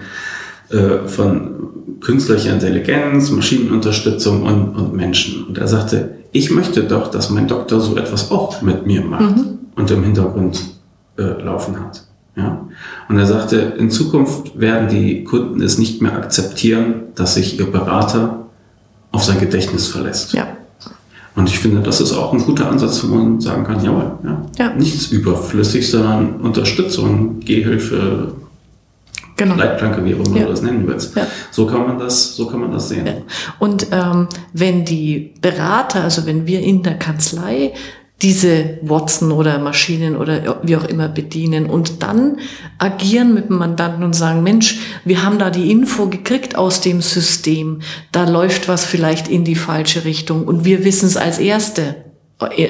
äh, 0.70 1.08
von 1.08 2.00
künstlicher 2.02 2.54
Intelligenz, 2.54 3.32
Maschinenunterstützung 3.32 4.44
und, 4.44 4.76
und 4.76 4.94
Menschen. 4.94 5.46
Und 5.46 5.58
er 5.58 5.68
sagte, 5.68 6.16
ich 6.32 6.52
möchte 6.52 6.84
doch, 6.84 7.10
dass 7.10 7.30
mein 7.30 7.48
Doktor 7.48 7.80
so 7.80 7.98
etwas 7.98 8.32
auch 8.32 8.62
mit 8.62 8.86
mir 8.86 9.02
macht 9.02 9.38
mhm. 9.38 9.60
und 9.76 9.90
im 9.92 10.04
Hintergrund 10.04 10.62
äh, 11.18 11.42
laufen 11.42 11.80
hat. 11.80 12.04
Ja? 12.36 12.68
Und 13.08 13.18
er 13.18 13.26
sagte, 13.26 13.58
in 13.78 13.90
Zukunft 13.90 14.60
werden 14.60 14.90
die 14.90 15.24
Kunden 15.24 15.62
es 15.62 15.78
nicht 15.78 16.02
mehr 16.02 16.16
akzeptieren, 16.16 17.04
dass 17.16 17.36
sich 17.36 17.60
ihr 17.60 17.72
Berater 17.72 18.46
auf 19.12 19.24
sein 19.24 19.40
Gedächtnis 19.40 19.88
verlässt. 19.88 20.34
Ja. 20.34 20.59
Und 21.40 21.48
ich 21.48 21.58
finde, 21.58 21.80
das 21.80 22.02
ist 22.02 22.12
auch 22.12 22.34
ein 22.34 22.40
guter 22.40 22.70
Ansatz, 22.70 23.02
wo 23.02 23.16
man 23.16 23.40
sagen 23.40 23.64
kann, 23.64 23.82
jawohl, 23.82 24.12
ja, 24.26 24.42
ja. 24.58 24.74
nichts 24.74 25.08
überflüssig, 25.08 25.90
sondern 25.90 26.36
Unterstützung, 26.42 27.40
Gehhilfe, 27.40 28.34
genau. 29.38 29.56
Leitplanke, 29.56 30.04
wie 30.04 30.16
auch 30.16 30.26
immer 30.26 30.36
ja. 30.36 30.44
du 30.44 30.50
das 30.50 30.62
nennen 30.64 30.84
willst. 30.86 31.16
Ja. 31.16 31.26
So 31.50 31.66
kann 31.66 31.88
man 31.88 31.98
das, 31.98 32.36
so 32.36 32.46
kann 32.48 32.60
man 32.60 32.74
das 32.74 32.90
sehen. 32.90 33.08
Ja. 33.08 33.14
Und 33.58 33.88
ähm, 33.94 34.28
wenn 34.52 34.84
die 34.84 35.34
Berater, 35.42 36.04
also 36.04 36.26
wenn 36.26 36.46
wir 36.46 36.60
in 36.60 36.84
der 36.84 37.00
Kanzlei 37.00 37.72
diese 38.22 38.78
Watson 38.82 39.32
oder 39.32 39.60
Maschinen 39.60 40.18
oder 40.18 40.60
wie 40.64 40.76
auch 40.76 40.84
immer 40.84 41.08
bedienen 41.08 41.68
und 41.68 42.04
dann 42.04 42.38
agieren 42.78 43.34
mit 43.34 43.50
dem 43.50 43.58
Mandanten 43.58 44.04
und 44.04 44.14
sagen, 44.14 44.44
Mensch, 44.44 44.80
wir 45.06 45.24
haben 45.24 45.40
da 45.40 45.50
die 45.50 45.72
Info 45.72 46.08
gekriegt 46.08 46.58
aus 46.58 46.82
dem 46.82 47.02
System, 47.02 47.82
da 48.12 48.28
läuft 48.28 48.68
was 48.68 48.86
vielleicht 48.86 49.30
in 49.30 49.46
die 49.46 49.56
falsche 49.56 50.04
Richtung. 50.04 50.46
Und 50.46 50.66
wir 50.66 50.84
wissen 50.84 51.06
es 51.06 51.16
als 51.16 51.40
Erste 51.40 51.96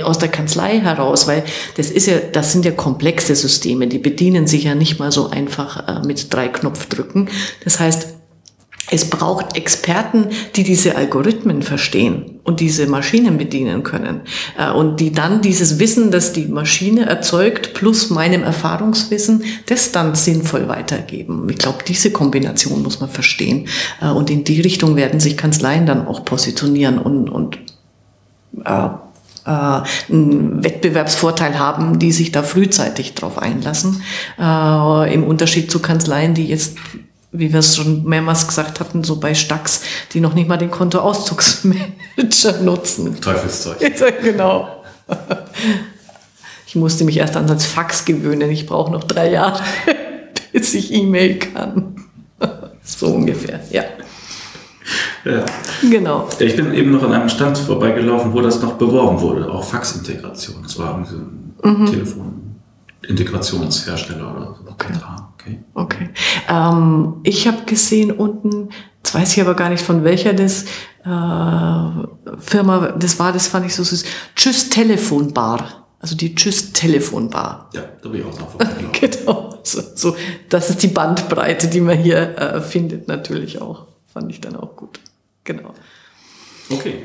aus 0.03 0.17
der 0.17 0.29
Kanzlei 0.29 0.79
heraus, 0.79 1.27
weil 1.27 1.43
das 1.77 1.91
ist 1.91 2.07
ja, 2.07 2.17
das 2.17 2.51
sind 2.51 2.65
ja 2.65 2.71
komplexe 2.71 3.35
Systeme, 3.35 3.87
die 3.87 3.99
bedienen 3.99 4.47
sich 4.47 4.63
ja 4.63 4.73
nicht 4.73 4.99
mal 4.99 5.11
so 5.11 5.29
einfach 5.29 5.87
äh, 5.87 6.07
mit 6.07 6.33
drei 6.33 6.47
Knopfdrücken. 6.47 7.29
Das 7.63 7.79
heißt, 7.79 8.18
es 8.91 9.09
braucht 9.09 9.55
Experten, 9.55 10.27
die 10.55 10.63
diese 10.63 10.95
Algorithmen 10.95 11.61
verstehen 11.61 12.39
und 12.43 12.59
diese 12.59 12.87
Maschinen 12.87 13.37
bedienen 13.37 13.83
können 13.83 14.21
äh, 14.57 14.71
und 14.71 14.99
die 14.99 15.11
dann 15.11 15.41
dieses 15.41 15.79
Wissen, 15.79 16.11
das 16.11 16.33
die 16.33 16.47
Maschine 16.47 17.05
erzeugt, 17.05 17.73
plus 17.73 18.09
meinem 18.09 18.43
Erfahrungswissen, 18.43 19.43
das 19.67 19.91
dann 19.91 20.15
sinnvoll 20.15 20.67
weitergeben. 20.67 21.47
Ich 21.49 21.57
glaube, 21.57 21.79
diese 21.87 22.11
Kombination 22.11 22.83
muss 22.83 22.99
man 22.99 23.09
verstehen 23.09 23.67
äh, 24.01 24.09
und 24.09 24.29
in 24.29 24.43
die 24.43 24.61
Richtung 24.61 24.95
werden 24.95 25.19
sich 25.19 25.37
Kanzleien 25.37 25.85
dann 25.85 26.07
auch 26.07 26.25
positionieren 26.25 26.97
und, 26.97 27.29
und 27.29 27.59
äh, 28.65 28.89
äh, 29.45 29.81
einen 30.11 30.63
Wettbewerbsvorteil 30.63 31.57
haben, 31.57 31.99
die 31.99 32.11
sich 32.11 32.31
da 32.31 32.43
frühzeitig 32.43 33.15
drauf 33.15 33.37
einlassen. 33.37 34.01
Äh, 34.39 35.13
Im 35.13 35.23
Unterschied 35.23 35.71
zu 35.71 35.79
Kanzleien, 35.79 36.33
die 36.33 36.47
jetzt 36.47 36.77
wie 37.31 37.53
wir 37.53 37.59
es 37.59 37.75
schon 37.75 38.05
mehrmals 38.05 38.47
gesagt 38.47 38.79
hatten, 38.79 39.03
so 39.03 39.19
bei 39.19 39.35
Stax, 39.35 39.81
die 40.13 40.19
noch 40.19 40.33
nicht 40.33 40.47
mal 40.47 40.57
den 40.57 40.71
Kontoauszugsmanager 40.71 42.57
nutzen. 42.63 43.21
Teufelszeug. 43.21 43.77
genau. 44.23 44.83
Ich 46.65 46.75
musste 46.75 47.03
mich 47.03 47.17
erst 47.17 47.35
an 47.35 47.47
das 47.47 47.65
Fax 47.65 48.05
gewöhnen. 48.05 48.49
Ich 48.49 48.65
brauche 48.65 48.91
noch 48.91 49.03
drei 49.03 49.31
Jahre, 49.31 49.61
bis 50.51 50.73
ich 50.73 50.93
E-Mail 50.93 51.39
kann. 51.39 51.95
So 52.83 53.07
ungefähr, 53.07 53.59
ja. 53.69 53.83
Ja. 55.23 55.45
Genau. 55.81 56.27
Ich 56.39 56.55
bin 56.55 56.73
eben 56.73 56.91
noch 56.91 57.03
an 57.03 57.13
einem 57.13 57.29
Stand 57.29 57.55
vorbeigelaufen, 57.57 58.33
wo 58.33 58.41
das 58.41 58.61
noch 58.61 58.73
beworben 58.73 59.21
wurde, 59.21 59.49
auch 59.51 59.63
Faxintegration. 59.63 60.63
Das 60.63 60.79
war 60.79 60.95
ein 60.95 61.53
mhm. 61.63 61.85
Telefonintegrationshersteller 61.85 64.35
oder 64.35 64.55
so. 64.55 64.61
Okay. 64.71 64.93
Okay. 65.73 66.09
okay. 66.09 66.09
Ähm, 66.47 67.15
ich 67.23 67.47
habe 67.47 67.63
gesehen 67.65 68.11
unten, 68.11 68.69
jetzt 68.97 69.13
weiß 69.13 69.35
ich 69.35 69.41
aber 69.41 69.55
gar 69.55 69.69
nicht 69.69 69.83
von 69.83 70.03
welcher 70.03 70.33
das 70.33 70.63
äh, 71.03 72.37
Firma 72.39 72.93
das 72.97 73.19
war, 73.19 73.31
das 73.31 73.47
fand 73.47 73.65
ich 73.65 73.75
so 73.75 73.83
süß. 73.83 74.03
Tschüss 74.35 74.69
Telefonbar. 74.69 75.87
Also 75.99 76.15
die 76.15 76.33
Tschüss 76.33 76.71
Telefonbar. 76.71 77.69
Ja, 77.73 77.81
da 78.01 78.09
bin 78.09 78.21
ich 78.21 78.25
auch 78.25 78.39
noch 78.59 78.91
Genau. 78.91 79.59
So, 79.63 79.81
so, 79.95 80.15
das 80.49 80.69
ist 80.69 80.81
die 80.83 80.87
Bandbreite, 80.87 81.67
die 81.67 81.81
man 81.81 81.97
hier 81.97 82.37
äh, 82.37 82.61
findet, 82.61 83.07
natürlich 83.07 83.61
auch. 83.61 83.85
Fand 84.11 84.31
ich 84.31 84.41
dann 84.41 84.55
auch 84.55 84.75
gut. 84.75 84.99
Genau. 85.43 85.73
Okay. 86.69 87.03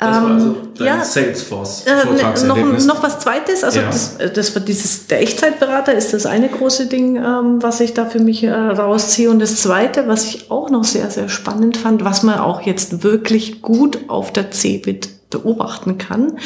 Das 0.00 0.22
war 0.22 0.30
also 0.30 0.56
dein 0.78 0.86
ja, 0.86 1.04
Salesforce 1.04 1.84
äh, 1.86 2.44
noch, 2.46 2.84
noch 2.84 3.02
was 3.02 3.18
Zweites, 3.18 3.64
also 3.64 3.80
ja. 3.80 3.86
das, 3.86 4.16
das 4.32 4.54
war 4.54 4.62
dieses 4.62 5.08
der 5.08 5.22
Echtzeitberater 5.22 5.92
ist 5.92 6.14
das 6.14 6.24
eine 6.24 6.48
große 6.48 6.86
Ding, 6.86 7.16
ähm, 7.16 7.60
was 7.60 7.80
ich 7.80 7.94
da 7.94 8.06
für 8.06 8.20
mich 8.20 8.44
äh, 8.44 8.52
rausziehe. 8.52 9.28
Und 9.28 9.40
das 9.40 9.56
Zweite, 9.56 10.06
was 10.06 10.24
ich 10.26 10.52
auch 10.52 10.70
noch 10.70 10.84
sehr 10.84 11.10
sehr 11.10 11.28
spannend 11.28 11.76
fand, 11.76 12.04
was 12.04 12.22
man 12.22 12.38
auch 12.38 12.62
jetzt 12.62 13.02
wirklich 13.02 13.60
gut 13.60 13.98
auf 14.06 14.32
der 14.32 14.52
Cebit 14.52 15.17
beobachten 15.30 15.98
kann, 15.98 16.38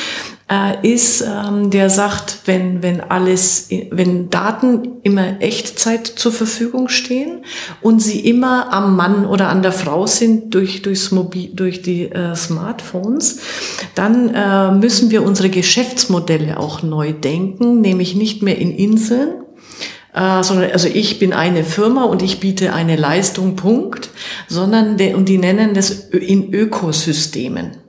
äh, 0.50 0.86
ist, 0.86 1.22
ähm, 1.22 1.70
der 1.70 1.88
sagt, 1.88 2.40
wenn, 2.46 2.82
wenn 2.82 3.00
alles, 3.00 3.68
wenn 3.90 4.28
Daten 4.28 5.00
immer 5.02 5.40
Echtzeit 5.40 6.06
zur 6.06 6.32
Verfügung 6.32 6.88
stehen 6.88 7.44
und 7.80 8.00
sie 8.00 8.20
immer 8.20 8.72
am 8.72 8.96
Mann 8.96 9.24
oder 9.24 9.48
an 9.48 9.62
der 9.62 9.72
Frau 9.72 10.06
sind 10.06 10.52
durch, 10.54 10.82
durchs 10.82 11.12
Mobil, 11.12 11.50
durch 11.54 11.82
die 11.82 12.10
äh, 12.10 12.34
Smartphones, 12.34 13.40
dann 13.94 14.34
äh, 14.34 14.72
müssen 14.72 15.10
wir 15.10 15.22
unsere 15.22 15.48
Geschäftsmodelle 15.48 16.58
auch 16.58 16.82
neu 16.82 17.12
denken, 17.12 17.80
nämlich 17.80 18.16
nicht 18.16 18.42
mehr 18.42 18.58
in 18.58 18.72
Inseln, 18.72 19.42
äh, 20.12 20.42
sondern 20.42 20.72
also 20.72 20.88
ich 20.88 21.20
bin 21.20 21.32
eine 21.32 21.62
Firma 21.62 22.04
und 22.04 22.20
ich 22.20 22.40
biete 22.40 22.72
eine 22.72 22.96
Leistung, 22.96 23.54
Punkt, 23.54 24.10
sondern 24.48 24.96
de, 24.96 25.14
und 25.14 25.28
die 25.28 25.38
nennen 25.38 25.72
das 25.72 25.90
in 25.90 26.52
Ökosystemen. 26.52 27.81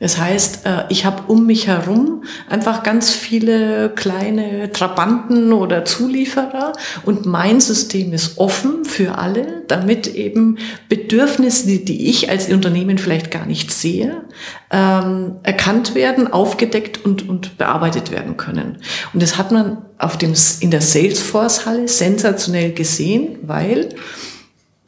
Das 0.00 0.16
heißt, 0.16 0.64
äh, 0.64 0.84
ich 0.88 1.04
habe 1.04 1.24
um 1.30 1.46
mich 1.46 1.66
herum 1.66 2.24
einfach 2.48 2.82
ganz 2.82 3.10
viele 3.10 3.90
kleine 3.90 4.72
Trabanten 4.72 5.52
oder 5.52 5.84
Zulieferer 5.84 6.72
und 7.04 7.26
mein 7.26 7.60
System 7.60 8.14
ist 8.14 8.38
offen 8.38 8.86
für 8.86 9.18
alle, 9.18 9.62
damit 9.68 10.06
eben 10.14 10.56
Bedürfnisse, 10.88 11.66
die 11.66 12.08
ich 12.08 12.30
als 12.30 12.50
Unternehmen 12.50 12.96
vielleicht 12.96 13.30
gar 13.30 13.44
nicht 13.44 13.70
sehe, 13.70 14.22
ähm, 14.70 15.36
erkannt 15.42 15.94
werden, 15.94 16.32
aufgedeckt 16.32 17.04
und, 17.04 17.28
und 17.28 17.58
bearbeitet 17.58 18.10
werden 18.10 18.38
können. 18.38 18.78
Und 19.12 19.22
das 19.22 19.36
hat 19.36 19.52
man 19.52 19.84
auf 19.98 20.16
dem, 20.16 20.32
in 20.60 20.70
der 20.70 20.80
Salesforce-Halle 20.80 21.88
sensationell 21.88 22.72
gesehen, 22.72 23.38
weil 23.42 23.90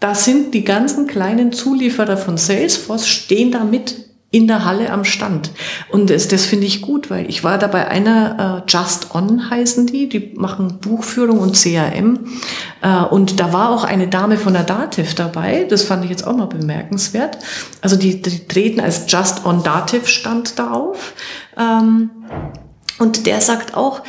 da 0.00 0.14
sind 0.14 0.54
die 0.54 0.64
ganzen 0.64 1.06
kleinen 1.06 1.52
Zulieferer 1.52 2.16
von 2.16 2.38
Salesforce 2.38 3.06
stehen 3.06 3.52
da 3.52 3.62
mit 3.62 4.01
in 4.32 4.48
der 4.48 4.64
Halle 4.64 4.90
am 4.90 5.04
Stand. 5.04 5.50
Und 5.90 6.10
das, 6.10 6.26
das 6.26 6.46
finde 6.46 6.66
ich 6.66 6.80
gut, 6.80 7.10
weil 7.10 7.28
ich 7.28 7.44
war 7.44 7.58
da 7.58 7.66
bei 7.66 7.86
einer, 7.86 8.64
äh, 8.66 8.70
Just 8.70 9.14
On 9.14 9.50
heißen 9.50 9.86
die, 9.86 10.08
die 10.08 10.32
machen 10.36 10.78
Buchführung 10.80 11.38
und 11.38 11.54
CRM. 11.54 12.18
Äh, 12.80 13.02
und 13.04 13.38
da 13.38 13.52
war 13.52 13.70
auch 13.70 13.84
eine 13.84 14.08
Dame 14.08 14.38
von 14.38 14.54
der 14.54 14.64
Dativ 14.64 15.14
dabei, 15.14 15.64
das 15.68 15.84
fand 15.84 16.04
ich 16.04 16.10
jetzt 16.10 16.26
auch 16.26 16.34
mal 16.34 16.46
bemerkenswert. 16.46 17.38
Also 17.82 17.96
die, 17.96 18.22
die 18.22 18.48
treten 18.48 18.80
als 18.80 19.04
Just 19.06 19.44
On 19.44 19.62
Dativ 19.62 20.08
stand 20.08 20.58
da 20.58 20.72
auf. 20.72 21.12
Ähm, 21.58 22.10
und 22.98 23.26
der 23.26 23.42
sagt 23.42 23.76
auch, 23.76 24.00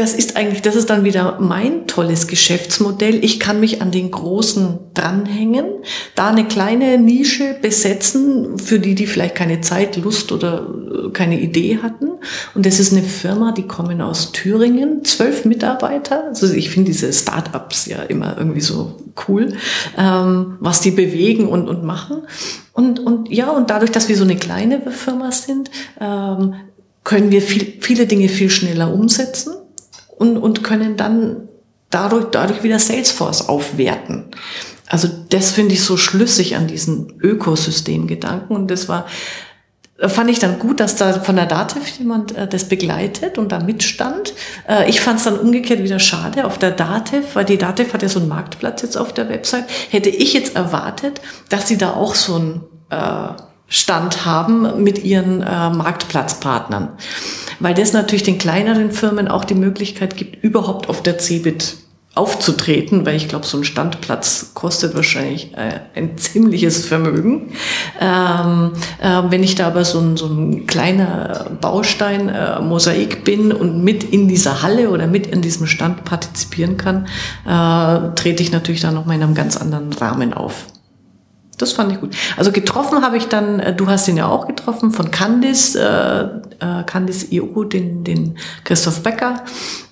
das 0.00 0.14
ist 0.14 0.34
eigentlich, 0.38 0.62
das 0.62 0.76
ist 0.76 0.88
dann 0.88 1.04
wieder 1.04 1.36
mein 1.40 1.86
tolles 1.86 2.26
Geschäftsmodell. 2.26 3.22
Ich 3.22 3.38
kann 3.38 3.60
mich 3.60 3.82
an 3.82 3.90
den 3.90 4.10
Großen 4.10 4.78
dranhängen, 4.94 5.66
da 6.14 6.28
eine 6.28 6.46
kleine 6.46 6.96
Nische 6.96 7.54
besetzen, 7.60 8.58
für 8.58 8.80
die, 8.80 8.94
die 8.94 9.06
vielleicht 9.06 9.34
keine 9.34 9.60
Zeit, 9.60 9.98
Lust 9.98 10.32
oder 10.32 10.66
äh, 10.90 11.10
keine 11.10 11.38
Idee 11.38 11.80
hatten. 11.82 12.12
Und 12.54 12.64
das 12.64 12.80
ist 12.80 12.92
eine 12.92 13.02
Firma, 13.02 13.52
die 13.52 13.66
kommen 13.66 14.00
aus 14.00 14.32
Thüringen, 14.32 15.04
zwölf 15.04 15.44
Mitarbeiter. 15.44 16.28
Also 16.28 16.50
ich 16.50 16.70
finde 16.70 16.92
diese 16.92 17.12
Startups 17.12 17.84
ja 17.84 18.02
immer 18.02 18.38
irgendwie 18.38 18.62
so 18.62 18.96
cool, 19.28 19.52
ähm, 19.98 20.56
was 20.60 20.80
die 20.80 20.92
bewegen 20.92 21.46
und, 21.46 21.68
und 21.68 21.84
machen. 21.84 22.22
Und, 22.72 23.00
und 23.00 23.30
ja, 23.30 23.50
und 23.50 23.68
dadurch, 23.68 23.90
dass 23.90 24.08
wir 24.08 24.16
so 24.16 24.24
eine 24.24 24.36
kleine 24.36 24.80
Firma 24.90 25.30
sind, 25.30 25.70
ähm, 26.00 26.54
können 27.04 27.30
wir 27.30 27.42
viel, 27.42 27.74
viele 27.80 28.06
Dinge 28.06 28.30
viel 28.30 28.48
schneller 28.48 28.94
umsetzen 28.94 29.59
und, 30.20 30.36
und 30.36 30.62
können 30.62 30.98
dann 30.98 31.48
dadurch, 31.88 32.26
dadurch 32.30 32.62
wieder 32.62 32.78
Salesforce 32.78 33.48
aufwerten. 33.48 34.26
Also 34.86 35.08
das 35.30 35.52
finde 35.52 35.74
ich 35.74 35.82
so 35.82 35.96
schlüssig 35.96 36.56
an 36.56 36.66
diesen 36.66 37.18
Ökosystemgedanken 37.20 38.54
und 38.54 38.70
das 38.70 38.88
war 38.88 39.06
fand 40.08 40.30
ich 40.30 40.38
dann 40.38 40.58
gut, 40.58 40.80
dass 40.80 40.96
da 40.96 41.20
von 41.20 41.36
der 41.36 41.44
Dativ 41.44 41.86
jemand 41.98 42.34
äh, 42.34 42.48
das 42.48 42.64
begleitet 42.64 43.36
und 43.36 43.52
da 43.52 43.60
mitstand. 43.60 44.32
Äh, 44.66 44.88
ich 44.88 44.98
fand 44.98 45.18
es 45.18 45.24
dann 45.24 45.38
umgekehrt 45.38 45.82
wieder 45.82 45.98
schade 45.98 46.46
auf 46.46 46.56
der 46.56 46.70
Dativ, 46.70 47.34
weil 47.34 47.44
die 47.44 47.58
Dativ 47.58 47.92
hat 47.92 48.02
ja 48.02 48.08
so 48.08 48.18
einen 48.18 48.28
Marktplatz 48.28 48.80
jetzt 48.80 48.96
auf 48.96 49.12
der 49.12 49.28
Website. 49.28 49.64
Hätte 49.90 50.08
ich 50.08 50.32
jetzt 50.32 50.56
erwartet, 50.56 51.20
dass 51.50 51.68
sie 51.68 51.76
da 51.76 51.92
auch 51.92 52.14
so 52.14 52.36
einen 52.36 52.62
äh, 52.88 53.34
Stand 53.70 54.26
haben 54.26 54.82
mit 54.82 55.02
ihren 55.04 55.40
äh, 55.42 55.70
Marktplatzpartnern 55.70 56.90
weil 57.60 57.74
das 57.74 57.92
natürlich 57.92 58.24
den 58.24 58.38
kleineren 58.38 58.90
Firmen 58.90 59.28
auch 59.28 59.44
die 59.44 59.54
Möglichkeit 59.54 60.16
gibt, 60.16 60.42
überhaupt 60.42 60.88
auf 60.88 61.02
der 61.02 61.18
CeBIT 61.18 61.76
aufzutreten, 62.12 63.06
weil 63.06 63.14
ich 63.14 63.28
glaube, 63.28 63.46
so 63.46 63.56
ein 63.56 63.62
Standplatz 63.62 64.50
kostet 64.54 64.96
wahrscheinlich 64.96 65.54
äh, 65.54 65.80
ein 65.94 66.18
ziemliches 66.18 66.84
Vermögen. 66.84 67.52
Ähm, 68.00 68.72
äh, 69.00 69.22
wenn 69.30 69.44
ich 69.44 69.54
da 69.54 69.68
aber 69.68 69.84
so 69.84 70.00
ein, 70.00 70.16
so 70.16 70.26
ein 70.26 70.66
kleiner 70.66 71.46
Baustein, 71.60 72.28
äh, 72.28 72.60
Mosaik 72.60 73.22
bin 73.22 73.52
und 73.52 73.84
mit 73.84 74.02
in 74.02 74.26
dieser 74.26 74.62
Halle 74.62 74.90
oder 74.90 75.06
mit 75.06 75.28
in 75.28 75.40
diesem 75.40 75.68
Stand 75.68 76.04
partizipieren 76.04 76.76
kann, 76.76 77.06
äh, 77.46 78.14
trete 78.16 78.42
ich 78.42 78.50
natürlich 78.50 78.80
dann 78.80 78.94
nochmal 78.94 79.16
in 79.16 79.22
einem 79.22 79.34
ganz 79.34 79.56
anderen 79.56 79.92
Rahmen 79.92 80.34
auf. 80.34 80.66
Das 81.60 81.72
fand 81.72 81.92
ich 81.92 82.00
gut. 82.00 82.14
Also 82.36 82.52
getroffen 82.52 83.02
habe 83.02 83.16
ich 83.16 83.28
dann, 83.28 83.60
äh, 83.60 83.74
du 83.74 83.88
hast 83.88 84.08
ihn 84.08 84.16
ja 84.16 84.26
auch 84.26 84.46
getroffen, 84.46 84.90
von 84.90 85.10
Candice, 85.10 85.76
äh, 85.76 86.24
äh, 86.60 86.84
Candice 86.86 87.32
IO, 87.32 87.64
den, 87.64 88.04
den 88.04 88.36
Christoph 88.64 89.02
Becker, 89.02 89.42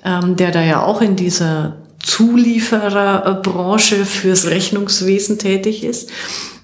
ähm, 0.04 0.36
der 0.36 0.50
da 0.50 0.62
ja 0.62 0.82
auch 0.82 1.00
in 1.00 1.16
dieser 1.16 1.76
Zuliefererbranche 2.02 4.04
fürs 4.04 4.46
Rechnungswesen 4.46 5.38
tätig 5.38 5.84
ist. 5.84 6.10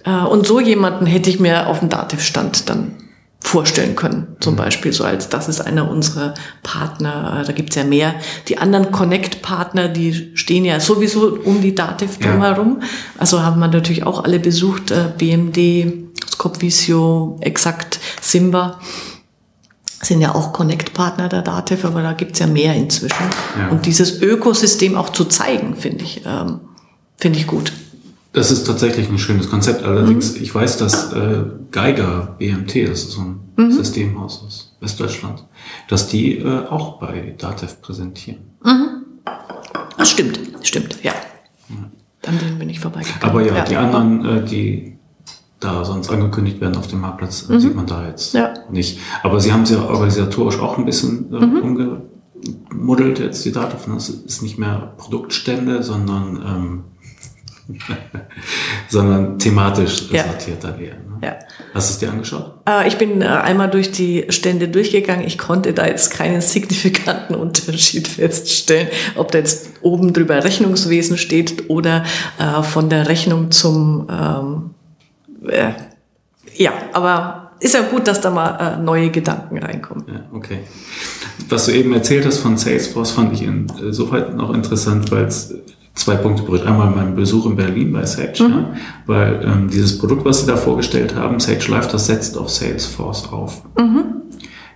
Äh, 0.05 0.25
und 0.25 0.47
so 0.47 0.61
jemanden 0.61 1.07
hätte 1.07 1.31
ich 1.31 1.41
mir 1.41 1.69
auf 1.69 1.81
dem 1.81 1.89
Dativ-Stand 1.89 2.69
dann 2.69 2.97
vorstellen 3.45 3.95
können. 3.95 4.37
Zum 4.41 4.55
mhm. 4.55 4.59
Beispiel 4.59 4.93
so 4.93 5.05
als, 5.05 5.29
das 5.29 5.49
ist 5.49 5.61
einer 5.61 5.89
unserer 5.89 6.35
Partner, 6.63 7.41
äh, 7.41 7.47
da 7.47 7.53
gibt's 7.53 7.77
ja 7.77 7.85
mehr. 7.85 8.15
Die 8.49 8.59
anderen 8.59 8.91
Connect-Partner, 8.91 9.89
die 9.89 10.33
stehen 10.35 10.65
ja 10.65 10.81
sowieso 10.81 11.39
um 11.45 11.61
die 11.61 11.75
Dativ 11.75 12.19
drumherum. 12.19 12.79
Ja. 12.81 12.89
Also 13.19 13.43
haben 13.43 13.61
wir 13.61 13.69
natürlich 13.69 14.05
auch 14.05 14.25
alle 14.25 14.41
besucht, 14.41 14.91
äh, 14.91 15.13
BMD, 15.17 16.11
Scopvisio, 16.33 17.37
Exakt, 17.41 18.01
Simba 18.21 18.81
sind 20.03 20.21
ja 20.21 20.35
auch 20.35 20.53
Connect-Partner 20.53 21.29
der 21.29 21.43
Dativ, 21.43 21.85
aber 21.85 22.03
da 22.03 22.13
gibt's 22.13 22.39
ja 22.39 22.47
mehr 22.47 22.75
inzwischen. 22.75 23.25
Ja. 23.59 23.69
Und 23.69 23.87
dieses 23.87 24.21
Ökosystem 24.21 24.97
auch 24.97 25.11
zu 25.11 25.25
zeigen, 25.27 25.77
finde 25.77 26.05
ich, 26.05 26.23
ähm, 26.27 26.61
finde 27.17 27.39
ich 27.39 27.47
gut. 27.47 27.73
Das 28.35 28.51
ist 28.51 28.65
tatsächlich 28.65 29.09
ein 29.09 29.19
schönes 29.19 29.49
Konzept. 29.49 29.85
Allerdings, 29.85 30.35
mhm. 30.35 30.43
ich 30.43 30.53
weiß, 30.53 30.77
dass 30.77 31.13
äh, 31.13 31.45
Geiger 31.71 32.35
BMT, 32.39 32.89
das 32.89 33.05
ist 33.05 33.13
so 33.13 33.21
ein 33.21 33.41
mhm. 33.57 33.71
Systemhaus 33.71 34.43
aus 34.45 34.77
Westdeutschland, 34.81 35.45
dass 35.89 36.09
die 36.09 36.39
äh, 36.39 36.67
auch 36.67 36.99
bei 36.99 37.37
DATEV 37.39 37.81
präsentieren. 37.81 38.41
Mhm. 38.65 39.05
Das 39.97 40.11
stimmt, 40.11 40.41
stimmt, 40.63 41.03
ja. 41.05 41.13
ja. 41.69 42.29
An 42.29 42.39
denen 42.41 42.59
bin 42.59 42.69
ich 42.69 42.81
vorbeigegangen. 42.81 43.23
Aber 43.23 43.41
ja, 43.41 43.55
ja. 43.55 43.65
die 43.65 43.77
anderen, 43.77 44.25
äh, 44.25 44.45
die 44.45 44.99
da 45.61 45.85
sonst 45.85 46.11
angekündigt 46.11 46.61
werden 46.61 46.77
auf 46.77 46.89
dem 46.89 47.03
Marktplatz, 47.03 47.49
mhm. 47.49 47.61
sieht 47.61 47.77
man 47.77 47.87
da 47.87 48.05
jetzt 48.09 48.35
ja. 48.35 48.53
nicht. 48.69 48.99
Aber 49.23 49.39
sie 49.41 49.53
haben 49.53 49.63
es 49.63 49.71
ja 49.71 49.81
organisatorisch 49.85 50.59
auch 50.59 50.77
ein 50.77 50.85
bisschen 50.85 51.33
äh, 51.33 51.47
mhm. 51.47 52.03
umgemuddelt 52.73 53.21
jetzt, 53.21 53.45
die 53.45 53.53
DATEV. 53.53 53.95
Das 53.95 54.09
ist 54.09 54.43
nicht 54.43 54.59
mehr 54.59 54.93
Produktstände, 54.97 55.85
sondern 55.85 56.43
ähm, 56.45 56.85
sondern 58.89 59.39
thematisch 59.39 60.11
ja. 60.11 60.25
sortierter 60.25 60.79
werden. 60.79 61.19
Ne? 61.21 61.27
Ja. 61.27 61.37
Hast 61.73 61.89
du 61.89 61.93
es 61.95 61.99
dir 61.99 62.11
angeschaut? 62.11 62.55
Äh, 62.69 62.89
ich 62.89 62.99
bin 62.99 63.23
äh, 63.23 63.27
einmal 63.27 63.71
durch 63.71 63.91
die 63.91 64.27
Stände 64.29 64.69
durchgegangen. 64.69 65.27
Ich 65.27 65.39
konnte 65.39 65.73
da 65.73 65.87
jetzt 65.87 66.11
keinen 66.11 66.41
signifikanten 66.41 67.35
Unterschied 67.35 68.07
feststellen, 68.09 68.89
ob 69.17 69.33
da 69.33 69.39
jetzt 69.39 69.71
oben 69.81 70.13
drüber 70.13 70.45
Rechnungswesen 70.45 71.17
steht 71.17 71.71
oder 71.71 72.05
äh, 72.39 72.63
von 72.63 72.89
der 72.89 73.09
Rechnung 73.09 73.51
zum 73.51 74.09
ähm, 74.11 74.71
äh, 75.49 75.73
ja, 76.57 76.73
aber 76.93 77.53
ist 77.61 77.75
ja 77.75 77.83
gut, 77.83 78.07
dass 78.07 78.21
da 78.21 78.31
mal 78.31 78.77
äh, 78.79 78.83
neue 78.83 79.11
Gedanken 79.11 79.59
reinkommen. 79.59 80.05
Ja, 80.07 80.21
okay. 80.33 80.61
Was 81.49 81.67
du 81.67 81.73
eben 81.73 81.93
erzählt 81.93 82.27
hast 82.27 82.39
von 82.39 82.57
Salesforce, 82.57 83.13
fand 83.13 83.33
ich 83.33 83.43
insoweit 83.43 84.37
noch 84.37 84.53
interessant, 84.55 85.11
weil 85.11 85.25
es 85.25 85.55
zwei 85.95 86.17
Punkte 86.17 86.43
berührt. 86.43 86.67
Einmal 86.67 86.91
mein 86.91 87.15
Besuch 87.15 87.47
in 87.47 87.57
Berlin 87.57 87.93
bei 87.93 88.05
Sage, 88.05 88.43
mhm. 88.43 88.51
ja, 88.51 88.75
weil 89.07 89.41
ähm, 89.45 89.71
dieses 89.71 89.99
Produkt, 89.99 90.25
was 90.25 90.41
sie 90.41 90.47
da 90.47 90.57
vorgestellt 90.57 91.15
haben, 91.15 91.41
Sage 91.41 91.71
Live, 91.71 91.89
das 91.89 92.07
setzt 92.07 92.37
auf 92.37 92.51
Salesforce 92.51 93.33
auf. 93.33 93.63
Mhm. 93.79 94.05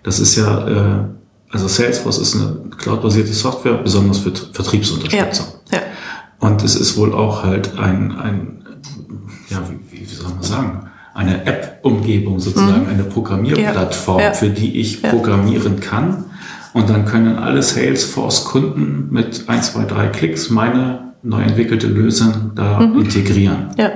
Das 0.03 0.21
ist 0.21 0.37
ja, 0.37 0.69
äh, 0.69 1.05
also 1.51 1.69
Salesforce 1.69 2.19
ist 2.19 2.37
eine 2.37 2.71
cloudbasierte 2.77 3.33
Software, 3.33 3.75
besonders 3.75 4.19
für 4.19 4.33
Vertriebsunterstützung. 4.53 5.47
Ja. 5.71 5.79
Ja. 5.79 5.83
Und 6.41 6.63
es 6.63 6.77
ist 6.77 6.97
wohl 6.97 7.13
auch 7.13 7.43
halt 7.43 7.79
ein, 7.79 8.17
ein 8.17 8.65
ja, 9.49 9.59
wie, 9.91 10.01
wie 10.01 10.15
soll 10.15 10.31
man 10.31 10.43
sagen, 10.43 10.91
eine 11.15 11.45
App-Umgebung 11.47 12.39
sozusagen, 12.39 12.85
mhm. 12.85 12.91
eine 12.91 13.03
Programmierplattform, 13.03 14.21
ja. 14.21 14.35
für 14.35 14.51
die 14.51 14.81
ich 14.81 15.03
programmieren 15.03 15.81
kann. 15.81 16.27
Und 16.75 16.91
dann 16.91 17.07
können 17.07 17.37
alle 17.39 17.63
Salesforce-Kunden 17.63 19.09
mit 19.11 19.49
ein, 19.49 19.63
zwei, 19.63 19.85
drei 19.85 20.07
Klicks 20.09 20.51
meine 20.51 21.08
neu 21.23 21.43
entwickelte 21.43 21.87
Lösung 21.87 22.53
da 22.55 22.81
mhm. 22.81 23.01
integrieren. 23.01 23.69
Ja. 23.77 23.91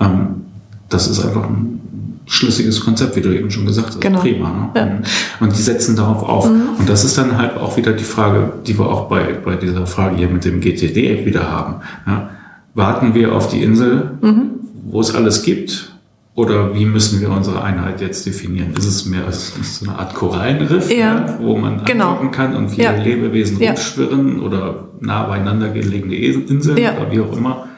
Ähm, 0.00 0.42
das 0.88 1.08
ist 1.08 1.24
einfach 1.24 1.44
ein 1.44 1.80
schlüssiges 2.26 2.80
Konzept, 2.80 3.16
wie 3.16 3.20
du 3.20 3.34
eben 3.34 3.50
schon 3.50 3.66
gesagt 3.66 3.88
hast. 3.88 4.00
Genau. 4.00 4.20
Prima. 4.20 4.48
Ne? 4.48 4.80
Ja. 4.80 4.86
Mhm. 4.86 5.02
Und 5.40 5.56
die 5.56 5.62
setzen 5.62 5.96
darauf 5.96 6.22
auf. 6.22 6.48
Mhm. 6.48 6.62
Und 6.78 6.88
das 6.88 7.04
ist 7.04 7.18
dann 7.18 7.36
halt 7.36 7.56
auch 7.56 7.76
wieder 7.76 7.92
die 7.92 8.04
Frage, 8.04 8.52
die 8.66 8.78
wir 8.78 8.86
auch 8.86 9.08
bei, 9.08 9.34
bei 9.44 9.56
dieser 9.56 9.86
Frage 9.86 10.16
hier 10.16 10.28
mit 10.28 10.44
dem 10.44 10.60
GTD 10.60 11.24
wieder 11.26 11.50
haben. 11.50 11.76
Ja? 12.06 12.30
Warten 12.74 13.14
wir 13.14 13.34
auf 13.34 13.48
die 13.48 13.62
Insel, 13.62 14.12
mhm. 14.20 14.50
wo 14.84 15.00
es 15.00 15.14
alles 15.14 15.42
gibt, 15.42 15.92
oder 16.34 16.74
wie 16.74 16.86
müssen 16.86 17.20
wir 17.20 17.30
unsere 17.30 17.62
Einheit 17.62 18.00
jetzt 18.00 18.24
definieren? 18.24 18.72
Ist 18.72 18.86
es 18.86 19.04
mehr 19.04 19.28
ist 19.28 19.54
so 19.80 19.86
eine 19.86 19.98
Art 19.98 20.14
Korallenriff, 20.14 20.90
ja, 20.90 20.96
ja, 20.96 21.38
wo 21.38 21.58
man 21.58 21.84
genau. 21.84 22.16
kann 22.30 22.56
und 22.56 22.70
viele. 22.70 23.02
Lebewesen 23.02 23.58
rumschwirren 23.58 24.40
oder 24.40 24.88
nah 25.02 25.24
beieinander 25.24 25.68
gelegene 25.70 26.14
Inseln 26.14 26.78
oder 26.78 27.10
wie 27.10 27.20
auch 27.20 27.36
immer? 27.36 27.68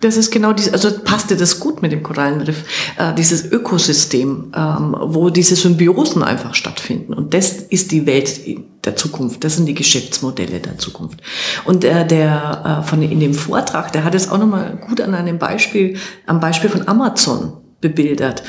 Das 0.00 0.18
ist 0.18 0.30
genau 0.30 0.52
dieses, 0.52 0.72
also 0.74 0.90
passte 1.02 1.34
das 1.34 1.58
gut 1.58 1.80
mit 1.80 1.90
dem 1.90 2.02
Korallenriff, 2.02 2.64
äh, 2.98 3.14
dieses 3.14 3.50
Ökosystem, 3.50 4.52
ähm, 4.54 4.94
wo 5.00 5.30
diese 5.30 5.56
Symbiosen 5.56 6.22
einfach 6.22 6.54
stattfinden. 6.54 7.14
Und 7.14 7.32
das 7.32 7.52
ist 7.52 7.90
die 7.90 8.06
Welt 8.06 8.40
der 8.84 8.96
Zukunft. 8.96 9.42
Das 9.44 9.56
sind 9.56 9.64
die 9.64 9.74
Geschäftsmodelle 9.74 10.60
der 10.60 10.76
Zukunft. 10.76 11.20
Und 11.64 11.84
äh, 11.84 12.06
der 12.06 12.82
äh, 12.82 12.86
von 12.86 13.00
in 13.00 13.18
dem 13.18 13.32
Vortrag, 13.32 13.92
der 13.92 14.04
hat 14.04 14.14
es 14.14 14.28
auch 14.28 14.38
nochmal 14.38 14.78
gut 14.86 15.00
an 15.00 15.14
einem 15.14 15.38
Beispiel, 15.38 15.96
am 16.26 16.38
Beispiel 16.38 16.68
von 16.68 16.86
Amazon 16.86 17.54
bebildert. 17.80 18.42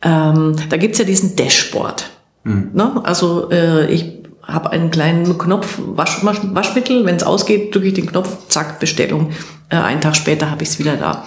Ähm, 0.00 0.56
da 0.70 0.78
gibt's 0.78 0.98
ja 0.98 1.04
diesen 1.04 1.36
Dashboard. 1.36 2.06
Mhm. 2.44 2.70
Ne? 2.72 3.00
Also 3.04 3.50
äh, 3.50 3.92
ich 3.92 4.23
habe 4.46 4.70
einen 4.70 4.90
kleinen 4.90 5.38
Knopf 5.38 5.78
Wasch, 5.78 6.22
Waschmittel, 6.22 7.04
wenn 7.04 7.16
es 7.16 7.22
ausgeht, 7.22 7.74
drücke 7.74 7.88
ich 7.88 7.94
den 7.94 8.06
Knopf, 8.06 8.48
zack, 8.48 8.80
Bestellung. 8.80 9.30
Äh, 9.68 9.76
einen 9.76 10.00
Tag 10.00 10.16
später 10.16 10.50
habe 10.50 10.62
ich 10.62 10.70
es 10.70 10.78
wieder 10.78 10.96
da. 10.96 11.24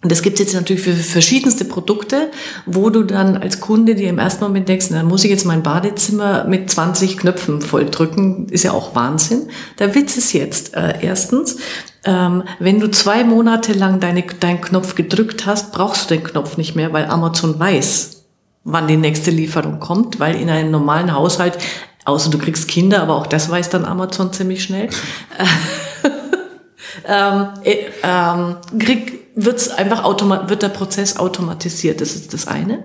Und 0.00 0.12
das 0.12 0.22
gibt 0.22 0.38
es 0.38 0.46
jetzt 0.46 0.54
natürlich 0.54 0.82
für 0.82 0.92
verschiedenste 0.92 1.64
Produkte, 1.64 2.30
wo 2.66 2.88
du 2.88 3.02
dann 3.02 3.36
als 3.36 3.58
Kunde 3.58 3.96
dir 3.96 4.08
im 4.08 4.20
ersten 4.20 4.44
Moment 4.44 4.68
denkst, 4.68 4.90
dann 4.90 5.06
muss 5.06 5.24
ich 5.24 5.30
jetzt 5.30 5.44
mein 5.44 5.64
Badezimmer 5.64 6.44
mit 6.44 6.70
20 6.70 7.18
Knöpfen 7.18 7.60
voll 7.60 7.86
drücken, 7.86 8.46
ist 8.48 8.62
ja 8.62 8.70
auch 8.70 8.94
Wahnsinn. 8.94 9.48
Der 9.80 9.96
Witz 9.96 10.16
ist 10.16 10.32
jetzt, 10.34 10.74
äh, 10.74 10.94
erstens, 11.02 11.56
ähm, 12.04 12.44
wenn 12.60 12.78
du 12.78 12.88
zwei 12.92 13.24
Monate 13.24 13.72
lang 13.72 13.98
deine, 13.98 14.22
deinen 14.22 14.60
Knopf 14.60 14.94
gedrückt 14.94 15.46
hast, 15.46 15.72
brauchst 15.72 16.08
du 16.08 16.14
den 16.14 16.22
Knopf 16.22 16.58
nicht 16.58 16.76
mehr, 16.76 16.92
weil 16.92 17.06
Amazon 17.06 17.58
weiß, 17.58 18.24
wann 18.62 18.86
die 18.86 18.96
nächste 18.96 19.32
Lieferung 19.32 19.80
kommt, 19.80 20.20
weil 20.20 20.36
in 20.36 20.48
einem 20.48 20.70
normalen 20.70 21.12
Haushalt, 21.12 21.58
außer 22.04 22.30
du 22.30 22.38
kriegst 22.38 22.68
Kinder, 22.68 23.02
aber 23.02 23.16
auch 23.16 23.26
das 23.26 23.50
weiß 23.50 23.70
dann 23.70 23.84
Amazon 23.84 24.32
ziemlich 24.32 24.62
schnell, 24.62 24.88
ähm, 27.06 27.48
äh, 27.64 27.86
ähm, 28.02 28.56
krieg, 28.78 29.28
wird's 29.34 29.70
einfach 29.70 30.04
automat 30.04 30.48
wird 30.48 30.62
der 30.62 30.68
Prozess 30.68 31.16
automatisiert. 31.16 32.00
Das 32.00 32.14
ist 32.14 32.34
das 32.34 32.48
eine 32.48 32.84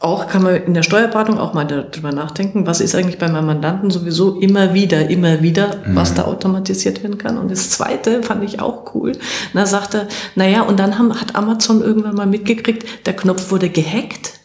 auch 0.00 0.28
kann 0.28 0.42
man 0.42 0.54
in 0.54 0.74
der 0.74 0.82
Steuerberatung 0.82 1.38
auch 1.38 1.54
mal 1.54 1.64
darüber 1.64 2.12
nachdenken, 2.12 2.66
was 2.66 2.80
ist 2.80 2.94
eigentlich 2.94 3.18
bei 3.18 3.28
meinem 3.28 3.46
Mandanten 3.46 3.90
sowieso 3.90 4.38
immer 4.38 4.72
wieder, 4.74 5.10
immer 5.10 5.42
wieder, 5.42 5.78
was 5.86 6.12
mhm. 6.12 6.14
da 6.16 6.24
automatisiert 6.24 7.02
werden 7.02 7.18
kann. 7.18 7.36
Und 7.36 7.50
das 7.50 7.70
zweite 7.70 8.22
fand 8.22 8.44
ich 8.44 8.60
auch 8.60 8.94
cool. 8.94 9.12
Da 9.54 9.66
sagte, 9.66 10.06
naja, 10.36 10.62
und 10.62 10.78
dann 10.78 10.98
haben, 10.98 11.20
hat 11.20 11.34
Amazon 11.34 11.82
irgendwann 11.82 12.14
mal 12.14 12.26
mitgekriegt, 12.26 13.06
der 13.06 13.16
Knopf 13.16 13.50
wurde 13.50 13.70
gehackt 13.70 14.37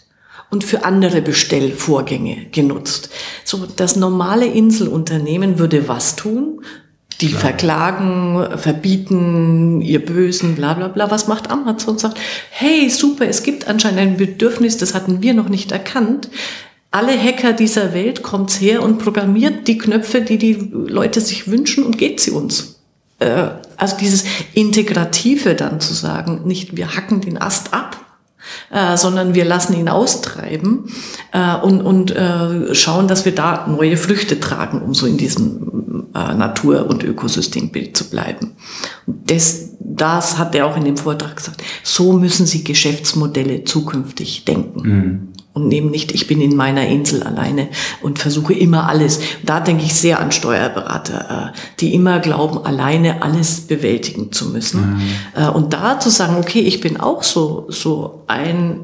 und 0.54 0.64
für 0.64 0.86
andere 0.86 1.24
Bestellvorgänge 1.24 2.46
genutzt. 2.52 3.10
So, 3.44 3.66
das 3.76 3.96
normale 3.96 4.46
Inselunternehmen 4.46 5.58
würde 5.58 5.88
was 5.88 6.16
tun? 6.16 6.62
Die 7.22 7.30
Klar. 7.30 7.42
verklagen, 7.42 8.48
verbieten, 8.58 9.82
ihr 9.82 10.06
Bösen, 10.06 10.54
bla 10.54 10.76
bla 10.76 10.90
bla. 10.90 11.10
Was 11.10 11.28
macht 11.28 11.50
Amazon? 11.50 11.98
Sagt, 11.98 12.20
hey, 12.52 12.88
super, 12.92 13.28
es 13.28 13.42
gibt 13.42 13.68
anscheinend 13.68 14.00
ein 14.00 14.18
Bedürfnis, 14.18 14.78
das 14.78 14.94
hatten 14.94 15.24
wir 15.24 15.34
noch 15.34 15.50
nicht 15.50 15.72
erkannt. 15.72 16.30
Alle 16.92 17.20
Hacker 17.20 17.54
dieser 17.54 17.96
Welt 17.96 18.22
kommt's 18.22 18.62
her 18.62 18.84
und 18.84 19.00
programmiert 19.00 19.68
die 19.68 19.80
Knöpfe, 19.80 20.22
die 20.22 20.38
die 20.38 20.54
Leute 20.72 21.20
sich 21.20 21.48
wünschen 21.48 21.84
und 21.84 21.98
geht 21.98 22.20
sie 22.20 22.30
uns. 22.30 22.80
Äh, 23.18 23.50
also 23.76 23.98
dieses 23.98 24.24
Integrative 24.54 25.56
dann 25.56 25.80
zu 25.80 25.96
sagen, 25.96 26.42
nicht 26.46 26.78
wir 26.78 26.96
hacken 26.96 27.22
den 27.22 27.42
Ast 27.42 27.74
ab, 27.74 28.03
äh, 28.74 28.98
sondern 28.98 29.36
wir 29.36 29.46
lassen 29.46 29.76
ihn 29.76 29.88
austreiben 29.88 30.86
äh, 31.32 31.56
und, 31.58 31.82
und 31.82 32.12
äh, 32.12 32.74
schauen, 32.74 33.08
dass 33.08 33.24
wir 33.24 33.36
da 33.36 33.68
neue 33.68 33.98
Früchte 33.98 34.40
tragen, 34.40 34.82
um 34.82 34.94
so 34.96 35.06
in 35.06 35.18
diesem 35.18 36.08
äh, 36.16 36.34
Natur- 36.34 36.88
und 36.88 37.04
Ökosystembild 37.04 37.96
zu 37.96 38.10
bleiben. 38.10 38.56
Und 39.06 39.30
das, 39.30 39.70
das 39.80 40.40
hat 40.40 40.56
er 40.56 40.66
auch 40.66 40.76
in 40.76 40.86
dem 40.86 40.98
Vortrag 40.98 41.36
gesagt. 41.36 41.62
So 41.84 42.14
müssen 42.14 42.48
Sie 42.48 42.64
Geschäftsmodelle 42.64 43.64
zukünftig 43.64 44.44
denken. 44.46 44.82
Mhm. 44.82 45.28
Und 45.54 45.68
nehmen 45.68 45.92
nicht, 45.92 46.12
ich 46.12 46.28
bin 46.28 46.42
in 46.42 46.56
meiner 46.56 46.88
Insel 46.88 47.24
alleine 47.24 47.70
und 48.02 48.20
versuche 48.20 48.54
immer 48.54 48.88
alles. 48.88 49.20
Da 49.44 49.60
denke 49.60 49.84
ich 49.84 49.94
sehr 49.94 50.20
an 50.20 50.32
Steuerberater, 50.32 51.54
äh, 51.54 51.58
die 51.80 51.94
immer 51.94 52.20
glauben, 52.20 52.66
alleine 52.66 53.22
alles 53.22 53.62
bewältigen 53.62 54.32
zu 54.32 54.50
müssen. 54.50 54.98
Mhm. 55.36 55.50
Und 55.50 55.74
da 55.74 56.00
zu 56.00 56.10
sagen, 56.10 56.38
okay, 56.38 56.62
ich 56.62 56.80
bin 56.80 57.00
auch 57.00 57.24
so, 57.24 57.66
so 57.70 58.24
ein 58.28 58.82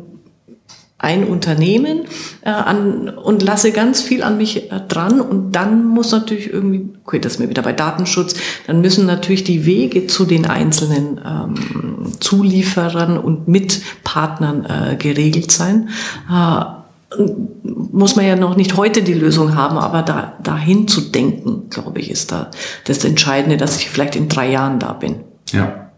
ein 0.99 1.23
Unternehmen 1.23 2.01
äh, 2.41 2.49
an, 2.49 3.09
und 3.09 3.41
lasse 3.41 3.71
ganz 3.71 4.01
viel 4.01 4.21
an 4.21 4.37
mich 4.37 4.71
äh, 4.71 4.81
dran 4.87 5.21
und 5.21 5.53
dann 5.53 5.85
muss 5.85 6.11
natürlich 6.11 6.51
irgendwie, 6.51 6.89
okay, 7.05 7.19
das 7.19 7.33
ist 7.33 7.39
mir 7.39 7.49
wieder 7.49 7.61
bei 7.61 7.73
Datenschutz, 7.73 8.35
dann 8.67 8.81
müssen 8.81 9.05
natürlich 9.05 9.45
die 9.45 9.65
Wege 9.65 10.07
zu 10.07 10.25
den 10.25 10.45
einzelnen 10.45 11.19
ähm, 11.25 12.11
Zulieferern 12.19 13.17
und 13.17 13.47
Mitpartnern 13.47 14.65
äh, 14.65 14.95
geregelt 14.97 15.51
sein. 15.51 15.89
Äh, 16.29 16.65
muss 17.63 18.15
man 18.15 18.25
ja 18.25 18.35
noch 18.35 18.55
nicht 18.55 18.77
heute 18.77 19.01
die 19.01 19.15
Lösung 19.15 19.55
haben, 19.55 19.77
aber 19.77 20.03
da, 20.03 20.33
dahin 20.43 20.87
zu 20.87 21.01
denken, 21.01 21.69
glaube 21.69 21.99
ich, 21.99 22.11
ist 22.11 22.31
da 22.31 22.51
das 22.83 23.03
Entscheidende, 23.03 23.57
dass 23.57 23.77
ich 23.77 23.89
vielleicht 23.89 24.15
in 24.15 24.29
drei 24.29 24.51
Jahren 24.51 24.77
da 24.79 24.93
bin. 24.93 25.21
Ja. 25.51 25.88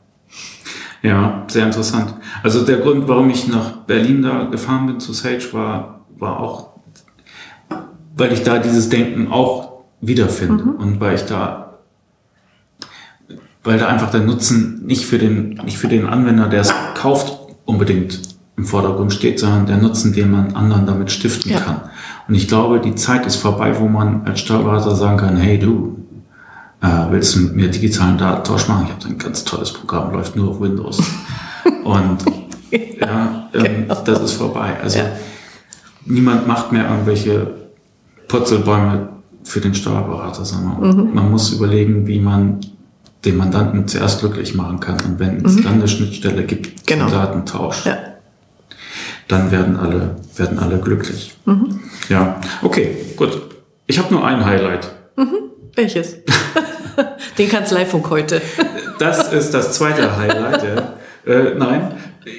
Ja, 1.01 1.45
sehr 1.47 1.65
interessant. 1.65 2.13
Also 2.43 2.63
der 2.63 2.77
Grund, 2.77 3.07
warum 3.07 3.29
ich 3.29 3.47
nach 3.47 3.77
Berlin 3.87 4.21
da 4.21 4.45
gefahren 4.45 4.85
bin 4.85 4.99
zu 4.99 5.13
Sage, 5.13 5.51
war, 5.51 6.01
war 6.17 6.39
auch, 6.39 6.69
weil 8.15 8.31
ich 8.33 8.43
da 8.43 8.59
dieses 8.59 8.89
Denken 8.89 9.31
auch 9.31 9.81
wiederfinde 10.01 10.63
mhm. 10.63 10.75
und 10.75 10.99
weil 10.99 11.15
ich 11.15 11.25
da, 11.25 11.79
weil 13.63 13.79
da 13.79 13.87
einfach 13.87 14.11
der 14.11 14.21
Nutzen 14.21 14.85
nicht 14.85 15.05
für 15.05 15.17
den, 15.17 15.59
nicht 15.65 15.77
für 15.77 15.87
den 15.87 16.05
Anwender, 16.05 16.47
der 16.47 16.61
es 16.61 16.73
kauft, 16.95 17.37
unbedingt 17.65 18.19
im 18.57 18.65
Vordergrund 18.65 19.11
steht, 19.11 19.39
sondern 19.39 19.65
der 19.65 19.77
Nutzen, 19.77 20.13
den 20.13 20.29
man 20.29 20.55
anderen 20.55 20.85
damit 20.85 21.11
stiften 21.11 21.51
ja. 21.51 21.59
kann. 21.59 21.81
Und 22.27 22.35
ich 22.35 22.47
glaube, 22.47 22.79
die 22.79 22.93
Zeit 22.93 23.25
ist 23.25 23.37
vorbei, 23.37 23.79
wo 23.79 23.87
man 23.87 24.25
als 24.25 24.41
Steuerberater 24.41 24.95
sagen 24.95 25.17
kann, 25.17 25.37
hey 25.37 25.57
du, 25.57 26.00
äh, 26.81 26.87
willst 27.11 27.35
du 27.35 27.41
mit 27.41 27.55
mir 27.55 27.67
digitalen 27.69 28.17
Datentausch 28.17 28.67
machen? 28.67 28.87
Ich 28.87 28.93
habe 28.93 29.13
ein 29.13 29.17
ganz 29.17 29.43
tolles 29.43 29.71
Programm, 29.71 30.11
läuft 30.11 30.35
nur 30.35 30.49
auf 30.49 30.59
Windows. 30.59 31.01
Und 31.83 32.25
ja, 32.99 33.49
ähm, 33.53 33.63
genau. 33.63 34.01
das 34.03 34.21
ist 34.21 34.33
vorbei. 34.33 34.77
Also 34.81 34.99
ja. 34.99 35.05
niemand 36.05 36.47
macht 36.47 36.71
mehr 36.71 36.89
irgendwelche 36.89 37.53
Purzelbäume 38.27 39.09
für 39.43 39.59
den 39.59 39.75
Steuerberater, 39.75 40.45
sondern 40.45 41.07
mhm. 41.07 41.13
man 41.13 41.31
muss 41.31 41.51
überlegen, 41.51 42.07
wie 42.07 42.19
man 42.19 42.59
den 43.25 43.37
Mandanten 43.37 43.87
zuerst 43.87 44.19
glücklich 44.19 44.55
machen 44.55 44.79
kann. 44.79 44.99
Und 45.01 45.19
wenn 45.19 45.45
es 45.45 45.55
mhm. 45.55 45.63
dann 45.63 45.73
eine 45.73 45.87
Schnittstelle 45.87 46.43
gibt 46.45 46.87
genau. 46.87 47.07
zum 47.07 47.13
Datentausch, 47.13 47.85
ja. 47.85 47.97
dann 49.27 49.51
werden 49.51 49.75
alle, 49.75 50.15
werden 50.35 50.57
alle 50.59 50.79
glücklich. 50.79 51.35
Mhm. 51.45 51.79
Ja, 52.09 52.39
okay, 52.61 52.95
gut. 53.15 53.41
Ich 53.85 53.99
habe 53.99 54.13
nur 54.13 54.25
ein 54.25 54.43
Highlight. 54.43 54.91
Mhm. 55.17 55.50
Welches? 55.75 56.17
Den 57.37 57.49
Kanzleifunk 57.49 58.09
heute. 58.09 58.41
das 58.99 59.31
ist 59.31 59.51
das 59.53 59.73
zweite 59.73 60.17
Highlight. 60.17 60.63
Ja. 60.63 61.31
Äh, 61.31 61.55
nein, 61.55 61.93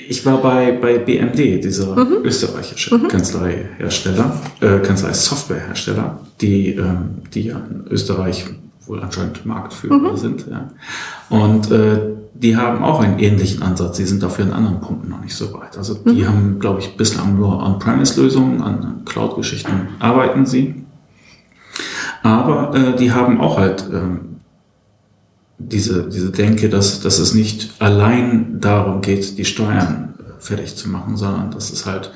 ich 0.09 0.25
war 0.27 0.41
bei, 0.43 0.73
bei 0.73 0.99
BMD, 0.99 1.65
dieser 1.65 1.97
mhm. 1.97 2.25
österreichische 2.25 2.97
mhm. 2.97 3.09
Kanzleihersteller, 3.09 4.41
äh, 4.61 4.79
Kanzlei-Softwarehersteller, 4.79 6.21
die, 6.41 6.75
ähm, 6.75 7.23
die 7.33 7.43
ja 7.43 7.61
in 7.71 7.87
Österreich 7.91 8.45
wohl 8.87 9.01
anscheinend 9.01 9.47
Marktführer 9.47 10.13
mhm. 10.13 10.17
sind. 10.17 10.47
Ja. 10.51 10.71
Und 11.31 11.71
äh, 11.71 11.99
die 12.35 12.57
haben 12.57 12.83
auch 12.83 13.01
einen 13.01 13.19
ähnlichen 13.19 13.63
Ansatz. 13.63 13.97
Sie 13.97 14.05
sind 14.05 14.23
dafür 14.23 14.47
in 14.47 14.53
anderen 14.53 14.81
Punkten 14.81 15.11
noch 15.11 15.21
nicht 15.21 15.35
so 15.35 15.53
weit. 15.53 15.79
Also 15.79 15.95
die 15.95 16.23
mhm. 16.23 16.29
haben, 16.29 16.59
glaube 16.59 16.81
ich, 16.81 16.97
bislang 16.97 17.37
nur 17.37 17.63
On-Premise-Lösungen, 17.63 18.63
an 18.63 19.03
Cloud-Geschichten 19.05 19.89
arbeiten 20.01 20.47
sie. 20.47 20.82
Aber 22.23 22.75
äh, 22.75 22.97
die 22.97 23.13
haben 23.13 23.41
auch 23.41 23.59
halt 23.59 23.85
ähm, 23.93 24.37
diese, 25.59 26.09
diese 26.09 26.31
Denke, 26.31 26.69
dass, 26.69 27.01
dass 27.01 27.19
es 27.19 27.35
nicht 27.35 27.71
allein 27.81 28.61
darum 28.61 29.01
geht, 29.01 29.39
die 29.39 29.45
Steuern 29.45 30.15
äh, 30.19 30.41
fertig 30.41 30.77
zu 30.77 30.89
machen, 30.89 31.17
sondern 31.17 31.51
dass 31.51 31.73
es 31.73 31.87
halt 31.87 32.13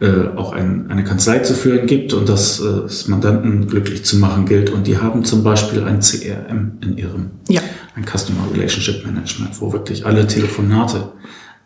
äh, 0.00 0.28
auch 0.36 0.52
ein, 0.52 0.90
eine 0.90 1.04
Kanzlei 1.04 1.38
zu 1.40 1.54
führen 1.54 1.86
gibt 1.86 2.12
und 2.12 2.28
dass 2.28 2.60
äh, 2.60 2.64
es 2.64 3.06
Mandanten 3.08 3.68
glücklich 3.68 4.04
zu 4.04 4.16
machen 4.16 4.46
gilt. 4.46 4.70
Und 4.70 4.86
die 4.86 4.98
haben 4.98 5.24
zum 5.24 5.44
Beispiel 5.44 5.84
ein 5.84 6.00
CRM 6.00 6.78
in 6.80 6.98
ihrem, 6.98 7.30
ja. 7.48 7.60
ein 7.94 8.04
Customer 8.04 8.48
Relationship 8.52 9.04
Management, 9.04 9.60
wo 9.60 9.72
wirklich 9.72 10.04
alle 10.04 10.26
Telefonate 10.26 11.12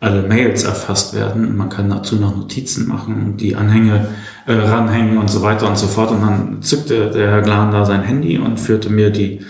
alle 0.01 0.21
Mails 0.21 0.63
erfasst 0.63 1.13
werden. 1.13 1.57
Man 1.57 1.69
kann 1.69 1.89
dazu 1.89 2.15
noch 2.15 2.35
Notizen 2.35 2.87
machen, 2.87 3.35
die 3.35 3.55
Anhänge 3.55 4.07
äh, 4.45 4.53
ranhängen 4.53 5.17
und 5.17 5.29
so 5.29 5.41
weiter 5.41 5.67
und 5.67 5.77
so 5.77 5.87
fort. 5.87 6.11
Und 6.11 6.21
dann 6.21 6.61
zückte 6.61 7.11
der 7.11 7.31
Herr 7.31 7.41
Glan 7.41 7.71
da 7.71 7.85
sein 7.85 8.03
Handy 8.03 8.37
und 8.37 8.59
führte 8.59 8.89
mir 8.89 9.09
die, 9.09 9.41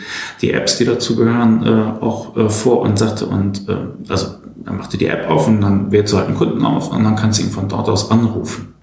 die 0.42 0.52
Apps, 0.52 0.78
die 0.78 0.86
dazu 0.86 1.16
gehören, 1.16 1.64
äh, 1.66 2.04
auch 2.04 2.36
äh, 2.36 2.50
vor 2.50 2.82
und 2.82 2.98
sagte, 2.98 3.28
und 3.28 3.70
äh, 3.70 3.76
also 4.10 4.28
er 4.66 4.74
machte 4.74 4.98
die 4.98 5.08
App 5.08 5.30
auf 5.30 5.48
und 5.48 5.62
dann 5.62 5.92
wählst 5.92 6.14
du 6.14 6.18
halt 6.18 6.28
einen 6.28 6.38
Kunden 6.38 6.66
auf 6.66 6.92
und 6.92 7.04
dann 7.04 7.16
kannst 7.16 7.40
du 7.40 7.44
ihn 7.44 7.52
von 7.52 7.70
dort 7.70 7.88
aus 7.88 8.10
anrufen. 8.10 8.74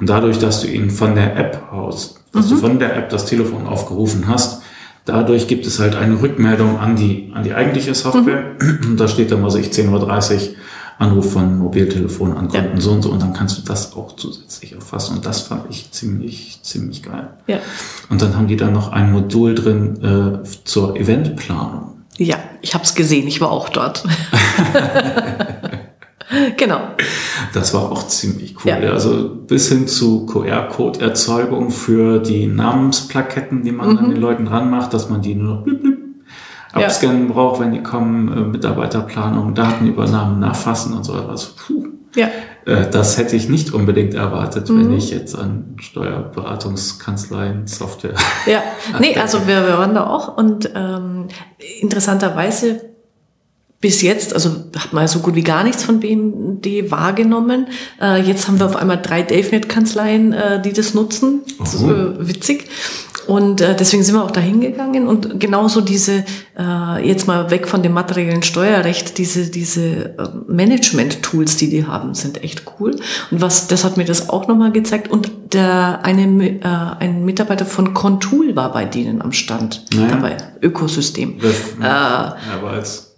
Und 0.00 0.08
dadurch, 0.08 0.38
dass 0.38 0.62
du 0.62 0.68
ihn 0.68 0.90
von 0.90 1.14
der 1.14 1.36
App 1.36 1.70
aus, 1.70 2.22
dass 2.32 2.46
mhm. 2.46 2.50
du 2.50 2.56
von 2.56 2.78
der 2.78 2.96
App 2.96 3.10
das 3.10 3.26
Telefon 3.26 3.66
aufgerufen 3.66 4.26
hast, 4.26 4.62
dadurch 5.04 5.48
gibt 5.48 5.66
es 5.66 5.80
halt 5.80 5.96
eine 5.96 6.20
Rückmeldung 6.20 6.78
an 6.78 6.96
die, 6.96 7.30
an 7.34 7.42
die 7.44 7.54
eigentliche 7.54 7.94
Software. 7.94 8.56
Mhm. 8.60 8.90
Und 8.90 9.00
da 9.00 9.08
steht 9.08 9.32
dann, 9.32 9.42
was 9.42 9.54
ich, 9.54 9.68
10.30 9.68 9.90
Uhr 9.90 10.54
Anruf 10.98 11.32
von 11.32 11.58
Mobiltelefon 11.58 12.36
an 12.36 12.48
Kunden 12.48 12.74
ja. 12.74 12.80
so 12.80 12.90
und 12.90 13.02
so 13.02 13.10
und 13.10 13.22
dann 13.22 13.32
kannst 13.32 13.56
du 13.56 13.62
das 13.62 13.94
auch 13.94 14.16
zusätzlich 14.16 14.72
erfassen 14.72 15.16
und 15.16 15.26
das 15.26 15.42
fand 15.42 15.70
ich 15.70 15.92
ziemlich, 15.92 16.58
ziemlich 16.62 17.04
geil. 17.04 17.30
Ja. 17.46 17.60
Und 18.10 18.20
dann 18.20 18.36
haben 18.36 18.48
die 18.48 18.56
da 18.56 18.68
noch 18.68 18.90
ein 18.90 19.12
Modul 19.12 19.54
drin 19.54 20.02
äh, 20.02 20.42
zur 20.64 20.96
Eventplanung. 20.96 22.02
Ja, 22.16 22.36
ich 22.62 22.74
habe 22.74 22.82
es 22.82 22.96
gesehen, 22.96 23.28
ich 23.28 23.40
war 23.40 23.52
auch 23.52 23.68
dort. 23.68 24.02
genau. 26.56 26.80
Das 27.54 27.72
war 27.74 27.92
auch 27.92 28.08
ziemlich 28.08 28.56
cool. 28.64 28.72
Ja. 28.72 28.90
Also 28.90 29.36
bis 29.46 29.68
hin 29.68 29.86
zu 29.86 30.26
QR-Code-Erzeugung 30.26 31.70
für 31.70 32.18
die 32.18 32.48
Namensplaketten, 32.48 33.62
die 33.62 33.70
man 33.70 33.92
mhm. 33.92 33.98
an 33.98 34.10
den 34.10 34.20
Leuten 34.20 34.48
ranmacht, 34.48 34.92
dass 34.92 35.08
man 35.08 35.22
die 35.22 35.36
nur 35.36 35.58
noch 35.58 35.62
blip, 35.62 35.80
blip, 35.80 35.97
abscannen 36.72 37.28
ja. 37.28 37.32
braucht, 37.32 37.60
wenn 37.60 37.72
die 37.72 37.82
kommen, 37.82 38.32
äh, 38.32 38.40
Mitarbeiterplanung, 38.40 39.54
Datenübernahmen 39.54 40.40
nachfassen 40.40 40.94
und 40.94 41.04
so 41.04 41.16
etwas. 41.16 41.54
Puh. 41.56 41.86
Ja. 42.14 42.28
Äh, 42.64 42.90
das 42.90 43.18
hätte 43.18 43.36
ich 43.36 43.48
nicht 43.48 43.72
unbedingt 43.72 44.14
erwartet, 44.14 44.68
mhm. 44.68 44.80
wenn 44.80 44.92
ich 44.96 45.10
jetzt 45.10 45.36
an 45.36 45.76
Steuerberatungskanzleien, 45.80 47.66
Software. 47.66 48.14
Ja, 48.46 48.62
nee, 48.98 49.16
also 49.16 49.46
wir, 49.46 49.66
wir 49.66 49.78
waren 49.78 49.94
da 49.94 50.06
auch 50.06 50.36
und 50.36 50.70
ähm, 50.74 51.28
interessanterweise 51.80 52.88
bis 53.80 54.02
jetzt, 54.02 54.34
also 54.34 54.50
hat 54.76 54.92
man 54.92 55.06
so 55.06 55.20
gut 55.20 55.36
wie 55.36 55.44
gar 55.44 55.62
nichts 55.62 55.84
von 55.84 56.00
BMD 56.00 56.90
wahrgenommen. 56.90 57.68
Äh, 58.00 58.22
jetzt 58.22 58.48
haben 58.48 58.58
wir 58.58 58.66
auf 58.66 58.74
einmal 58.74 59.00
drei 59.00 59.22
DaveNet-Kanzleien, 59.22 60.32
äh, 60.32 60.60
die 60.60 60.72
das 60.72 60.94
nutzen. 60.94 61.42
Das 61.60 61.74
ist 61.74 61.84
äh, 61.84 62.28
witzig. 62.28 62.68
Und 63.28 63.60
äh, 63.60 63.76
deswegen 63.76 64.02
sind 64.02 64.14
wir 64.14 64.24
auch 64.24 64.30
da 64.30 64.40
hingegangen 64.40 65.06
und 65.06 65.38
genauso 65.38 65.82
diese, 65.82 66.24
äh, 66.58 67.06
jetzt 67.06 67.26
mal 67.26 67.50
weg 67.50 67.68
von 67.68 67.82
dem 67.82 67.92
materiellen 67.92 68.42
Steuerrecht, 68.42 69.18
diese, 69.18 69.50
diese 69.50 70.16
äh, 70.16 70.28
Management-Tools, 70.46 71.58
die 71.58 71.68
die 71.68 71.86
haben, 71.86 72.14
sind 72.14 72.42
echt 72.42 72.62
cool. 72.80 72.92
Und 73.30 73.42
was, 73.42 73.68
das 73.68 73.84
hat 73.84 73.98
mir 73.98 74.06
das 74.06 74.30
auch 74.30 74.48
nochmal 74.48 74.72
gezeigt. 74.72 75.10
Und 75.10 75.30
der, 75.52 76.06
eine, 76.06 76.22
äh, 76.48 77.04
ein 77.04 77.26
Mitarbeiter 77.26 77.66
von 77.66 77.92
Contool 77.92 78.56
war 78.56 78.72
bei 78.72 78.86
denen 78.86 79.20
am 79.20 79.32
Stand 79.32 79.84
naja. 79.94 80.08
dabei, 80.08 80.36
Ökosystem. 80.62 81.38
Das, 81.38 81.54
äh, 81.82 81.84
aber 81.84 82.70
als, 82.70 83.14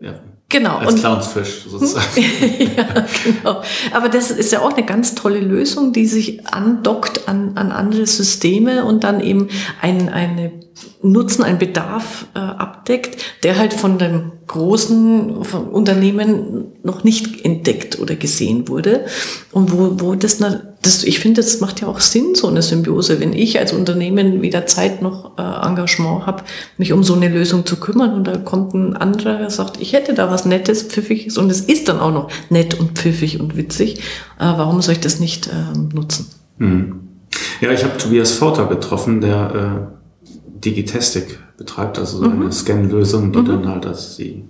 ja, 0.00 0.14
Genau. 0.52 0.76
Als 0.76 0.96
Clownsfisch 0.96 1.64
sozusagen. 1.66 2.06
ja, 2.76 3.06
genau. 3.24 3.62
Aber 3.90 4.10
das 4.10 4.30
ist 4.30 4.52
ja 4.52 4.60
auch 4.60 4.74
eine 4.74 4.84
ganz 4.84 5.14
tolle 5.14 5.40
Lösung, 5.40 5.94
die 5.94 6.06
sich 6.06 6.46
andockt 6.46 7.26
an, 7.26 7.56
an 7.56 7.72
andere 7.72 8.06
Systeme 8.06 8.84
und 8.84 9.02
dann 9.02 9.20
eben 9.20 9.48
ein, 9.80 10.10
eine 10.10 10.52
Nutzen, 11.00 11.42
ein 11.42 11.58
Bedarf 11.58 12.26
äh, 12.34 12.38
abdeckt, 12.38 13.42
der 13.44 13.56
halt 13.56 13.72
von 13.72 13.98
dem 13.98 14.32
großen 14.46 15.30
Unternehmen 15.72 16.72
noch 16.82 17.04
nicht 17.04 17.44
entdeckt 17.44 17.98
oder 18.00 18.16
gesehen 18.16 18.68
wurde. 18.68 19.06
Und 19.50 19.72
wo, 19.72 20.00
wo 20.00 20.14
das, 20.14 20.38
das 20.82 21.04
ich 21.04 21.20
finde, 21.20 21.40
das 21.42 21.60
macht 21.60 21.80
ja 21.80 21.88
auch 21.88 22.00
Sinn, 22.00 22.34
so 22.34 22.48
eine 22.48 22.62
Symbiose. 22.62 23.20
Wenn 23.20 23.32
ich 23.32 23.58
als 23.58 23.72
Unternehmen 23.72 24.42
weder 24.42 24.66
Zeit 24.66 25.02
noch 25.02 25.38
äh, 25.38 25.66
Engagement 25.66 26.26
habe, 26.26 26.44
mich 26.76 26.92
um 26.92 27.04
so 27.04 27.14
eine 27.14 27.28
Lösung 27.28 27.64
zu 27.66 27.76
kümmern 27.76 28.14
und 28.14 28.26
da 28.26 28.36
kommt 28.36 28.74
ein 28.74 28.96
anderer, 28.96 29.38
der 29.38 29.50
sagt, 29.50 29.80
ich 29.80 29.92
hätte 29.92 30.14
da 30.14 30.30
was 30.30 30.44
Nettes, 30.44 30.82
Pfiffiges 30.82 31.38
und 31.38 31.50
es 31.50 31.60
ist 31.60 31.88
dann 31.88 32.00
auch 32.00 32.12
noch 32.12 32.30
nett 32.50 32.78
und 32.78 32.98
pfiffig 32.98 33.40
und 33.40 33.56
witzig, 33.56 34.00
äh, 34.38 34.44
warum 34.44 34.82
soll 34.82 34.94
ich 34.94 35.00
das 35.00 35.20
nicht 35.20 35.46
äh, 35.48 35.78
nutzen? 35.94 36.26
Hm. 36.58 37.00
Ja, 37.60 37.70
ich 37.70 37.84
habe 37.84 37.96
Tobias 37.96 38.32
Fauter 38.32 38.66
getroffen, 38.66 39.20
der 39.20 39.88
äh, 39.88 40.60
Digitastic 40.64 41.38
betreibt, 41.64 41.98
also 41.98 42.18
so 42.18 42.24
eine 42.24 42.34
mhm. 42.34 42.52
Scan-Lösung, 42.52 43.32
die 43.32 43.38
mhm. 43.38 43.46
dann 43.46 43.68
halt 43.68 43.84
das, 43.84 44.16
die, 44.16 44.44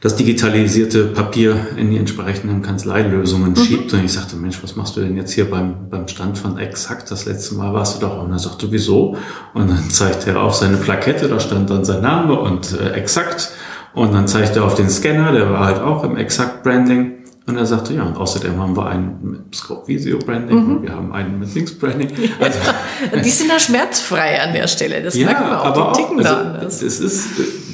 das 0.00 0.14
digitalisierte 0.14 1.06
Papier 1.06 1.56
in 1.76 1.90
die 1.90 1.96
entsprechenden 1.96 2.62
Kanzleilösungen 2.62 3.50
mhm. 3.50 3.56
schiebt. 3.56 3.92
Und 3.92 4.04
ich 4.04 4.12
sagte, 4.12 4.36
Mensch, 4.36 4.62
was 4.62 4.76
machst 4.76 4.96
du 4.96 5.00
denn 5.00 5.16
jetzt 5.16 5.32
hier 5.32 5.50
beim, 5.50 5.90
beim 5.90 6.06
Stand 6.06 6.38
von 6.38 6.58
Exakt? 6.58 7.10
Das 7.10 7.26
letzte 7.26 7.56
Mal 7.56 7.74
warst 7.74 7.96
du 7.96 8.06
doch. 8.06 8.22
Und 8.22 8.30
er 8.30 8.38
sagte, 8.38 8.70
wieso? 8.70 9.16
Und 9.54 9.68
dann 9.68 9.90
zeigte 9.90 10.30
er 10.30 10.42
auf 10.42 10.54
seine 10.54 10.76
Plakette, 10.76 11.28
da 11.28 11.40
stand 11.40 11.70
dann 11.70 11.84
sein 11.84 12.02
Name 12.02 12.38
und 12.38 12.72
äh, 12.72 12.92
Exakt. 12.92 13.50
Und 13.94 14.12
dann 14.12 14.28
zeigte 14.28 14.60
er 14.60 14.64
auf 14.64 14.74
den 14.74 14.88
Scanner, 14.90 15.32
der 15.32 15.50
war 15.50 15.64
halt 15.64 15.78
auch 15.80 16.04
im 16.04 16.16
Exakt 16.16 16.62
Branding. 16.62 17.17
Und 17.48 17.56
er 17.56 17.64
sagte, 17.64 17.94
ja, 17.94 18.02
und 18.02 18.14
außerdem 18.14 18.58
haben 18.58 18.76
wir 18.76 18.86
einen 18.86 19.18
mit 19.22 19.54
Scope 19.54 19.88
Visio 19.88 20.18
Branding 20.18 20.64
mhm. 20.64 20.76
und 20.76 20.82
wir 20.82 20.94
haben 20.94 21.10
einen 21.12 21.38
mit 21.38 21.54
Links 21.54 21.72
Branding. 21.78 22.10
Also, 22.38 22.58
die 23.24 23.30
sind 23.30 23.48
ja 23.48 23.58
schmerzfrei 23.58 24.42
an 24.42 24.52
der 24.52 24.68
Stelle. 24.68 25.02
Das 25.02 25.16
ja, 25.16 25.24
merkt 25.24 25.40
man 25.40 25.54
auch. 25.54 25.64
Aber 25.64 25.92
die 25.92 26.02
ticken 26.02 26.20
auch, 26.20 26.30
also, 26.30 26.42
da 26.42 26.50
anders. 26.50 26.82
Es 26.82 27.00
ist, 27.00 27.28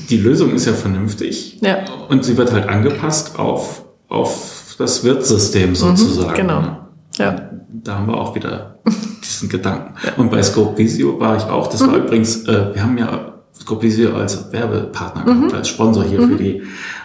die 0.09 0.18
Lösung 0.18 0.55
ist 0.55 0.66
ja 0.66 0.75
vernünftig. 0.75 1.59
Ja. 1.61 1.79
Und 2.09 2.25
sie 2.25 2.37
wird 2.37 2.53
halt 2.53 2.68
angepasst 2.68 3.37
auf, 3.37 3.85
auf 4.09 4.77
das 4.79 5.03
Wirtssystem 5.03 5.70
mhm, 5.70 5.75
sozusagen. 5.75 6.31
Mhm, 6.31 6.37
genau. 6.37 6.79
Ja. 7.18 7.51
Da 7.68 7.97
haben 7.97 8.07
wir 8.07 8.16
auch 8.16 8.37
wieder 8.37 8.79
diesen 9.25 9.49
Gedanken. 9.49 9.95
Ja. 10.05 10.12
Und 10.18 10.31
bei 10.31 10.41
Scope 10.45 10.79
Visio 10.79 11.18
war 11.18 11.37
ich 11.37 11.43
auch. 11.43 11.66
Das 11.66 11.81
mhm. 11.81 11.91
war 11.91 11.97
übrigens, 11.97 12.45
äh, 12.47 12.75
wir 12.75 12.81
haben 12.81 12.97
ja 12.97 13.34
Scope 13.59 13.83
Visio 13.83 14.15
als 14.15 14.53
Werbepartner 14.53 15.23
mhm. 15.23 15.41
gehabt, 15.41 15.55
als 15.55 15.69
Sponsor 15.69 16.05
hier 16.05 16.21
für 16.21 16.27
mhm. 16.27 16.39
die 16.39 16.63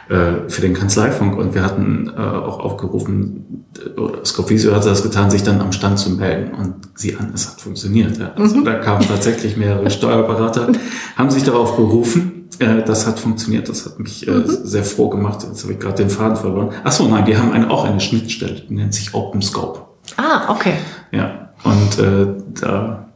äh, 0.10 0.50
für 0.50 0.62
den 0.62 0.74
Kanzleifunk 0.74 1.38
und 1.38 1.54
wir 1.54 1.64
hatten 1.64 2.12
äh, 2.16 2.20
auch 2.20 2.60
aufgerufen, 2.60 3.66
oder 3.96 4.26
Scovisio 4.26 4.74
hat 4.74 4.84
das 4.84 5.04
getan, 5.04 5.30
sich 5.30 5.44
dann 5.44 5.62
am 5.62 5.72
Stand 5.72 6.00
zu 6.00 6.10
melden 6.10 6.56
und 6.56 6.76
sie 6.96 7.16
an, 7.16 7.32
es 7.36 7.48
hat 7.48 7.62
funktioniert. 7.62 8.18
Ja. 8.18 8.32
Also 8.36 8.58
mhm. 8.58 8.66
da 8.66 8.74
kamen 8.76 9.08
tatsächlich 9.08 9.56
mehrere 9.56 9.90
Steuerberater, 9.92 10.72
haben 11.16 11.30
sich 11.30 11.44
darauf 11.44 11.76
berufen, 11.76 12.50
äh, 12.58 12.82
das 12.82 13.06
hat 13.06 13.20
funktioniert, 13.20 13.70
das 13.70 13.86
hat 13.86 14.00
mich 14.00 14.28
äh, 14.28 14.32
mhm. 14.32 14.46
sehr 14.48 14.84
froh 14.84 15.10
gemacht. 15.10 15.46
Jetzt 15.48 15.62
habe 15.62 15.74
ich 15.74 15.80
gerade 15.80 15.98
den 15.98 16.10
Faden 16.10 16.38
verloren. 16.38 16.72
Ach 16.84 16.92
so, 16.92 17.08
nein, 17.08 17.26
die 17.26 17.38
haben 17.38 17.52
eine, 17.52 17.70
auch 17.70 17.86
eine 17.86 18.00
Schnittstelle, 18.00 18.62
die 18.68 18.74
nennt 18.74 18.96
sich 18.96 19.14
OpenScope. 19.14 19.82
Ah, 20.18 20.52
okay. 20.52 20.74
Ja, 21.12 21.52
und 21.64 22.00
äh, 22.00 22.36
da 22.60 23.09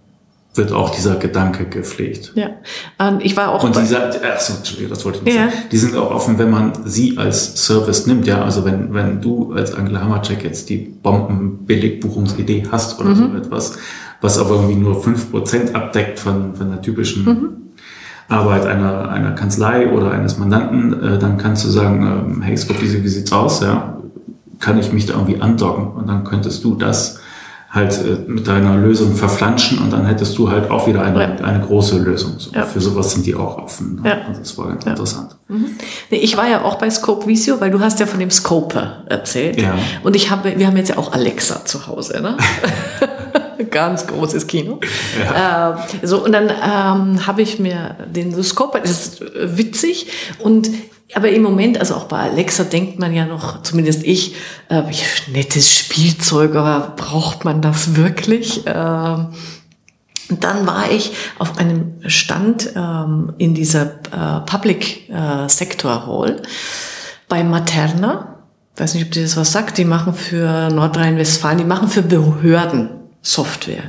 wird 0.55 0.71
auch 0.71 0.91
dieser 0.91 1.15
Gedanke 1.15 1.65
gepflegt. 1.65 2.33
Ja, 2.35 2.51
ähm, 2.99 3.19
ich 3.21 3.35
war 3.35 3.51
auch. 3.51 3.63
Und 3.63 3.75
dieser, 3.75 4.09
ach 4.09 4.39
so, 4.39 4.53
Entschuldigung, 4.53 4.91
das 4.91 5.03
wollte 5.03 5.19
ich 5.19 5.23
nicht 5.23 5.35
ja. 5.35 5.49
sagen. 5.49 5.63
Die 5.71 5.77
sind 5.77 5.95
auch 5.95 6.11
offen, 6.11 6.37
wenn 6.37 6.51
man 6.51 6.73
sie 6.85 7.17
als 7.17 7.65
Service 7.65 8.05
nimmt, 8.05 8.27
ja. 8.27 8.43
Also 8.43 8.63
wenn, 8.63 8.93
wenn 8.93 9.19
du 9.19 9.53
als 9.53 9.73
Angela 9.73 10.01
Hammercheck 10.01 10.43
jetzt 10.43 10.69
die 10.69 10.77
Bombenbilligbuchungsidee 10.77 12.67
hast 12.71 12.99
oder 12.99 13.09
mhm. 13.09 13.15
so 13.15 13.37
etwas, 13.37 13.77
was 14.21 14.37
aber 14.37 14.51
irgendwie 14.55 14.75
nur 14.75 15.01
fünf 15.01 15.31
Prozent 15.31 15.75
abdeckt 15.75 16.19
von, 16.19 16.55
von 16.55 16.69
der 16.69 16.81
typischen 16.81 17.25
mhm. 17.25 17.49
Arbeit 18.29 18.65
einer, 18.67 19.09
einer 19.09 19.31
Kanzlei 19.31 19.91
oder 19.91 20.11
eines 20.11 20.37
Mandanten, 20.37 20.93
äh, 21.01 21.17
dann 21.17 21.37
kannst 21.37 21.65
du 21.65 21.69
sagen, 21.69 22.03
ähm, 22.03 22.41
hey, 22.41 22.55
Scott, 22.55 22.81
wie, 22.81 23.03
wie 23.03 23.07
sieht's 23.07 23.31
aus, 23.31 23.61
ja? 23.61 23.97
Kann 24.59 24.77
ich 24.77 24.93
mich 24.93 25.07
da 25.07 25.13
irgendwie 25.13 25.41
andocken? 25.41 25.87
Und 25.87 26.07
dann 26.07 26.23
könntest 26.23 26.63
du 26.63 26.75
das 26.75 27.19
halt 27.73 27.97
äh, 27.97 28.29
mit 28.29 28.47
deiner 28.47 28.77
Lösung 28.77 29.15
verflanschen 29.15 29.79
und 29.79 29.91
dann 29.91 30.05
hättest 30.05 30.37
du 30.37 30.49
halt 30.49 30.69
auch 30.69 30.87
wieder 30.87 31.01
eine, 31.01 31.19
ja. 31.19 31.43
eine 31.43 31.59
große 31.59 31.97
Lösung. 31.97 32.33
So, 32.37 32.51
ja. 32.51 32.65
Für 32.65 32.79
sowas 32.79 33.11
sind 33.11 33.25
die 33.25 33.33
auch 33.33 33.57
offen. 33.57 33.99
Ne? 34.01 34.09
Ja. 34.09 34.17
Also 34.27 34.39
das 34.41 34.57
war 34.59 34.67
ganz 34.67 34.85
ja. 34.85 34.91
interessant. 34.91 35.35
Mhm. 35.47 35.65
Nee, 36.11 36.17
ich 36.17 36.37
war 36.37 36.47
ja 36.47 36.61
auch 36.61 36.75
bei 36.75 36.89
Scope 36.91 37.25
Visio, 37.25 37.59
weil 37.59 37.71
du 37.71 37.79
hast 37.79 37.99
ja 37.99 38.05
von 38.05 38.19
dem 38.19 38.29
Scoper 38.29 39.03
erzählt. 39.07 39.59
Ja. 39.59 39.75
Und 40.03 40.15
ich 40.15 40.29
habe, 40.29 40.53
wir 40.55 40.67
haben 40.67 40.77
jetzt 40.77 40.89
ja 40.89 40.97
auch 40.97 41.13
Alexa 41.13 41.65
zu 41.65 41.87
Hause, 41.87 42.21
ne? 42.21 42.37
ganz 43.69 44.07
großes 44.07 44.47
Kino. 44.47 44.79
Ja. 45.19 45.85
Äh, 46.01 46.05
so, 46.07 46.23
und 46.23 46.31
dann 46.31 46.49
ähm, 46.49 47.25
habe 47.25 47.41
ich 47.41 47.59
mir 47.59 47.95
den 48.13 48.41
Scoper, 48.43 48.79
das 48.79 48.91
ist 48.91 49.23
witzig 49.35 50.07
und 50.39 50.69
aber 51.15 51.29
im 51.29 51.43
Moment, 51.43 51.79
also 51.79 51.95
auch 51.95 52.05
bei 52.05 52.17
Alexa 52.17 52.63
denkt 52.63 52.99
man 52.99 53.13
ja 53.13 53.25
noch, 53.25 53.61
zumindest 53.61 54.03
ich, 54.03 54.35
äh, 54.69 54.81
nettes 55.31 55.75
Spielzeug, 55.75 56.55
aber 56.55 56.93
braucht 56.95 57.45
man 57.45 57.61
das 57.61 57.95
wirklich? 57.95 58.65
Äh, 58.65 59.15
und 60.29 60.43
dann 60.43 60.65
war 60.65 60.89
ich 60.89 61.11
auf 61.37 61.57
einem 61.57 61.95
Stand 62.07 62.71
ähm, 62.75 63.33
in 63.37 63.53
dieser 63.53 63.83
äh, 64.11 64.39
Public 64.45 65.09
äh, 65.09 65.47
Sector 65.47 66.07
Hall 66.07 66.41
bei 67.27 67.43
Materna. 67.43 68.39
Ich 68.73 68.81
weiß 68.81 68.95
nicht, 68.95 69.05
ob 69.05 69.11
dir 69.11 69.23
das 69.23 69.37
was 69.37 69.51
sagt. 69.51 69.77
Die 69.77 69.85
machen 69.85 70.13
für 70.13 70.69
Nordrhein-Westfalen, 70.69 71.59
die 71.59 71.65
machen 71.65 71.89
für 71.89 72.01
Behörden 72.01 73.02
Software. 73.23 73.83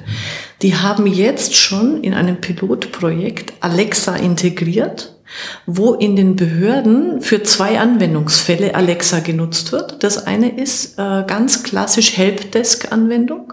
Die 0.62 0.76
haben 0.76 1.06
jetzt 1.06 1.54
schon 1.54 2.02
in 2.02 2.14
einem 2.14 2.40
Pilotprojekt 2.40 3.52
Alexa 3.60 4.16
integriert 4.16 5.14
wo 5.66 5.94
in 5.94 6.16
den 6.16 6.36
Behörden 6.36 7.20
für 7.20 7.42
zwei 7.42 7.78
Anwendungsfälle 7.78 8.74
Alexa 8.74 9.20
genutzt 9.20 9.72
wird. 9.72 10.02
Das 10.02 10.26
eine 10.26 10.56
ist 10.60 10.98
äh, 10.98 11.24
ganz 11.26 11.62
klassisch 11.62 12.16
Helpdesk-Anwendung, 12.16 13.52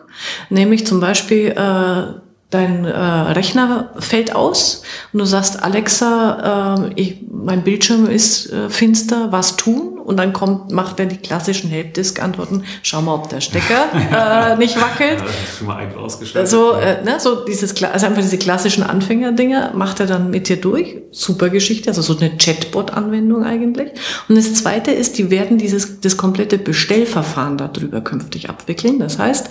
nämlich 0.49 0.86
zum 0.86 0.99
Beispiel 0.99 1.47
äh, 1.47 2.21
dein 2.49 2.86
äh, 2.86 2.91
Rechner 2.91 3.91
fällt 3.97 4.36
aus 4.36 4.84
und 5.13 5.19
du 5.19 5.25
sagst, 5.25 5.63
Alexa, 5.63 6.89
äh, 6.95 7.01
ich, 7.01 7.21
mein 7.29 7.63
Bildschirm 7.63 8.07
ist 8.07 8.51
äh, 8.51 8.69
finster, 8.69 9.32
was 9.32 9.55
tun? 9.55 9.91
Und 10.04 10.18
dann 10.18 10.34
kommt, 10.34 10.72
macht 10.72 10.99
er 10.99 11.06
die 11.06 11.18
klassischen 11.18 11.70
Helpdisk-Antworten, 11.70 12.64
schau 12.84 13.02
mal, 13.02 13.16
ob 13.16 13.30
der 13.30 13.41
Stecker 13.41 14.54
äh, 14.54 14.58
nicht 14.58 14.80
wackelt. 14.80 15.02
Ja, 15.22 15.26
das 15.26 15.36
ist 15.36 15.58
schon 15.58 15.68
mal 15.68 15.78
ein 15.78 15.95
ausgeschaltet. 15.95 16.49
So, 16.49 16.74
äh, 16.74 17.04
ne, 17.04 17.20
so 17.20 17.45
dieses, 17.45 17.82
also 17.84 18.06
einfach 18.06 18.22
diese 18.22 18.38
klassischen 18.38 18.84
Anfängerdinger 18.84 19.72
macht 19.74 19.99
er 19.99 20.06
dann 20.06 20.30
mit 20.30 20.49
dir 20.49 20.58
durch. 20.58 20.97
Super 21.12 21.49
Geschichte, 21.49 21.89
also 21.89 22.02
so 22.02 22.18
eine 22.18 22.38
Chatbot-Anwendung 22.38 23.43
eigentlich. 23.43 23.91
Und 24.28 24.38
das 24.38 24.56
zweite 24.56 24.91
ist, 24.91 25.18
die 25.18 25.30
werden 25.30 25.58
dieses, 25.58 26.02
das 26.02 26.18
komplette 26.18 26.58
Bestellverfahren 26.58 27.58
darüber 27.58 28.02
künftig 28.02 28.49
abwickeln. 28.49 28.99
Das 28.99 29.20
heißt, 29.20 29.49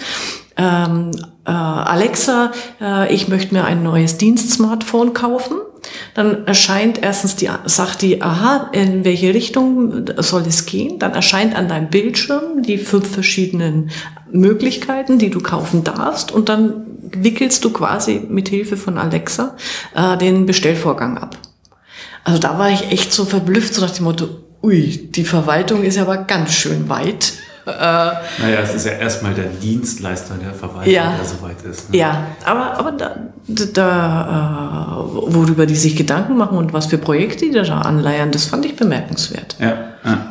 ähm, 0.57 1.11
äh, 1.47 1.51
Alexa, 1.51 2.53
äh, 2.81 3.13
ich 3.15 3.29
möchte 3.29 3.55
mir 3.55 3.65
ein 3.65 3.83
neues 3.83 4.19
Dienst-Smartphone 4.19 5.15
kaufen. 5.15 5.57
Dann 6.15 6.47
erscheint 6.47 7.03
erstens 7.03 7.37
die, 7.37 7.49
sagt 7.65 8.03
die, 8.03 8.21
aha, 8.23 8.71
in 8.73 9.05
welche 9.05 9.33
Richtung 9.35 10.05
soll 10.19 10.43
es 10.43 10.67
gehen? 10.67 10.99
Dann 10.99 11.13
erscheint 11.13 11.55
an 11.55 11.69
deinem 11.69 11.89
Bildschirm 11.89 12.63
die 12.63 12.79
fünf 12.79 13.11
verschiedenen 13.11 13.91
Möglichkeiten, 14.33 15.19
die 15.19 15.31
du 15.31 15.41
kaufen 15.41 15.85
darfst. 15.85 16.33
Und 16.33 16.49
dann 16.49 16.87
wickelst 17.03 17.65
du 17.65 17.71
quasi 17.71 18.23
mit 18.29 18.49
Hilfe 18.49 18.77
von 18.77 18.99
Alexa 18.99 19.57
äh, 19.95 20.17
den 20.17 20.47
Bestellvorgang 20.47 21.19
ab. 21.19 21.37
Also 22.25 22.39
da 22.39 22.59
war 22.59 22.71
ich 22.71 22.91
echt 22.91 23.13
so 23.13 23.25
verblüfft, 23.25 23.75
so 23.75 23.81
nach 23.81 23.91
dem 23.91 24.05
Motto, 24.05 24.29
ui, 24.63 25.09
die 25.11 25.25
Verwaltung 25.25 25.83
ist 25.83 25.99
aber 25.99 26.19
ganz 26.19 26.53
schön 26.53 26.89
weit. 26.89 27.33
Äh, 27.67 27.71
naja, 27.73 28.61
es 28.63 28.75
ist 28.75 28.87
ja 28.87 28.93
erstmal 28.93 29.35
der 29.35 29.47
Dienstleister 29.47 30.35
der 30.35 30.55
Verwaltung, 30.55 30.93
ja, 30.93 31.15
der 31.17 31.25
soweit 31.27 31.63
ist. 31.63 31.91
Ne? 31.91 31.99
Ja, 31.99 32.27
aber, 32.45 32.79
aber 32.79 32.93
da, 32.93 33.17
da 33.75 34.97
äh, 34.99 35.35
worüber 35.35 35.67
die 35.67 35.77
sich 35.77 35.97
Gedanken 35.97 36.37
machen 36.37 36.57
und 36.57 36.73
was 36.73 36.87
für 36.87 36.99
Projekte 36.99 37.47
die 37.47 37.53
da 37.53 37.63
anleiern, 37.63 38.31
das 38.31 38.47
fand 38.47 38.65
ich 38.65 38.77
bemerkenswert. 38.77 39.57
Ja, 39.59 39.77
ja. 40.05 40.30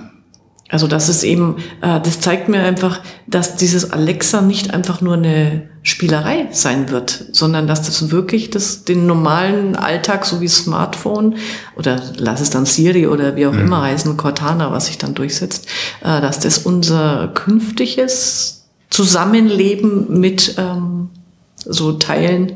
Also 0.72 0.86
das 0.86 1.10
ist 1.10 1.24
eben, 1.24 1.58
äh, 1.82 2.00
das 2.00 2.20
zeigt 2.22 2.48
mir 2.48 2.62
einfach, 2.62 3.02
dass 3.26 3.56
dieses 3.56 3.92
Alexa 3.92 4.42
nicht 4.42 4.72
einfach 4.74 5.02
nur 5.02 5.16
eine 5.16 5.68
Spielerei 5.82 6.48
sein 6.52 6.90
wird, 6.92 7.26
sondern 7.32 7.66
dass 7.66 7.82
das 7.82 8.12
wirklich 8.12 8.52
das, 8.52 8.86
den 8.86 9.08
normalen 9.08 9.76
Alltag, 9.76 10.26
so 10.26 10.42
wie 10.42 10.48
Smartphone 10.48 11.36
oder 11.76 12.00
lass 12.18 12.40
es 12.40 12.52
dann 12.52 12.66
Siri 12.66 13.08
oder 13.08 13.36
wie 13.36 13.48
auch 13.48 13.54
mhm. 13.54 13.62
immer 13.62 13.82
heißen, 13.82 14.16
Cortana, 14.16 14.72
was 14.72 14.86
sich 14.86 15.00
dann 15.00 15.16
durchsetzt, 15.16 15.68
äh, 16.02 16.22
dass 16.22 16.40
das 16.40 16.60
unser 16.60 17.30
künftiges 17.34 18.68
Zusammenleben 18.92 20.20
mit 20.20 20.56
ähm, 20.58 21.10
so 21.56 21.94
Teilen 21.94 22.54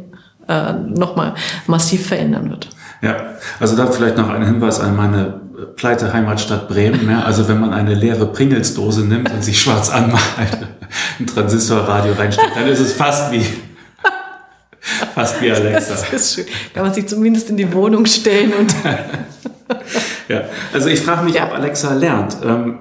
äh, 0.47 0.73
nochmal 0.73 1.33
massiv 1.65 2.07
verändern 2.07 2.49
wird. 2.51 2.69
Ja, 3.01 3.35
also 3.59 3.75
da 3.75 3.87
vielleicht 3.87 4.17
noch 4.17 4.29
ein 4.29 4.45
Hinweis 4.45 4.79
an 4.79 4.95
meine 4.95 5.42
pleite 5.75 6.13
Heimatstadt 6.13 6.67
Bremen. 6.67 7.09
Ja, 7.09 7.23
also 7.23 7.47
wenn 7.47 7.59
man 7.59 7.73
eine 7.73 7.93
leere 7.93 8.25
Pringelsdose 8.25 9.05
nimmt 9.05 9.31
und 9.31 9.43
sich 9.43 9.61
schwarz 9.61 9.89
anmalt, 9.89 10.21
ein 11.19 11.27
Transistorradio 11.27 12.13
reinsteckt, 12.13 12.55
dann 12.55 12.67
ist 12.67 12.79
es 12.79 12.93
fast 12.93 13.31
wie 13.31 13.43
fast 15.15 15.41
wie 15.41 15.51
Alexa. 15.51 15.93
Das 15.93 16.13
ist 16.13 16.35
schön. 16.35 16.45
Kann 16.73 16.83
man 16.83 16.93
sich 16.93 17.07
zumindest 17.07 17.49
in 17.49 17.57
die 17.57 17.71
Wohnung 17.71 18.05
stellen 18.05 18.53
und 18.53 18.73
ja, 20.27 20.43
also 20.73 20.89
ich 20.89 21.01
frage 21.01 21.23
mich, 21.23 21.35
ja. 21.35 21.45
ob 21.45 21.53
Alexa 21.53 21.93
lernt. 21.93 22.37
Ähm, 22.43 22.79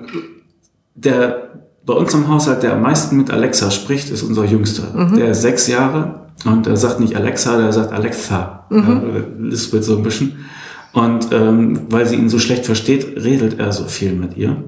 der 0.95 1.51
bei 1.85 1.95
uns 1.95 2.14
im 2.14 2.29
Haushalt, 2.29 2.62
der 2.62 2.75
am 2.75 2.83
meisten 2.83 3.16
mit 3.16 3.31
Alexa 3.31 3.70
spricht, 3.70 4.11
ist 4.11 4.23
unser 4.23 4.45
Jüngster. 4.45 4.85
Mhm. 4.95 5.16
Der 5.16 5.31
ist 5.31 5.43
sechs 5.43 5.66
Jahre 5.66 6.27
und 6.45 6.66
er 6.66 6.77
sagt 6.77 7.01
nicht 7.01 7.16
Alexa, 7.16 7.57
der 7.57 7.73
sagt 7.73 7.93
Alexa. 7.93 8.66
Mhm. 8.70 9.03
Ja, 9.14 9.49
lispelt 9.49 9.85
so 9.85 9.97
ein 9.97 10.03
bisschen. 10.03 10.45
Und 10.93 11.32
ähm, 11.32 11.86
weil 11.88 12.07
sie 12.07 12.16
ihn 12.16 12.28
so 12.28 12.38
schlecht 12.38 12.66
versteht, 12.66 13.16
redet 13.22 13.59
er 13.59 13.72
so 13.72 13.84
viel 13.84 14.12
mit 14.12 14.36
ihr. 14.36 14.64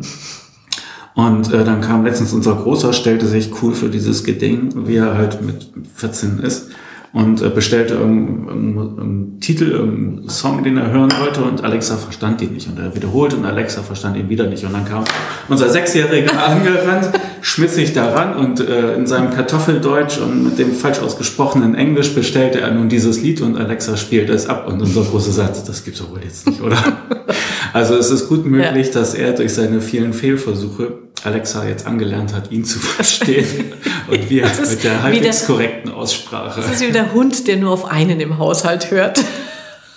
Und 1.15 1.53
äh, 1.53 1.65
dann 1.65 1.81
kam 1.81 2.05
letztens 2.05 2.33
unser 2.33 2.57
Großer, 2.57 2.93
stellte 2.93 3.27
sich 3.27 3.51
cool 3.63 3.75
für 3.75 3.89
dieses 3.89 4.25
Geding, 4.25 4.87
wie 4.87 4.97
er 4.97 5.15
halt 5.15 5.43
mit 5.43 5.71
14 5.95 6.39
ist. 6.39 6.71
und 7.15 7.41
äh, 7.43 7.49
bestellte 7.49 7.95
irgendeinen, 7.95 8.77
irgendeinen 8.77 9.41
Titel, 9.41 9.71
irgendeinen 9.71 10.29
Song, 10.29 10.65
den 10.65 10.77
er 10.77 10.91
hören 10.91 11.13
wollte 11.21 11.43
und 11.43 11.63
Alexa 11.63 11.97
verstand 11.97 12.43
ihn 12.43 12.53
nicht 12.53 12.69
und 12.69 12.79
er 12.79 12.95
wiederholte 12.95 13.37
und 13.37 13.45
Alexa 13.45 13.83
verstand 13.83 14.17
ihn 14.17 14.29
wieder 14.29 14.49
nicht 14.49 14.65
und 14.65 14.73
dann 14.73 14.85
kam 14.85 15.05
unser 15.49 15.69
Sechsjähriger 15.71 16.45
angerannt, 16.47 17.11
schmiss 17.45 17.75
sich 17.75 17.93
daran 17.93 18.35
und 18.37 18.61
äh, 18.61 18.95
in 18.95 19.07
seinem 19.07 19.31
Kartoffeldeutsch 19.31 20.17
und 20.17 20.45
mit 20.45 20.59
dem 20.59 20.73
falsch 20.73 21.01
ausgesprochenen 21.01 21.75
Englisch 21.75 22.15
bestellte 22.15 22.63
er 22.63 22.71
nun 22.71 22.89
dieses 22.89 23.21
Lied 23.21 23.43
und 23.43 23.59
Alexa 23.59 23.99
spielte 23.99 24.33
es 24.33 24.47
ab 24.47 24.67
und 24.67 24.81
unser 24.81 25.03
großer 25.03 25.31
Satz, 25.31 25.63
das 25.63 25.85
gibt's 25.85 26.01
doch 26.01 26.11
wohl 26.11 26.23
jetzt 26.25 26.47
nicht, 26.49 26.63
oder? 26.63 26.79
Also 27.75 27.97
es 27.97 28.09
ist 28.09 28.29
gut 28.29 28.47
möglich, 28.47 28.87
ja. 28.87 28.93
dass 28.93 29.15
er 29.15 29.33
durch 29.33 29.53
seine 29.53 29.81
vielen 29.81 30.13
Fehlversuche 30.13 30.93
Alexa 31.25 31.67
jetzt 31.67 31.89
angelernt 31.89 32.33
hat, 32.33 32.53
ihn 32.53 32.65
zu 32.65 32.79
verstehen 32.81 33.73
und 34.09 34.31
wir 34.31 34.45
mit 34.45 34.85
der 34.85 35.03
halbwegs 35.03 35.45
korrekten 35.45 35.91
Aussprache. 35.91 36.61
Das 36.61 36.71
ist 36.71 36.87
wie 36.87 36.93
der 36.93 37.13
Hund, 37.13 37.49
der 37.49 37.57
nur 37.57 37.73
auf 37.73 37.87
einen 37.87 38.21
im 38.21 38.39
Haushalt 38.39 38.93
hört. 38.93 39.21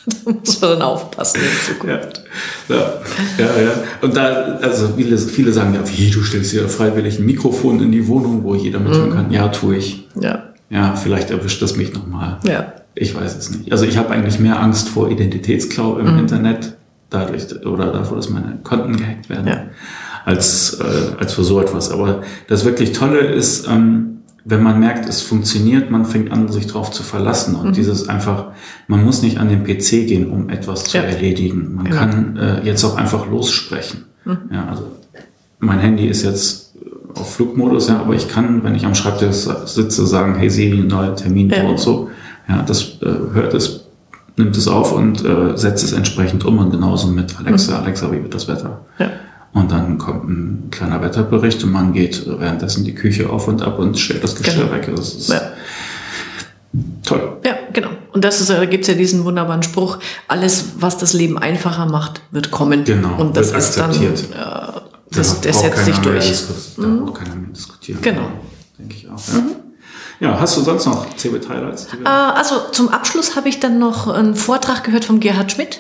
da 0.26 0.32
muss 0.32 0.62
man 0.62 0.72
dann 0.72 0.82
aufpassen 0.82 1.42
in 1.42 1.74
Zukunft. 1.74 2.24
Ja, 2.70 2.76
ja, 3.38 3.46
ja. 3.46 3.62
ja. 3.62 3.72
Und 4.02 4.16
da, 4.16 4.58
also 4.62 4.94
viele, 4.96 5.18
viele 5.18 5.52
sagen 5.52 5.74
ja, 5.74 5.82
wie, 5.86 6.10
du 6.10 6.24
stellst 6.24 6.52
hier 6.52 6.68
freiwillig 6.70 7.20
ein 7.20 7.26
Mikrofon 7.26 7.82
in 7.82 7.92
die 7.92 8.08
Wohnung, 8.08 8.44
wo 8.44 8.56
jeder 8.56 8.80
mithören 8.80 9.10
mhm. 9.10 9.14
kann. 9.14 9.32
Ja, 9.32 9.50
tue 9.50 9.78
ich. 9.78 10.08
Ja. 10.20 10.44
Ja, 10.70 10.96
vielleicht 10.96 11.32
erwischt 11.32 11.62
das 11.62 11.78
mich 11.78 11.94
nochmal. 11.94 12.40
Ja. 12.44 12.74
Ich 12.94 13.16
weiß 13.16 13.38
es 13.38 13.52
nicht. 13.52 13.72
Also 13.72 13.86
ich 13.86 13.98
habe 13.98 14.10
eigentlich 14.10 14.40
mehr 14.40 14.60
Angst 14.62 14.90
vor 14.90 15.10
Identitätsklau 15.10 15.98
im 15.98 16.14
mhm. 16.14 16.20
Internet 16.20 16.78
dadurch 17.10 17.66
oder 17.66 17.92
davor, 17.92 18.18
dass 18.18 18.30
meine 18.30 18.60
Konten 18.64 18.98
gehackt 18.98 19.30
werden, 19.30 19.48
ja. 19.48 19.64
als, 20.26 20.80
äh, 20.80 21.18
als 21.20 21.34
für 21.34 21.44
so 21.44 21.62
etwas. 21.62 21.92
Aber 21.92 22.24
das 22.48 22.66
wirklich 22.66 22.92
Tolle 22.92 23.20
ist, 23.20 23.68
ähm, 23.68 24.17
wenn 24.50 24.64
man 24.64 24.80
merkt, 24.80 25.10
es 25.10 25.22
funktioniert, 25.22 25.92
man 25.92 26.06
fängt 26.06 26.32
an, 26.32 26.48
sich 26.48 26.68
darauf 26.68 26.90
zu 26.92 27.04
verlassen. 27.04 27.56
Und 27.56 27.68
mhm. 27.68 27.74
dieses 27.74 28.08
einfach, 28.08 28.52
man 28.88 29.04
muss 29.04 29.22
nicht 29.22 29.40
an 29.40 29.50
den 29.50 29.66
PC 29.66 30.08
gehen, 30.08 30.30
um 30.30 30.50
etwas 30.50 30.86
zu 30.86 30.98
ja. 30.98 31.04
erledigen. 31.04 31.76
Man 31.76 31.86
genau. 31.86 31.98
kann 31.98 32.38
äh, 32.38 32.64
jetzt 32.64 32.84
auch 32.86 32.96
einfach 32.96 33.30
lossprechen. 33.30 34.06
Mhm. 34.24 34.38
Ja, 34.52 34.68
also 34.68 34.84
mein 35.60 35.80
Handy 35.80 36.08
ist 36.08 36.24
jetzt 36.24 36.76
auf 37.14 37.36
Flugmodus, 37.36 37.90
ja, 37.90 38.00
aber 38.00 38.14
ich 38.14 38.30
kann, 38.30 38.64
wenn 38.64 38.76
ich 38.76 38.86
am 38.86 38.96
Schreibtisch 38.96 39.48
sitze, 39.66 40.08
sagen, 40.08 40.36
hey 40.36 40.50
Siri, 40.50 40.78
neuer 40.78 41.16
Termin 41.16 41.50
ja. 41.50 41.64
und 41.64 41.80
so. 41.80 42.10
Ja, 42.48 42.62
das 42.62 43.02
äh, 43.02 43.34
hört 43.34 43.54
es 43.54 43.84
nimmt 44.38 44.56
es 44.56 44.68
auf 44.68 44.94
und 44.94 45.26
äh, 45.26 45.58
setzt 45.58 45.84
es 45.84 45.94
entsprechend 45.94 46.46
um 46.46 46.60
und 46.60 46.70
genauso 46.70 47.08
mit 47.08 47.38
Alexa. 47.40 47.80
Mhm. 47.80 47.84
Alexa, 47.84 48.12
wie 48.12 48.22
wird 48.22 48.34
das 48.34 48.48
Wetter? 48.48 48.82
Ja. 49.00 49.10
Und 49.58 49.72
dann 49.72 49.98
kommt 49.98 50.30
ein 50.30 50.68
kleiner 50.70 51.02
Wetterbericht 51.02 51.64
und 51.64 51.72
man 51.72 51.92
geht 51.92 52.28
währenddessen 52.28 52.86
die 52.86 52.94
Küche 52.94 53.30
auf 53.30 53.48
und 53.48 53.64
ab 53.64 53.80
und 53.80 53.98
stellt 53.98 54.24
das 54.24 54.36
Geschirr 54.36 54.66
genau. 54.66 54.72
weg. 54.72 54.96
Das 54.96 55.16
ist 55.16 55.30
ja. 55.30 55.42
toll. 57.04 57.38
Ja, 57.44 57.56
genau. 57.74 57.90
Und 58.14 58.24
das 58.24 58.40
ist, 58.40 58.52
da 58.52 58.64
gibt 58.66 58.84
es 58.84 58.88
ja 58.88 58.94
diesen 58.94 59.26
wunderbaren 59.26 59.64
Spruch, 59.64 59.98
alles, 60.28 60.74
was 60.80 61.00
das 61.00 61.14
Leben 61.14 61.40
einfacher 61.40 61.88
macht, 61.88 62.22
wird 62.30 62.52
kommen. 62.52 62.84
Genau, 62.84 63.20
und 63.20 63.36
das 63.36 63.48
ist 63.48 63.80
akzeptiert. 63.80 64.26
dann, 64.32 64.76
äh, 64.76 64.82
das, 65.10 65.42
das 65.42 65.62
setzt 65.62 65.86
sich 65.86 65.98
durch. 65.98 66.44
Da 66.78 66.86
mhm. 66.86 67.06
braucht 67.06 67.16
keiner 67.16 67.36
mehr 67.36 67.50
diskutieren. 67.50 68.00
Genau. 68.04 68.30
Denke 68.78 68.96
ich 68.96 69.10
auch. 69.10 69.20
Ja. 69.34 69.40
Mhm. 69.40 69.56
Ja, 70.20 70.40
hast 70.40 70.58
du 70.58 70.62
sonst 70.62 70.86
noch 70.86 71.16
CeBIT 71.16 71.50
Highlights? 71.50 71.88
Äh, 72.04 72.08
also 72.08 72.56
zum 72.72 72.90
Abschluss 72.90 73.36
habe 73.36 73.50
ich 73.50 73.60
dann 73.60 73.80
noch 73.80 74.08
einen 74.08 74.36
Vortrag 74.36 74.84
gehört 74.84 75.06
von 75.06 75.20
Gerhard 75.20 75.52
Schmidt. 75.52 75.80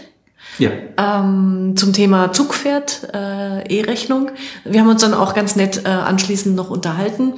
Ja. 0.59 0.71
Ähm, 0.97 1.75
zum 1.75 1.93
Thema 1.93 2.31
Zugpferd, 2.31 3.09
äh, 3.13 3.79
E-Rechnung. 3.79 4.31
Wir 4.65 4.81
haben 4.81 4.89
uns 4.89 5.01
dann 5.01 5.13
auch 5.13 5.33
ganz 5.33 5.55
nett 5.55 5.83
äh, 5.85 5.89
anschließend 5.89 6.55
noch 6.55 6.69
unterhalten. 6.69 7.33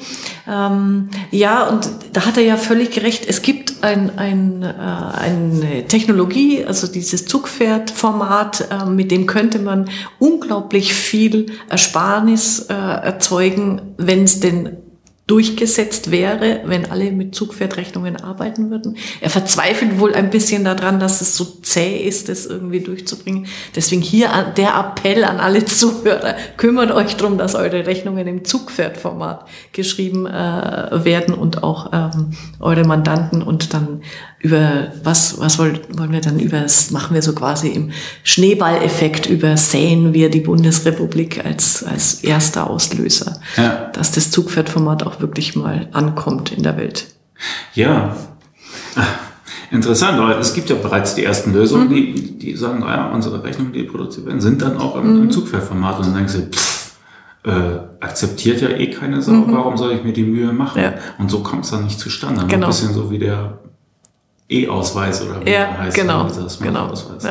Ähm, 0.47 1.09
ja, 1.31 1.67
und 1.67 1.89
da 2.13 2.25
hat 2.25 2.37
er 2.37 2.43
ja 2.43 2.55
völlig 2.55 2.91
gerecht. 2.91 3.25
Es 3.27 3.41
gibt 3.41 3.83
ein, 3.83 4.17
ein, 4.17 4.63
äh, 4.63 4.65
eine 4.67 5.85
Technologie, 5.87 6.65
also 6.65 6.87
dieses 6.87 7.25
Zugpferd-Format, 7.25 8.69
äh, 8.71 8.85
mit 8.85 9.11
dem 9.11 9.25
könnte 9.25 9.59
man 9.59 9.89
unglaublich 10.19 10.93
viel 10.93 11.47
Ersparnis 11.69 12.67
äh, 12.69 12.73
erzeugen, 12.73 13.93
wenn 13.97 14.23
es 14.23 14.39
denn 14.39 14.77
durchgesetzt 15.29 16.09
wäre, 16.09 16.61
wenn 16.65 16.89
alle 16.89 17.11
mit 17.11 17.35
Zugpferdrechnungen 17.35 18.15
arbeiten 18.15 18.71
würden. 18.71 18.97
Er 19.21 19.29
verzweifelt 19.29 19.99
wohl 19.99 20.15
ein 20.15 20.31
bisschen 20.31 20.65
daran, 20.65 20.99
dass 20.99 21.21
es 21.21 21.37
so 21.37 21.45
zäh 21.61 21.97
ist, 21.97 22.29
das 22.29 22.47
irgendwie 22.47 22.79
durchzubringen. 22.79 23.45
Deswegen 23.75 24.01
hier 24.01 24.29
der 24.57 24.75
Appell 24.75 25.23
an 25.23 25.39
alle 25.39 25.65
Zuhörer, 25.65 26.35
kümmert 26.57 26.91
euch 26.91 27.15
darum, 27.15 27.37
dass 27.37 27.53
eure 27.53 27.85
Rechnungen 27.85 28.27
im 28.27 28.43
Zugpferdformat 28.43 29.45
geschrieben 29.71 30.25
äh, 30.25 31.05
werden 31.05 31.35
und 31.35 31.61
auch 31.61 31.91
ähm, 31.93 32.31
eure 32.59 32.83
Mandanten 32.85 33.43
und 33.43 33.75
dann 33.75 34.01
über 34.41 34.93
was, 35.03 35.39
was 35.39 35.59
wollen, 35.59 35.79
wollen 35.97 36.11
wir 36.11 36.21
dann 36.21 36.39
über, 36.39 36.65
machen 36.91 37.13
wir 37.13 37.21
so 37.21 37.33
quasi 37.33 37.69
im 37.69 37.91
Schneeballeffekt 38.23 39.29
übersäen 39.29 40.13
wir 40.13 40.29
die 40.29 40.39
Bundesrepublik 40.39 41.43
als, 41.45 41.83
als 41.83 42.23
erster 42.23 42.69
Auslöser, 42.69 43.39
ja. 43.57 43.89
dass 43.93 44.11
das 44.11 44.31
Zugpferdformat 44.31 45.03
auch 45.03 45.19
wirklich 45.19 45.55
mal 45.55 45.89
ankommt 45.91 46.51
in 46.51 46.63
der 46.63 46.77
Welt. 46.77 47.07
Ja. 47.73 48.15
Interessant, 49.71 50.17
aber 50.17 50.39
es 50.39 50.53
gibt 50.53 50.69
ja 50.69 50.75
bereits 50.77 51.15
die 51.15 51.23
ersten 51.23 51.53
Lösungen, 51.53 51.89
mhm. 51.89 51.93
die, 51.93 52.37
die 52.39 52.55
sagen, 52.55 52.81
ja, 52.81 53.11
unsere 53.11 53.43
Rechnungen, 53.43 53.73
die 53.73 53.83
produziert 53.83 54.25
werden, 54.25 54.41
sind 54.41 54.61
dann 54.61 54.77
auch 54.77 54.95
im, 54.95 55.15
mhm. 55.15 55.23
im 55.23 55.31
Zugpferdformat. 55.31 55.99
Und 55.99 56.07
dann 56.07 56.15
denkst 56.15 56.33
du, 56.33 56.41
pff, 56.49 56.93
äh, 57.43 57.79
akzeptiert 57.99 58.61
ja 58.61 58.69
eh 58.69 58.89
keine 58.89 59.21
Sau, 59.21 59.33
mhm. 59.33 59.53
warum 59.53 59.77
soll 59.77 59.91
ich 59.91 60.03
mir 60.03 60.13
die 60.13 60.23
Mühe 60.23 60.51
machen? 60.53 60.81
Ja. 60.81 60.93
Und 61.19 61.29
so 61.29 61.43
kommt 61.43 61.65
es 61.65 61.71
dann 61.71 61.83
nicht 61.83 61.99
zustande. 61.99 62.45
Genau. 62.47 62.65
Ein 62.65 62.69
bisschen 62.69 62.93
so 62.93 63.11
wie 63.11 63.19
der 63.19 63.59
E-Ausweis 64.49 65.21
oder 65.21 65.45
wie 65.45 65.51
ja, 65.51 65.59
er 65.59 65.77
heißt. 65.79 65.95
Genau, 65.95 66.27
genau. 66.61 66.87
Ausweis, 66.87 67.23
ja. 67.23 67.29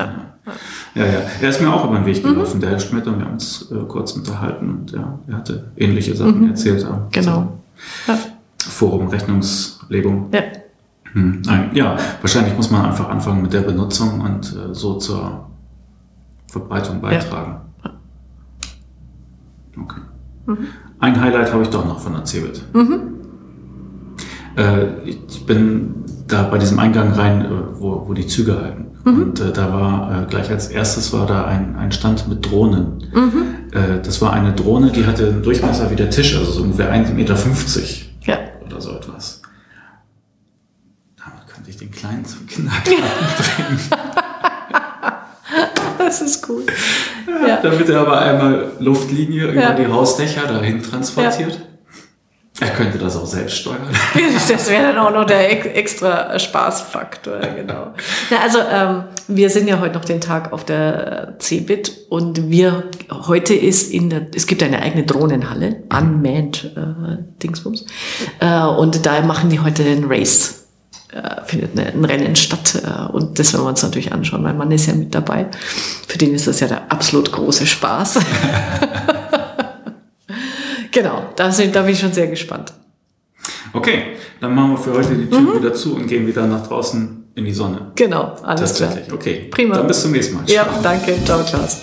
Ja. 0.94 1.02
ja, 1.02 1.12
ja. 1.12 1.20
Er 1.40 1.48
ist 1.48 1.60
mir 1.60 1.72
auch 1.72 1.84
über 1.84 1.96
den 1.96 2.06
Weg 2.06 2.24
mhm. 2.24 2.34
gelaufen, 2.34 2.56
mhm. 2.56 2.60
der 2.60 2.70
Herr 2.70 2.80
Schmidt, 2.80 3.06
und 3.06 3.18
wir 3.18 3.26
haben 3.26 3.32
uns 3.32 3.70
äh, 3.70 3.74
kurz 3.88 4.12
unterhalten 4.12 4.70
und 4.70 4.92
ja, 4.92 5.18
er 5.26 5.36
hatte 5.36 5.72
ähnliche 5.76 6.14
Sachen 6.14 6.42
mhm. 6.42 6.50
erzählt. 6.50 6.86
Genau. 7.10 7.58
So 8.06 8.12
ja. 8.12 8.18
Forum 8.58 9.08
Rechnungslegung. 9.08 10.28
Ja. 10.32 10.42
Hm, 11.12 11.42
nein, 11.44 11.70
ja, 11.72 11.96
wahrscheinlich 12.20 12.54
muss 12.54 12.70
man 12.70 12.84
einfach 12.84 13.08
anfangen 13.08 13.42
mit 13.42 13.52
der 13.52 13.62
Benutzung 13.62 14.20
und 14.20 14.54
äh, 14.54 14.74
so 14.74 14.96
zur 14.96 15.46
Verbreitung 16.46 17.00
beitragen. 17.00 17.60
Ja. 17.84 17.90
Okay. 19.82 20.00
Mhm. 20.46 20.66
Ein 21.00 21.20
Highlight 21.20 21.52
habe 21.52 21.62
ich 21.62 21.70
doch 21.70 21.84
noch 21.84 22.00
von 22.00 22.12
der 22.12 22.24
CeBIT. 22.24 22.62
Mhm. 22.74 23.00
Äh, 24.56 25.08
ich 25.08 25.46
bin 25.46 26.04
da 26.28 26.42
bei 26.42 26.58
diesem 26.58 26.78
Eingang 26.78 27.12
rein, 27.12 27.44
äh, 27.44 27.48
wo, 27.80 28.04
wo 28.06 28.12
die 28.12 28.26
Züge 28.26 28.60
halten. 28.60 28.86
Mhm. 29.04 29.22
Und 29.22 29.40
äh, 29.40 29.52
da 29.52 29.72
war 29.72 30.22
äh, 30.22 30.26
gleich 30.26 30.50
als 30.50 30.68
erstes 30.68 31.12
war 31.12 31.26
da 31.26 31.46
ein, 31.46 31.76
ein 31.76 31.90
Stand 31.92 32.28
mit 32.28 32.48
Drohnen. 32.50 33.08
Mhm. 33.12 33.72
Äh, 33.72 34.00
das 34.02 34.20
war 34.20 34.32
eine 34.32 34.52
Drohne, 34.52 34.92
die 34.92 35.06
hatte 35.06 35.28
einen 35.28 35.42
Durchmesser 35.42 35.90
wie 35.90 35.96
der 35.96 36.10
Tisch, 36.10 36.36
also 36.36 36.52
so 36.52 36.62
ungefähr 36.62 36.92
1,50 36.92 37.12
Meter 37.14 37.36
ja. 38.26 38.38
oder 38.66 38.80
so 38.80 38.92
etwas. 38.92 39.42
Damit 41.16 41.46
könnte 41.46 41.70
ich 41.70 41.76
den 41.76 41.90
Kleinen 41.90 42.24
zum 42.24 42.46
Kindergarten 42.46 42.90
bringen. 43.56 43.80
Das 45.98 46.22
ist 46.22 46.48
cool. 46.48 46.64
Ja, 47.26 47.48
ja. 47.48 47.60
Damit 47.62 47.88
er 47.88 48.00
aber 48.00 48.18
einmal 48.20 48.72
Luftlinie 48.78 49.48
über 49.48 49.60
ja. 49.60 49.74
die 49.74 49.86
Hausdächer 49.86 50.46
dahin 50.46 50.82
transportiert. 50.82 51.60
Er 52.60 52.70
könnte 52.70 52.98
das 52.98 53.16
auch 53.16 53.26
selbst 53.26 53.58
steuern. 53.58 53.88
Das 54.48 54.68
wäre 54.68 54.92
dann 54.92 54.98
auch 54.98 55.12
noch 55.12 55.24
der 55.24 55.76
extra 55.76 56.38
Spaßfaktor, 56.38 57.38
genau. 57.38 57.92
Ja, 58.30 58.38
also 58.42 58.58
ähm, 58.58 59.04
wir 59.28 59.50
sind 59.50 59.68
ja 59.68 59.78
heute 59.80 59.94
noch 59.94 60.04
den 60.04 60.20
Tag 60.20 60.52
auf 60.52 60.64
der 60.64 61.34
CeBIT 61.38 62.06
und 62.08 62.50
wir 62.50 62.84
heute 63.10 63.54
ist 63.54 63.92
in 63.92 64.10
der, 64.10 64.26
es 64.34 64.46
gibt 64.46 64.62
eine 64.62 64.80
eigene 64.80 65.04
Drohnenhalle, 65.04 65.84
unmanned 65.90 66.72
äh, 66.76 67.22
Dingsbums, 67.42 67.86
äh, 68.40 68.62
und 68.62 69.06
da 69.06 69.20
machen 69.20 69.50
die 69.50 69.60
heute 69.60 69.84
den 69.84 70.04
Race. 70.04 70.64
Äh, 71.10 71.42
findet 71.44 71.78
ein 71.78 72.04
Rennen 72.04 72.36
statt 72.36 72.82
äh, 72.84 73.12
und 73.12 73.38
das 73.38 73.54
werden 73.54 73.64
wir 73.64 73.70
uns 73.70 73.82
natürlich 73.82 74.12
anschauen. 74.12 74.42
Mein 74.42 74.58
Mann 74.58 74.70
ist 74.70 74.86
ja 74.86 74.94
mit 74.94 75.14
dabei. 75.14 75.46
Für 76.06 76.18
den 76.18 76.34
ist 76.34 76.46
das 76.46 76.60
ja 76.60 76.66
der 76.66 76.92
absolut 76.92 77.32
große 77.32 77.66
Spaß. 77.66 78.18
genau, 80.92 81.32
da, 81.36 81.50
sind, 81.50 81.74
da 81.74 81.82
bin 81.82 81.92
ich 81.92 82.00
schon 82.00 82.12
sehr 82.12 82.26
gespannt. 82.26 82.72
Okay, 83.72 84.16
dann 84.40 84.54
machen 84.54 84.72
wir 84.72 84.78
für 84.78 84.92
heute 84.92 85.14
die 85.14 85.28
Tür 85.28 85.40
mhm. 85.40 85.58
wieder 85.58 85.74
zu 85.74 85.94
und 85.96 86.06
gehen 86.06 86.26
wieder 86.26 86.46
nach 86.46 86.66
draußen 86.66 87.18
in 87.34 87.44
die 87.44 87.52
Sonne. 87.52 87.92
Genau, 87.94 88.34
alles 88.42 88.74
klar. 88.74 88.96
Okay, 89.12 89.48
prima. 89.50 89.76
Dann 89.76 89.86
bis 89.86 90.02
zum 90.02 90.12
nächsten 90.12 90.36
Mal. 90.36 90.44
Ja, 90.50 90.66
danke. 90.82 91.14
Ciao, 91.24 91.42
Klaas. 91.44 91.80